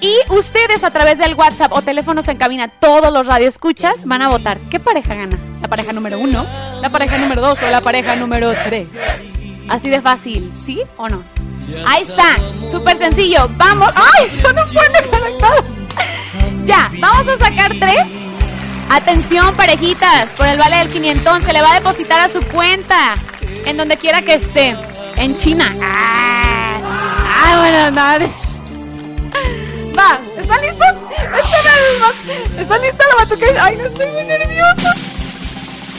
[0.00, 4.28] Y ustedes a través del WhatsApp o teléfonos en cabina, todos los radioescuchas, van a
[4.28, 4.58] votar.
[4.70, 5.38] ¿Qué pareja gana?
[5.62, 6.46] ¿La pareja número uno?
[6.82, 8.88] ¿La pareja número dos o la pareja número tres?
[9.68, 11.22] Así de fácil, ¿sí o no?
[11.86, 12.36] Ahí está,
[12.70, 13.48] súper sencillo.
[13.56, 13.92] Vamos.
[13.94, 14.28] ¡Ay!
[14.30, 15.64] Son un buen de conectados.
[16.64, 18.04] Ya, vamos a sacar tres.
[18.90, 23.16] Atención, parejitas, por el vale del 500 se le va a depositar a su cuenta,
[23.64, 24.76] en donde quiera que esté,
[25.16, 25.74] en China.
[25.82, 26.78] Ah,
[27.44, 28.54] ah, bueno, de-
[29.96, 30.88] Va, ¿están listos?
[31.18, 33.64] Échame ¿Están listos la batuquera?
[33.64, 34.94] Ay, no estoy muy nerviosa.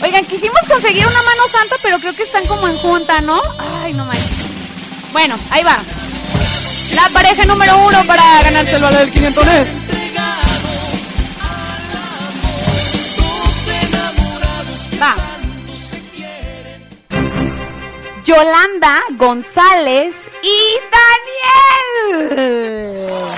[0.01, 3.41] Oigan, quisimos conseguir una mano santa, pero creo que están como en junta, ¿no?
[3.57, 4.54] Ay, no manches.
[5.15, 5.77] Bueno, ahí va.
[6.93, 9.45] La pareja número uno para ganarse el valor del 500
[15.01, 15.15] Va.
[18.25, 20.57] Yolanda González y
[22.19, 23.31] Daniel.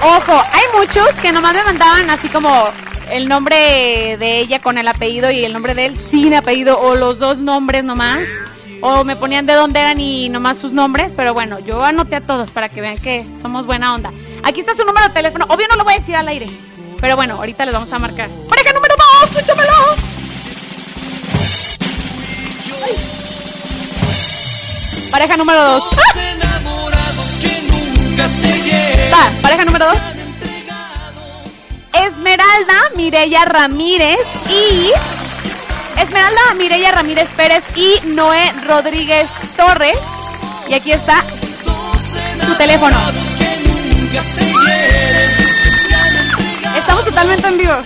[0.00, 2.70] Ojo, hay muchos que nomás me mandaban así como
[3.10, 6.94] el nombre de ella con el apellido y el nombre de él sin apellido o
[6.94, 8.26] los dos nombres nomás.
[8.82, 12.20] O me ponían de dónde eran y nomás sus nombres, pero bueno, yo anoté a
[12.20, 14.12] todos para que vean que somos buena onda.
[14.44, 15.46] Aquí está su número de teléfono.
[15.48, 16.46] Obvio no lo voy a decir al aire.
[17.00, 18.28] Pero bueno, ahorita les vamos a marcar.
[18.48, 19.72] Pareja número dos, échamelo.
[25.10, 25.82] Pareja número dos.
[29.12, 29.98] Va, pareja número dos.
[31.92, 34.18] Esmeralda Mireya Ramírez
[34.50, 34.90] y
[35.98, 39.96] Esmeralda Mireya Ramírez Pérez y Noé Rodríguez Torres.
[40.68, 41.24] Y aquí está
[42.44, 42.96] su teléfono.
[46.76, 47.72] Estamos totalmente en vivo.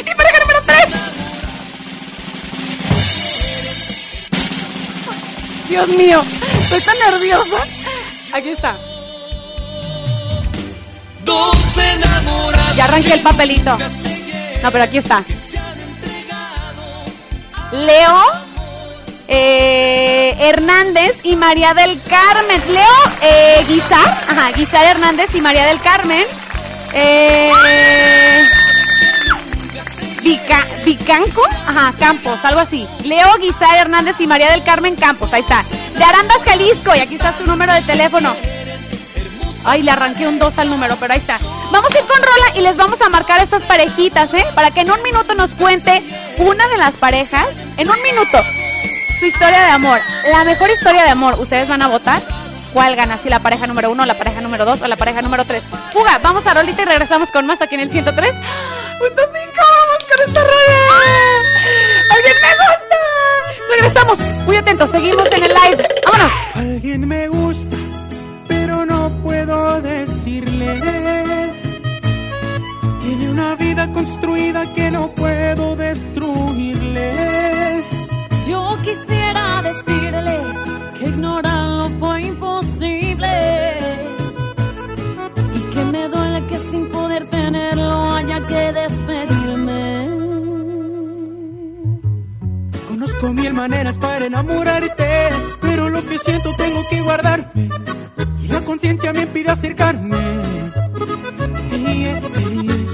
[0.00, 0.86] y pareja número 3.
[5.68, 6.22] Dios mío,
[6.62, 7.56] estoy tan nerviosa.
[8.32, 8.76] Aquí está.
[12.76, 13.78] Ya arranqué el papelito.
[14.62, 15.24] No, pero aquí está.
[17.74, 18.22] Leo
[19.28, 22.62] eh, Hernández y María del Carmen.
[22.72, 26.24] Leo eh, Guizar, ajá, Guizar Hernández y María del Carmen.
[26.92, 27.50] Eh,
[30.22, 32.86] Vica- Vicanco, ajá, Campos, algo así.
[33.02, 35.62] Leo Guizar Hernández y María del Carmen Campos, ahí está.
[35.98, 38.34] De Arandas, Jalisco, y aquí está su número de teléfono.
[39.64, 41.38] Ay, le arranqué un 2 al número, pero ahí está.
[41.70, 44.44] Vamos a ir con Rola y les vamos a marcar estas parejitas, ¿eh?
[44.54, 46.02] Para que en un minuto nos cuente
[46.38, 48.38] una de las parejas, en un minuto,
[49.18, 49.98] su historia de amor.
[50.30, 51.36] La mejor historia de amor.
[51.38, 52.22] ¿Ustedes van a votar?
[52.72, 53.18] ¿Cuál gana?
[53.18, 55.64] Si la pareja número uno, la pareja número dos o la pareja número tres.
[55.92, 58.34] Fuga, vamos a Rolita y regresamos con más aquí en el 103.
[58.34, 60.96] Punto cinco, vamos con esta rola.
[62.10, 62.96] ¡Alguien me gusta!
[63.70, 64.44] Regresamos.
[64.44, 65.88] Muy atentos, seguimos en el live.
[66.04, 66.32] ¡Vámonos!
[66.54, 67.76] Alguien me gusta,
[68.64, 70.80] pero no puedo decirle.
[73.02, 77.08] Tiene una vida construida que no puedo destruirle.
[78.48, 80.36] Yo quisiera decirle
[80.98, 83.32] que ignorarlo fue imposible
[85.56, 89.84] y que me duele que sin poder tenerlo haya que despedirme.
[92.88, 95.28] Conozco mil maneras para enamorarte,
[95.60, 97.68] pero lo que siento tengo que guardarme.
[98.64, 100.16] Y la conciencia me impide acercarme.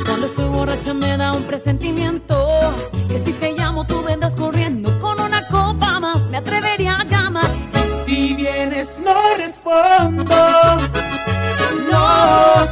[0.04, 2.74] Cuando estoy borracha me da un presentimiento
[3.08, 7.48] que si te llamo tú vendrás corriendo con una copa más me atrevería a llamar.
[8.04, 10.34] Si vienes no respondo.
[11.88, 12.66] No,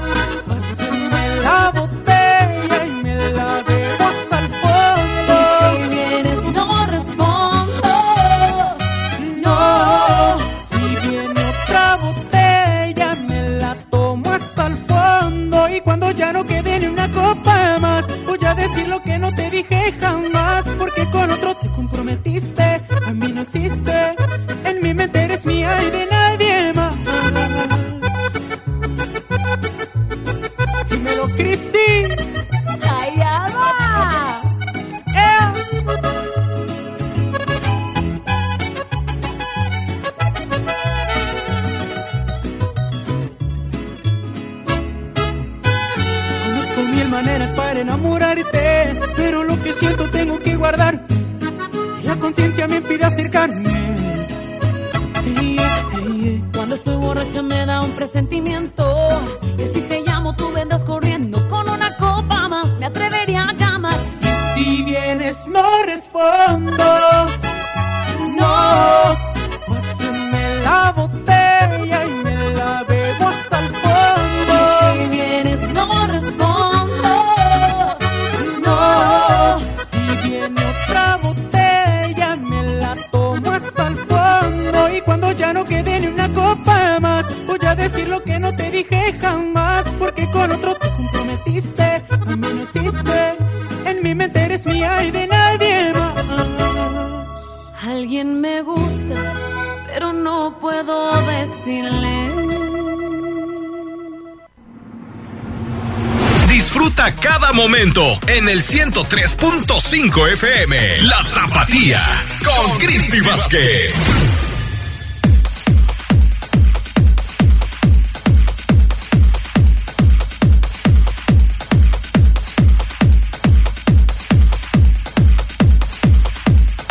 [108.28, 111.00] en el 103.5 FM.
[111.02, 112.02] La Tapatía
[112.44, 113.94] con Cristi Vázquez.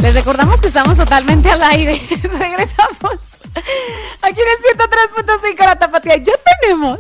[0.02, 2.02] Les recordamos que estamos totalmente al aire.
[2.24, 3.20] Regresamos.
[4.22, 6.18] Aquí en el 103.5 La Tapatía.
[6.18, 7.00] Ya tenemos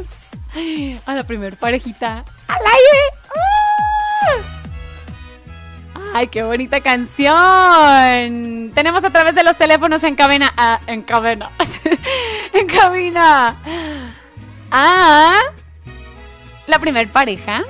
[1.05, 3.16] a la primer parejita al aire.
[6.17, 8.71] Ay, qué bonita canción.
[8.73, 10.51] Tenemos a través de los teléfonos en cabina.
[10.57, 11.51] ah, en cabina.
[12.53, 13.55] en cabina.
[14.71, 15.39] A
[16.65, 17.63] la primer pareja.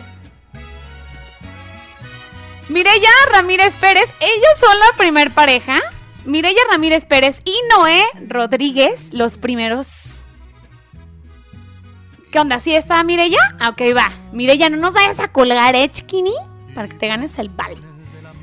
[2.69, 5.81] Mireya Ramírez Pérez, ellos son la primer pareja.
[6.23, 10.23] Mireya Ramírez Pérez y Noé Rodríguez, los primeros.
[12.31, 12.61] ¿Qué onda?
[12.61, 13.39] ¿Sí está Mireya?
[13.59, 14.13] Ah, ok, va.
[14.31, 16.33] Mireya, no nos vayas a colgar, ¿eh, chiquini?
[16.73, 17.75] Para que te ganes el vale.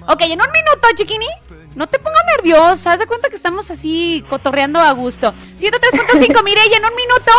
[0.06, 1.26] Ok, en un minuto, chiquini.
[1.74, 2.92] No te pongas nerviosa.
[2.92, 5.34] Haz de cuenta que estamos así cotorreando a gusto.
[5.58, 7.32] 103.5, Mireya, en un minuto.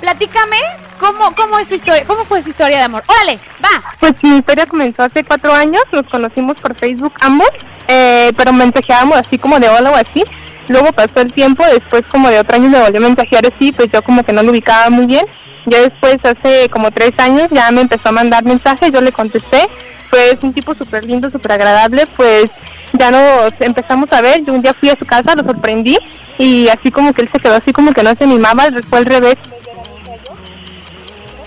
[0.00, 0.56] Platícame
[0.98, 3.02] cómo, cómo es su historia, cómo fue su historia de amor.
[3.06, 3.82] Órale, va.
[4.00, 7.48] Pues mi historia comenzó hace cuatro años, nos conocimos por Facebook ambos,
[7.88, 10.22] eh, pero mensajeábamos así como de hola o así.
[10.68, 13.90] Luego pasó el tiempo, después como de otro año me volvió a mensajear así, pues
[13.92, 15.26] yo como que no lo ubicaba muy bien.
[15.66, 19.68] Ya después, hace como tres años, ya me empezó a mandar mensajes, yo le contesté.
[20.16, 22.50] Pues un tipo súper lindo, súper agradable, pues
[22.94, 24.42] ya nos empezamos a ver.
[24.46, 25.98] Yo un día fui a su casa, lo sorprendí
[26.38, 29.04] y así como que él se quedó así como que no se animaba, fue al
[29.04, 29.36] revés.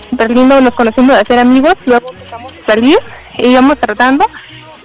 [0.08, 2.98] Súper lindo, nos conocimos de ser amigos, luego empezamos a salir,
[3.38, 4.24] íbamos tratando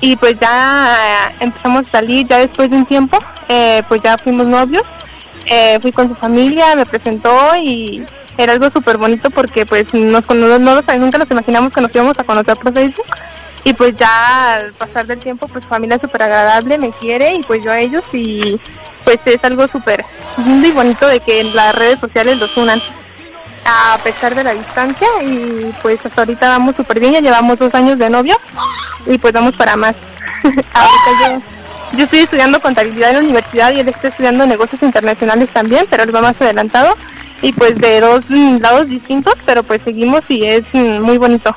[0.02, 4.18] y pues ya eh, empezamos a salir, ya después de un tiempo, eh, pues ya
[4.18, 4.84] fuimos novios.
[5.46, 8.04] Eh, fui con su familia, me presentó y
[8.36, 12.18] era algo súper bonito porque pues nos, no, no nunca nos imaginamos que nos íbamos
[12.18, 13.06] a conocer por Facebook
[13.66, 17.66] y pues ya al pasar del tiempo pues familia súper agradable, me quiere y pues
[17.66, 18.60] yo a ellos y
[19.04, 20.06] pues es algo súper
[20.38, 22.80] lindo y bonito de que las redes sociales los unan
[23.66, 27.74] a pesar de la distancia y pues hasta ahorita vamos súper bien, ya llevamos dos
[27.74, 28.38] años de novio
[29.08, 29.96] y pues vamos para más.
[30.44, 31.42] ahorita
[31.92, 35.88] yo, yo estoy estudiando contabilidad en la universidad y él está estudiando negocios internacionales también,
[35.90, 36.96] pero él va más adelantado
[37.42, 41.56] y pues de dos lados distintos, pero pues seguimos y es muy bonito.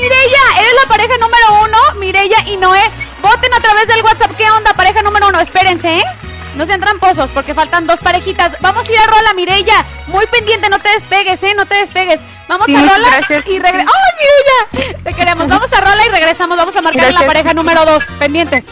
[0.00, 1.78] Mireya, eres la pareja número uno.
[1.98, 2.82] Mireya y Noé,
[3.22, 4.32] voten a través del WhatsApp.
[4.36, 5.40] ¿Qué onda, pareja número uno?
[5.40, 6.04] Espérense, ¿eh?
[6.56, 8.52] No sean tramposos porque faltan dos parejitas.
[8.60, 9.84] Vamos a ir a Rola, Mireya.
[10.08, 11.54] Muy pendiente, no te despegues, ¿eh?
[11.54, 12.20] No te despegues.
[12.48, 13.46] Vamos Sí, a Rola gracias.
[13.46, 13.92] y regresamos.
[13.94, 15.02] ¡Ay, Mireya!
[15.04, 15.48] Te queremos.
[15.48, 16.56] Vamos a Rola y regresamos.
[16.56, 17.26] Vamos a marcar a la Gracias.
[17.28, 18.04] pareja número dos.
[18.18, 18.66] Pendientes.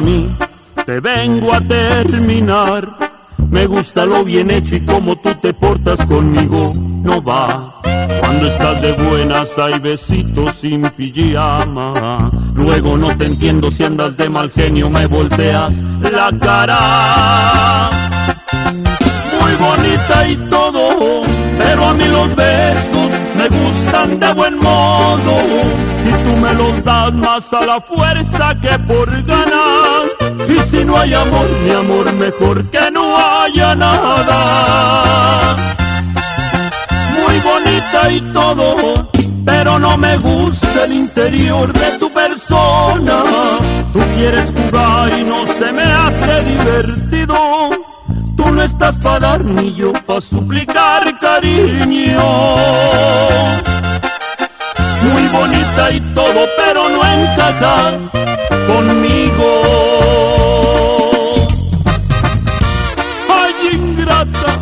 [0.00, 0.34] Mí,
[0.86, 2.88] te vengo a terminar.
[3.50, 6.72] Me gusta lo bien hecho y como tú te portas conmigo,
[7.02, 7.80] no va.
[8.20, 12.30] Cuando estás de buenas hay besitos sin pijama.
[12.54, 17.90] Luego no te entiendo si andas de mal genio, me volteas la cara.
[19.40, 21.22] Muy bonita y todo,
[21.58, 25.34] pero a mí los besos me gustan de buen modo.
[26.50, 30.10] Me los das más a la fuerza que por ganas.
[30.48, 35.56] Y si no hay amor, mi amor, mejor que no haya nada.
[37.14, 39.08] Muy bonita y todo,
[39.44, 43.22] pero no me gusta el interior de tu persona.
[43.92, 47.70] Tú quieres jugar y no se me hace divertido.
[48.36, 52.20] Tú no estás para dar ni yo para suplicar cariño.
[55.12, 58.12] Muy bonita y todo, pero no encajas
[58.66, 59.46] conmigo.
[63.28, 64.52] Ay, ingrata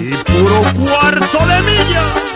[0.00, 2.31] y puro cuarto de milla.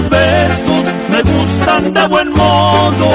[0.00, 3.08] Los besos me gustan de buen modo.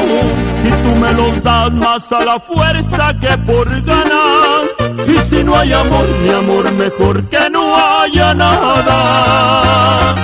[0.63, 4.65] Y tú me los das más a la fuerza que por ganas.
[5.07, 10.15] Y si no hay amor, mi amor, mejor que no haya nada.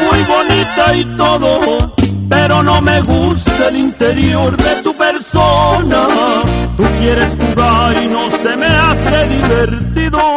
[0.00, 1.94] Muy bonita y todo,
[2.28, 6.06] pero no me gusta el interior de tu persona.
[6.76, 10.29] Tú quieres jugar y no se me hace divertido.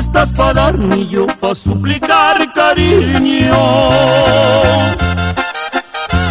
[0.00, 3.90] Estás para dar ni yo para suplicar cariño.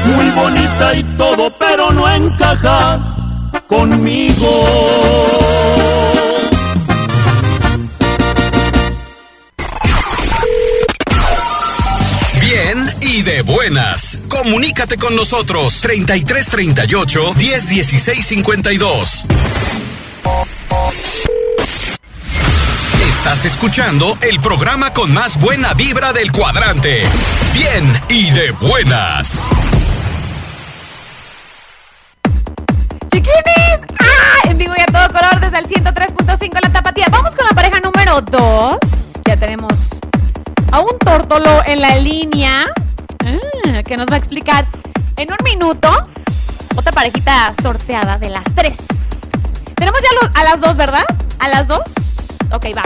[0.05, 3.21] Muy bonita y todo, pero no encajas
[3.67, 4.49] conmigo.
[12.41, 14.17] Bien y de buenas.
[14.29, 17.33] Comunícate con nosotros 33 38
[23.19, 27.01] Estás escuchando el programa con más buena vibra del cuadrante.
[27.53, 29.49] Bien y de buenas.
[33.11, 33.81] ¡Chiquinis!
[33.99, 34.49] ¡Ah!
[34.49, 37.07] En vivo y a todo color desde el 103.5 en la tapatía.
[37.11, 38.77] Vamos con la pareja número 2.
[39.25, 39.99] Ya tenemos
[40.71, 42.67] a un tórtolo en la línea
[43.25, 44.65] ah, que nos va a explicar
[45.17, 45.91] en un minuto
[46.77, 48.77] otra parejita sorteada de las tres.
[49.75, 51.03] Tenemos ya a las dos, ¿verdad?
[51.39, 51.83] ¿A las dos?
[52.51, 52.83] Ok, va.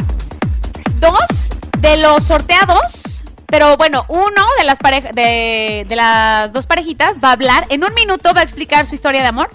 [0.99, 1.49] Dos
[1.79, 7.29] de los sorteados, pero bueno, uno de las, pareja, de, de las dos parejitas va
[7.29, 7.65] a hablar.
[7.69, 9.49] En un minuto va a explicar su historia de amor.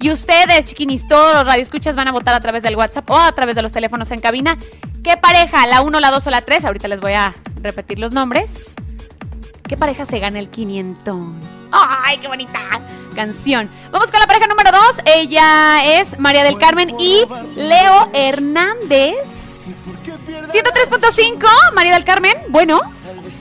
[0.00, 3.32] Y ustedes, chiquinis, todos los radioescuchas van a votar a través del WhatsApp o a
[3.32, 4.56] través de los teléfonos en cabina.
[5.02, 5.66] ¿Qué pareja?
[5.66, 6.64] ¿La 1, la 2 o la 3?
[6.64, 8.76] Ahorita les voy a repetir los nombres.
[9.68, 11.16] ¿Qué pareja se gana el 500?
[11.72, 12.60] ¡Ay, qué bonita
[13.14, 13.68] canción!
[13.90, 15.00] Vamos con la pareja número 2.
[15.04, 17.24] Ella es María del Carmen y
[17.56, 19.47] Leo Hernández.
[19.88, 22.34] 103.5, María del Carmen.
[22.48, 22.80] Bueno.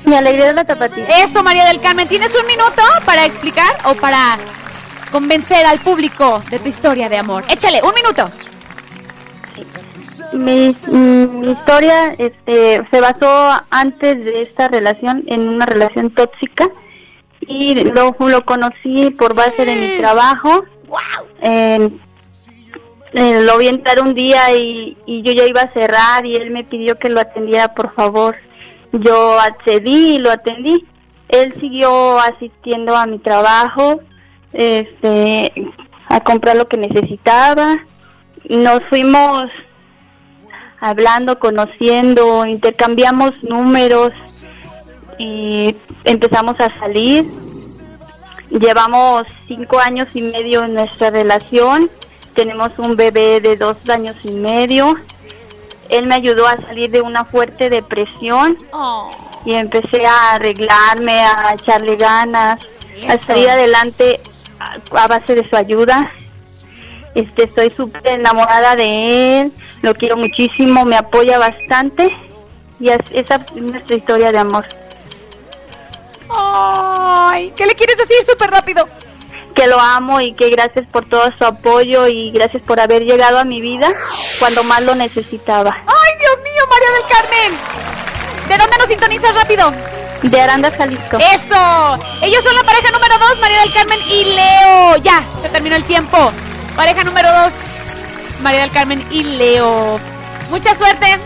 [0.05, 1.05] Mi alegría de la tapatía.
[1.23, 2.07] Eso, María del Carmen.
[2.07, 4.37] ¿Tienes un minuto para explicar o para
[5.11, 7.43] convencer al público de tu historia de amor?
[7.49, 8.29] Échale, un minuto.
[10.33, 16.69] Mi, mm, mi historia este, se basó antes de esta relación en una relación tóxica
[17.41, 20.65] y lo, lo conocí por base de mi trabajo.
[21.41, 21.89] Eh,
[23.17, 26.51] eh, lo vi entrar un día y, y yo ya iba a cerrar y él
[26.51, 28.35] me pidió que lo atendiera por favor.
[28.91, 30.85] Yo accedí y lo atendí.
[31.29, 33.99] Él siguió asistiendo a mi trabajo,
[34.53, 35.51] este,
[36.07, 37.77] a comprar lo que necesitaba.
[38.47, 39.45] Nos fuimos
[40.79, 44.11] hablando, conociendo, intercambiamos números
[45.17, 47.25] y empezamos a salir.
[48.49, 51.81] Llevamos cinco años y medio en nuestra relación.
[52.37, 54.95] Tenemos un bebé de dos años y medio.
[55.89, 58.55] Él me ayudó a salir de una fuerte depresión
[59.43, 62.59] y empecé a arreglarme, a echarle ganas,
[63.09, 64.19] a salir adelante
[64.59, 66.11] a, a base de su ayuda.
[67.15, 72.15] Este, estoy súper enamorada de él, lo quiero muchísimo, me apoya bastante
[72.79, 74.63] y es- esa es nuestra historia de amor.
[76.29, 78.87] Ay, ¿qué le quieres decir súper rápido?
[79.57, 83.39] Que lo amo y que gracias por todo su apoyo y gracias por haber llegado
[83.39, 83.91] a mi vida
[84.37, 85.71] cuando más lo necesitaba.
[85.71, 88.47] ¡Ay, Dios mío, María del Carmen!
[88.47, 89.73] ¿De dónde nos sintonizas rápido?
[90.21, 91.17] De Aranda, Jalisco.
[91.17, 91.99] ¡Eso!
[92.21, 94.95] Ellos son la pareja número 2, María del Carmen y Leo.
[94.97, 96.31] Ya, se terminó el tiempo.
[96.75, 99.99] Pareja número 2, María del Carmen y Leo.
[100.51, 101.17] Mucha suerte.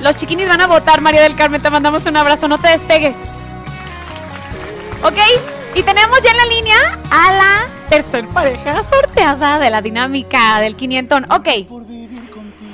[0.00, 1.60] Los chiquinis van a votar, María del Carmen.
[1.60, 2.48] Te mandamos un abrazo.
[2.48, 3.52] No te despegues.
[5.02, 5.18] ¿Ok?
[5.76, 10.74] Y tenemos ya en la línea a la tercer pareja sorteada de la dinámica del
[10.74, 11.24] 500.
[11.28, 11.48] Ok.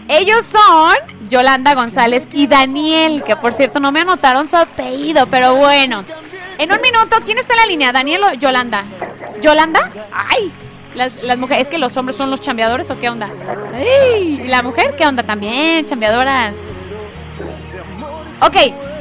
[0.07, 0.95] Ellos son
[1.29, 6.05] Yolanda González y Daniel, que por cierto no me anotaron su apellido, pero bueno.
[6.59, 7.93] En un minuto, ¿quién está en la línea?
[7.93, 8.85] ¿Daniel o Yolanda?
[9.43, 9.91] ¿Yolanda?
[10.13, 10.53] ¡Ay!
[10.95, 13.29] Las, mujeres, ¿es que los hombres son los chambeadores o qué onda?
[13.75, 14.43] ¡Ay!
[14.45, 15.25] ¿Y la mujer qué onda?
[15.25, 16.55] También, chambeadoras.
[18.43, 18.57] Ok,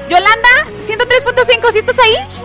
[0.10, 0.50] Yolanda,
[0.80, 2.41] 103.5, ¿sí estás ahí?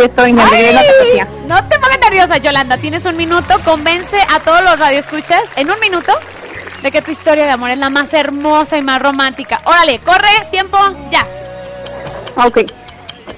[0.00, 1.28] Aquí estoy, me la.
[1.46, 2.78] No te pongas nerviosa, Yolanda.
[2.78, 3.54] Tienes un minuto.
[3.66, 6.10] Convence a todos los radioescuchas en un minuto
[6.82, 9.60] de que tu historia de amor es la más hermosa y más romántica.
[9.64, 10.78] Órale, corre, tiempo,
[11.10, 11.26] ya.
[12.36, 12.60] Ok.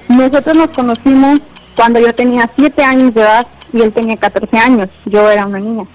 [0.07, 1.41] Nosotros nos conocimos
[1.75, 4.89] cuando yo tenía 7 años de edad y él tenía 14 años.
[5.03, 5.85] Yo era una niña.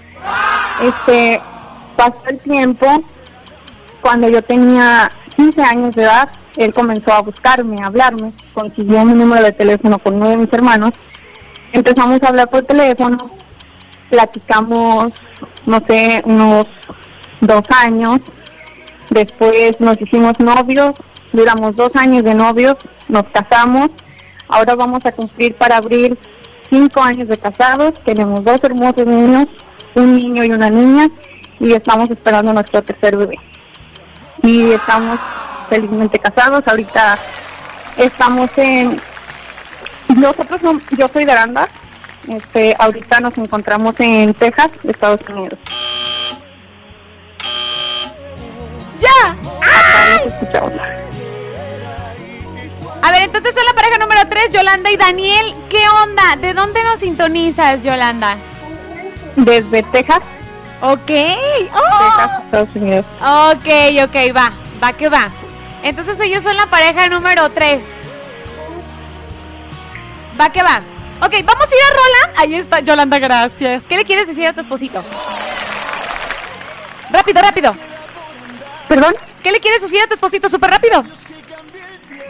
[0.83, 1.41] Este,
[1.95, 3.01] pasó el tiempo.
[4.01, 6.29] Cuando yo tenía 15 años de edad,
[6.59, 8.33] él comenzó a buscarme, a hablarme.
[8.53, 10.91] Consiguió mi número de teléfono con uno de mis hermanos.
[11.71, 13.17] Empezamos a hablar por teléfono.
[14.09, 15.13] Platicamos,
[15.65, 16.67] no sé, unos
[17.39, 18.19] dos años.
[19.09, 20.95] Después nos hicimos novios,
[21.31, 22.75] duramos dos años de novios,
[23.07, 23.91] nos casamos.
[24.49, 26.17] Ahora vamos a cumplir para abril
[26.69, 27.93] cinco años de casados.
[28.03, 29.47] Tenemos dos hermosos niños,
[29.95, 31.09] un niño y una niña,
[31.61, 33.39] y estamos esperando nuestro tercer bebé.
[34.43, 35.19] Y estamos
[35.69, 36.63] felizmente casados.
[36.65, 37.17] Ahorita
[37.97, 38.99] estamos en.
[40.15, 41.67] Nosotros, no- yo soy de Aranda.
[42.27, 45.57] Este, ahorita nos encontramos en Texas, Estados Unidos.
[48.99, 49.31] ¡Ya!
[49.31, 50.73] Acá nos escuchamos.
[53.01, 55.55] A ver, entonces son la pareja número 3, Yolanda y Daniel.
[55.69, 56.35] ¿Qué onda?
[56.35, 58.35] ¿De dónde nos sintonizas, Yolanda?
[59.37, 60.19] Desde Texas.
[60.81, 61.05] Ok.
[61.05, 63.05] Texas, Estados Unidos.
[63.21, 63.67] Ok,
[64.03, 64.51] ok, va,
[64.83, 65.29] va que va.
[65.83, 67.83] Entonces ellos son la pareja número 3.
[70.39, 70.81] Va que va.
[71.21, 72.33] Ok, vamos a ir a Rola.
[72.37, 73.87] Ahí está, Yolanda, gracias.
[73.87, 75.03] ¿Qué le quieres decir a tu esposito?
[77.11, 77.75] Rápido, rápido.
[78.87, 79.15] ¿Perdón?
[79.43, 80.49] ¿Qué le quieres decir a tu esposito?
[80.49, 81.03] Súper rápido.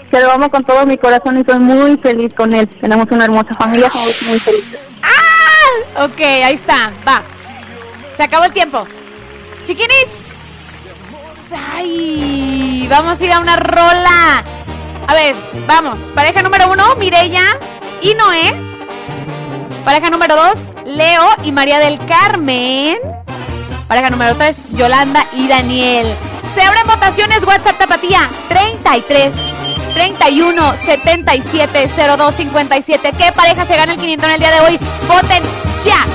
[0.10, 2.68] Que lo amo con todo mi corazón y soy muy feliz con él.
[2.68, 4.82] Tenemos una hermosa familia, somos muy felices.
[5.04, 6.06] ¡Ah!
[6.06, 6.92] Ok, ahí está.
[7.08, 7.22] Va.
[8.18, 8.88] Se acabó el tiempo.
[9.66, 10.49] Chiquinis.
[11.52, 14.44] Ay, vamos a ir a una rola.
[15.08, 15.36] A ver,
[15.66, 16.00] vamos.
[16.14, 17.44] Pareja número uno, Mireya
[18.02, 18.54] y Noé.
[19.84, 22.98] Pareja número dos, Leo y María del Carmen.
[23.88, 26.16] Pareja número tres, Yolanda y Daniel.
[26.54, 29.34] Se abren votaciones WhatsApp Tapatía 33
[29.94, 33.12] 31 77 02 57.
[33.18, 34.80] ¿Qué pareja se gana el 500 en el día de hoy?
[35.08, 35.44] Voten
[35.84, 36.06] ya.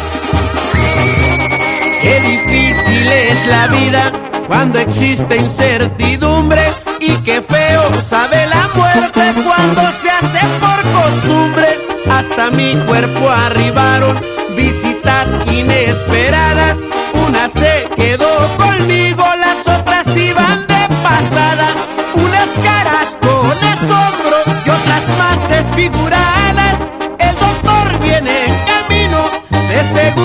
[2.03, 4.13] Qué difícil es la vida
[4.47, 6.63] cuando existe incertidumbre
[7.01, 11.81] y qué feo sabe la muerte cuando se hace por costumbre.
[12.11, 14.21] Hasta mi cuerpo arribaron
[14.57, 16.79] visitas inesperadas.
[17.27, 21.69] Una se quedó conmigo, las otras iban de pasada.
[22.15, 26.91] Unas caras con asombro y otras más desfiguradas.
[27.19, 30.24] El doctor viene en camino, de seguro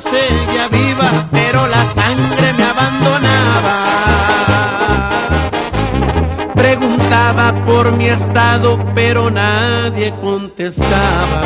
[0.00, 3.76] seguía viva, pero la sangre me abandonaba.
[6.54, 11.42] Preguntaba por mi estado, pero nadie contestaba.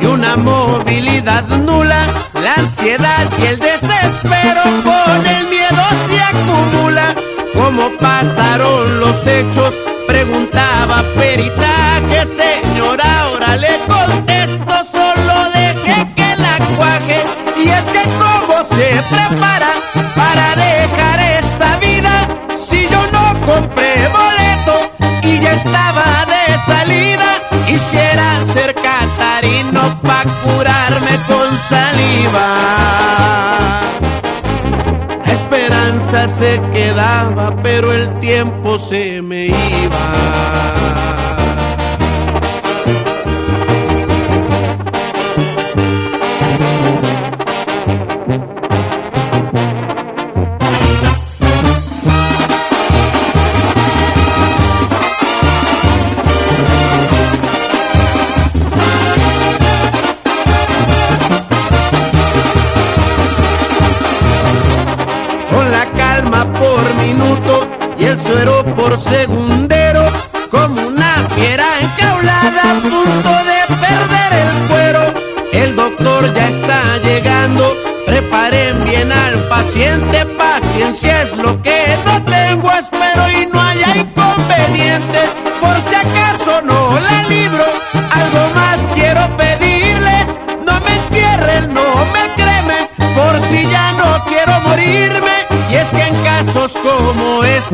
[0.00, 7.14] Y una movilidad nula, la ansiedad y el desespero con el miedo se acumula.
[7.54, 9.74] ¿Cómo pasaron los hechos?
[10.06, 11.63] Preguntaba peritaje,
[31.74, 32.48] saliva.
[35.24, 40.04] La esperanza se quedaba, pero el tiempo se me iba.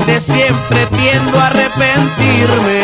[0.01, 2.81] Este siempre tiendo a arrepentirme.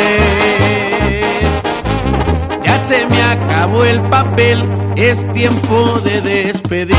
[2.64, 4.64] Ya se me acabó el papel,
[4.96, 6.96] es tiempo de despedirme.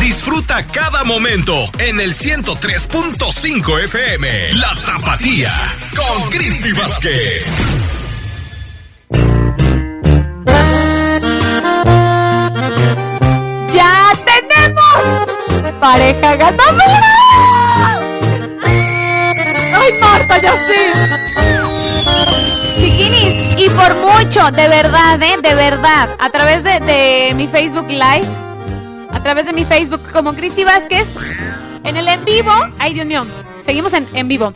[0.00, 4.52] Disfruta cada momento en el 103.5 FM.
[4.54, 7.46] La Tapatía con Cristi Vázquez.
[15.88, 17.00] ¡Pareja ganadora!
[18.62, 20.92] ¡Ay, Marta, ya sé!
[22.76, 25.38] Chiquinis, y por mucho, de verdad, ¿eh?
[25.42, 28.28] De verdad, a través de, de mi Facebook Live,
[29.12, 31.08] a través de mi Facebook como Cristi Vázquez,
[31.84, 33.26] en el en vivo, ay Dios
[33.64, 34.52] seguimos en, en vivo.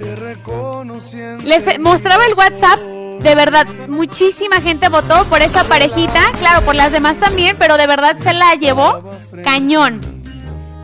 [1.45, 6.93] Les mostraba el WhatsApp, de verdad, muchísima gente votó por esa parejita, claro, por las
[6.93, 9.03] demás también, pero de verdad se la llevó
[9.43, 10.12] cañón.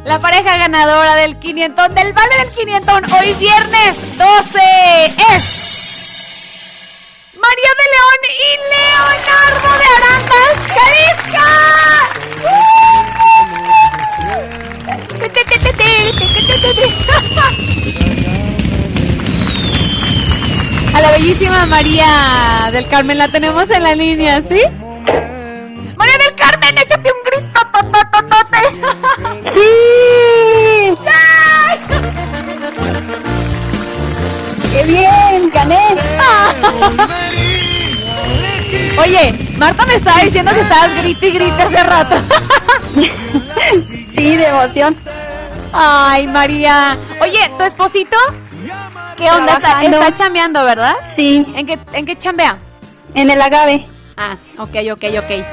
[0.04, 4.58] La pareja ganadora del 500, del vale del 500, hoy viernes 12
[5.34, 5.44] es
[7.34, 11.48] María de León y Leonardo de Arandas, Jalisca.
[20.94, 24.60] A la bellísima María del Carmen, la tenemos en la línea, ¿sí?
[39.58, 42.16] Marta me estaba diciendo que estabas grite y grite hace rato.
[44.16, 44.96] sí, de emoción.
[45.72, 46.96] Ay, María.
[47.20, 48.16] Oye, ¿tu esposito?
[49.16, 49.54] ¿Qué onda?
[49.54, 50.94] Está, está chambeando, ¿verdad?
[51.16, 51.44] Sí.
[51.56, 52.56] ¿En qué, ¿En qué chambea?
[53.14, 53.86] En el agave.
[54.16, 55.44] Ah, ok, ok, ok.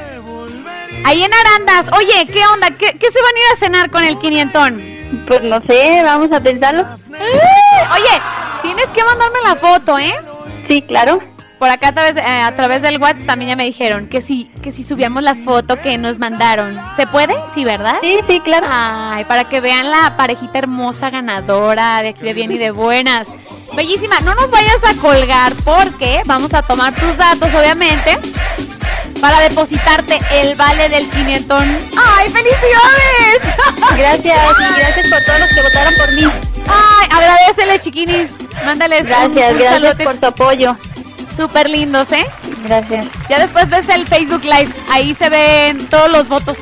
[1.03, 1.91] Ahí en Arandas.
[1.93, 2.69] Oye, ¿qué onda?
[2.71, 4.81] ¿Qué, qué se van a ir a cenar con el quinientón?
[5.27, 6.83] Pues no sé, vamos a pensarlo.
[6.83, 8.21] Oye,
[8.61, 10.13] tienes que mandarme la foto, ¿eh?
[10.67, 11.34] Sí, claro.
[11.65, 14.51] Por acá a través, eh, a través del WhatsApp también ya me dijeron que si,
[14.61, 16.79] que si subíamos la foto que nos mandaron.
[16.95, 17.33] ¿Se puede?
[17.55, 17.95] Sí, ¿verdad?
[18.01, 18.67] Sí, sí, claro.
[18.69, 23.29] Ay, para que vean la parejita hermosa ganadora de aquí de bien y de buenas.
[23.75, 28.15] Bellísima, no nos vayas a colgar porque vamos a tomar tus datos, obviamente,
[29.19, 31.79] para depositarte el vale del quinientón.
[31.97, 33.55] ¡Ay, felicidades!
[33.97, 36.31] Gracias, y gracias por todos los que votaron por mí.
[36.67, 38.29] Ay, agradecele, chiquinis.
[38.63, 40.77] Mándales Gracias, un gracias por tu apoyo.
[41.35, 42.25] Súper lindos, ¿eh?
[42.63, 43.07] Gracias.
[43.29, 44.69] Ya después ves el Facebook Live.
[44.89, 46.57] Ahí se ven todos los votos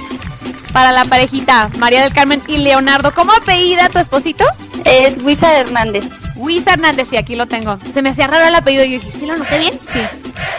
[0.72, 3.14] para la parejita María del Carmen y Leonardo.
[3.14, 4.46] ¿Cómo apellida tu esposito?
[4.86, 6.06] Es Luisa Hernández.
[6.36, 7.78] Luis Hernández, sí, aquí lo tengo.
[7.94, 8.84] Se me hacía raro el apellido.
[8.84, 9.80] y Yo dije, ¿sí lo noté bien?
[9.92, 10.02] Sí.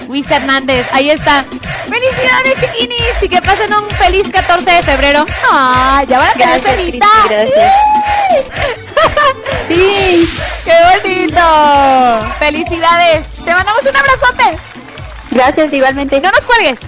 [0.08, 1.44] Luis Hernández, ahí está.
[1.88, 3.22] ¡Felicidades, chiquinis!
[3.22, 5.26] Y que pasen un feliz 14 de febrero.
[5.50, 7.06] ¡Ay, ya van a tener cenita!
[7.28, 7.72] Gracias.
[9.68, 10.28] ¡Sí!
[10.64, 12.32] ¡Qué bonito!
[12.38, 13.28] ¡Felicidades!
[13.44, 14.58] ¡Te mandamos un abrazote!
[15.30, 16.20] Gracias, igualmente.
[16.20, 16.78] ¡No nos cuelgues!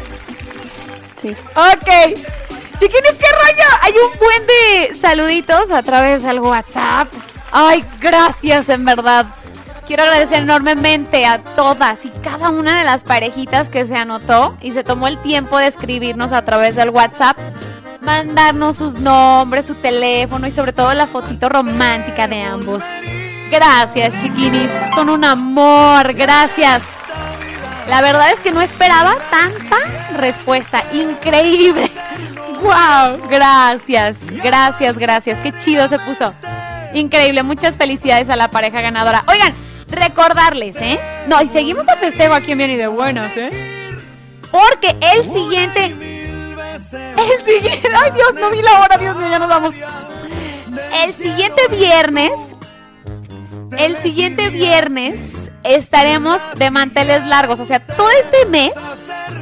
[1.22, 1.36] Sí.
[1.54, 2.35] Ok.
[2.78, 3.69] Chiquines, ¿qué rollo?
[3.82, 7.09] Hay un buen de saluditos a través del WhatsApp.
[7.51, 9.27] Ay, gracias, en verdad.
[9.86, 14.73] Quiero agradecer enormemente a todas y cada una de las parejitas que se anotó y
[14.73, 17.39] se tomó el tiempo de escribirnos a través del WhatsApp,
[18.01, 22.85] mandarnos sus nombres, su teléfono y sobre todo la fotito romántica de ambos.
[23.51, 24.70] Gracias, chiquinis.
[24.94, 26.12] Son un amor.
[26.15, 26.82] Gracias.
[27.86, 29.77] La verdad es que no esperaba tanta
[30.16, 30.82] respuesta.
[30.93, 31.90] Increíble.
[32.66, 33.28] ¡Wow!
[33.28, 35.38] Gracias, gracias, gracias.
[35.38, 36.34] Qué chido se puso.
[36.94, 37.43] Increíble.
[37.43, 39.22] Muchas felicidades a la pareja ganadora.
[39.28, 39.55] Oigan,
[39.88, 40.98] recordarles, ¿eh?
[41.28, 43.51] No, y seguimos a festejo aquí en Bien y de Buenas, ¿eh?
[44.51, 45.86] Porque el siguiente.
[45.86, 47.88] El siguiente.
[47.97, 49.74] Ay, Dios, no vi la hora, Dios mío, ya nos vamos.
[51.05, 52.32] El siguiente viernes
[53.78, 58.72] el siguiente viernes estaremos de manteles largos, o sea, todo este mes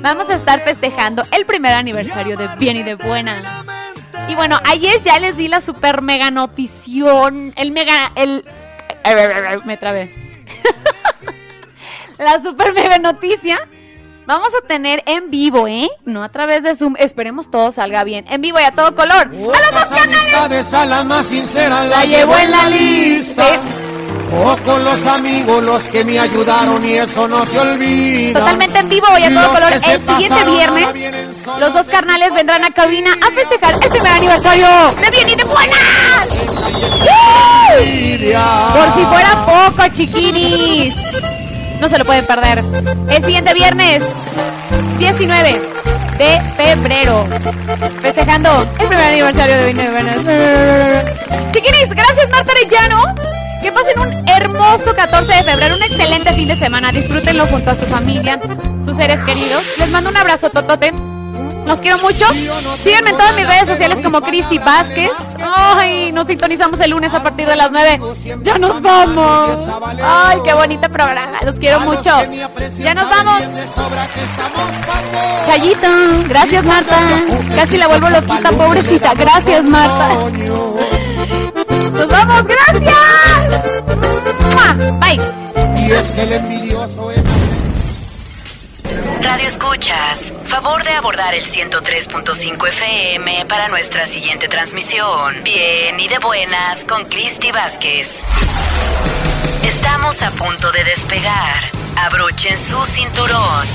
[0.05, 3.66] vamos a estar festejando el primer aniversario de Bien y de Buenas.
[4.28, 8.44] Y bueno, ayer ya les di la super mega notición, el mega, el...
[9.64, 10.14] Me trabé.
[12.18, 13.66] la super mega noticia.
[14.26, 15.89] Vamos a tener en vivo, ¿eh?
[16.05, 16.97] No a través de Zoom.
[16.98, 18.26] Esperemos todo salga bien.
[18.28, 19.28] En vivo y a todo color.
[19.28, 20.72] ¡A los dos canales!
[20.72, 23.60] a la más sincera La llevo en la lista.
[24.65, 28.40] Con los amigos los que me ayudaron y eso no se olvida.
[28.40, 29.73] Totalmente en vivo y a todo color.
[29.73, 34.66] El siguiente viernes, los dos carnales vendrán a cabina a festejar el primer aniversario
[35.01, 35.78] de Bien y de Buenas.
[38.73, 40.94] Por si fuera poco, chiquinis.
[41.81, 42.65] No se lo pueden perder.
[43.09, 44.02] El siguiente viernes,
[44.98, 45.61] 19
[46.19, 47.27] de febrero.
[48.02, 51.52] Festejando el primer aniversario de Bien y de Buenas.
[51.52, 53.15] Chiquinis, gracias Marta Arellano.
[53.64, 56.92] Que pasen un hermoso 14 de febrero, un excelente fin de semana.
[56.92, 58.38] Disfrútenlo junto a su familia,
[58.84, 59.64] sus seres queridos.
[59.78, 60.92] Les mando un abrazo totote.
[61.66, 62.26] Los quiero mucho.
[62.82, 65.12] Síganme en todas mis redes sociales como Cristi Vázquez.
[65.40, 68.00] Ay, nos sintonizamos el lunes a partir de las 9.
[68.42, 69.58] Ya nos vamos.
[70.02, 71.38] Ay, qué bonito programa.
[71.42, 72.10] Los quiero mucho.
[72.80, 73.44] Ya nos vamos.
[75.46, 75.88] Chayito.
[76.28, 76.98] Gracias, Marta.
[77.56, 79.14] Casi la vuelvo loquita, pobrecita.
[79.14, 80.10] Gracias, Marta.
[81.94, 82.44] Nos vamos.
[82.46, 82.94] Gracias.
[85.00, 85.20] Bye.
[85.80, 87.22] Y es que el envidioso es...
[89.22, 95.42] Radio Escuchas, favor de abordar el 103.5 FM para nuestra siguiente transmisión.
[95.44, 98.24] Bien y de buenas con Cristi Vázquez.
[99.62, 101.70] Estamos a punto de despegar.
[101.96, 103.66] Abrochen su cinturón.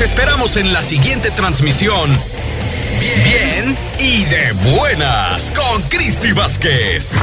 [0.00, 2.10] Esperamos en la siguiente transmisión.
[2.98, 7.16] Bien y de buenas con Cristi Vázquez.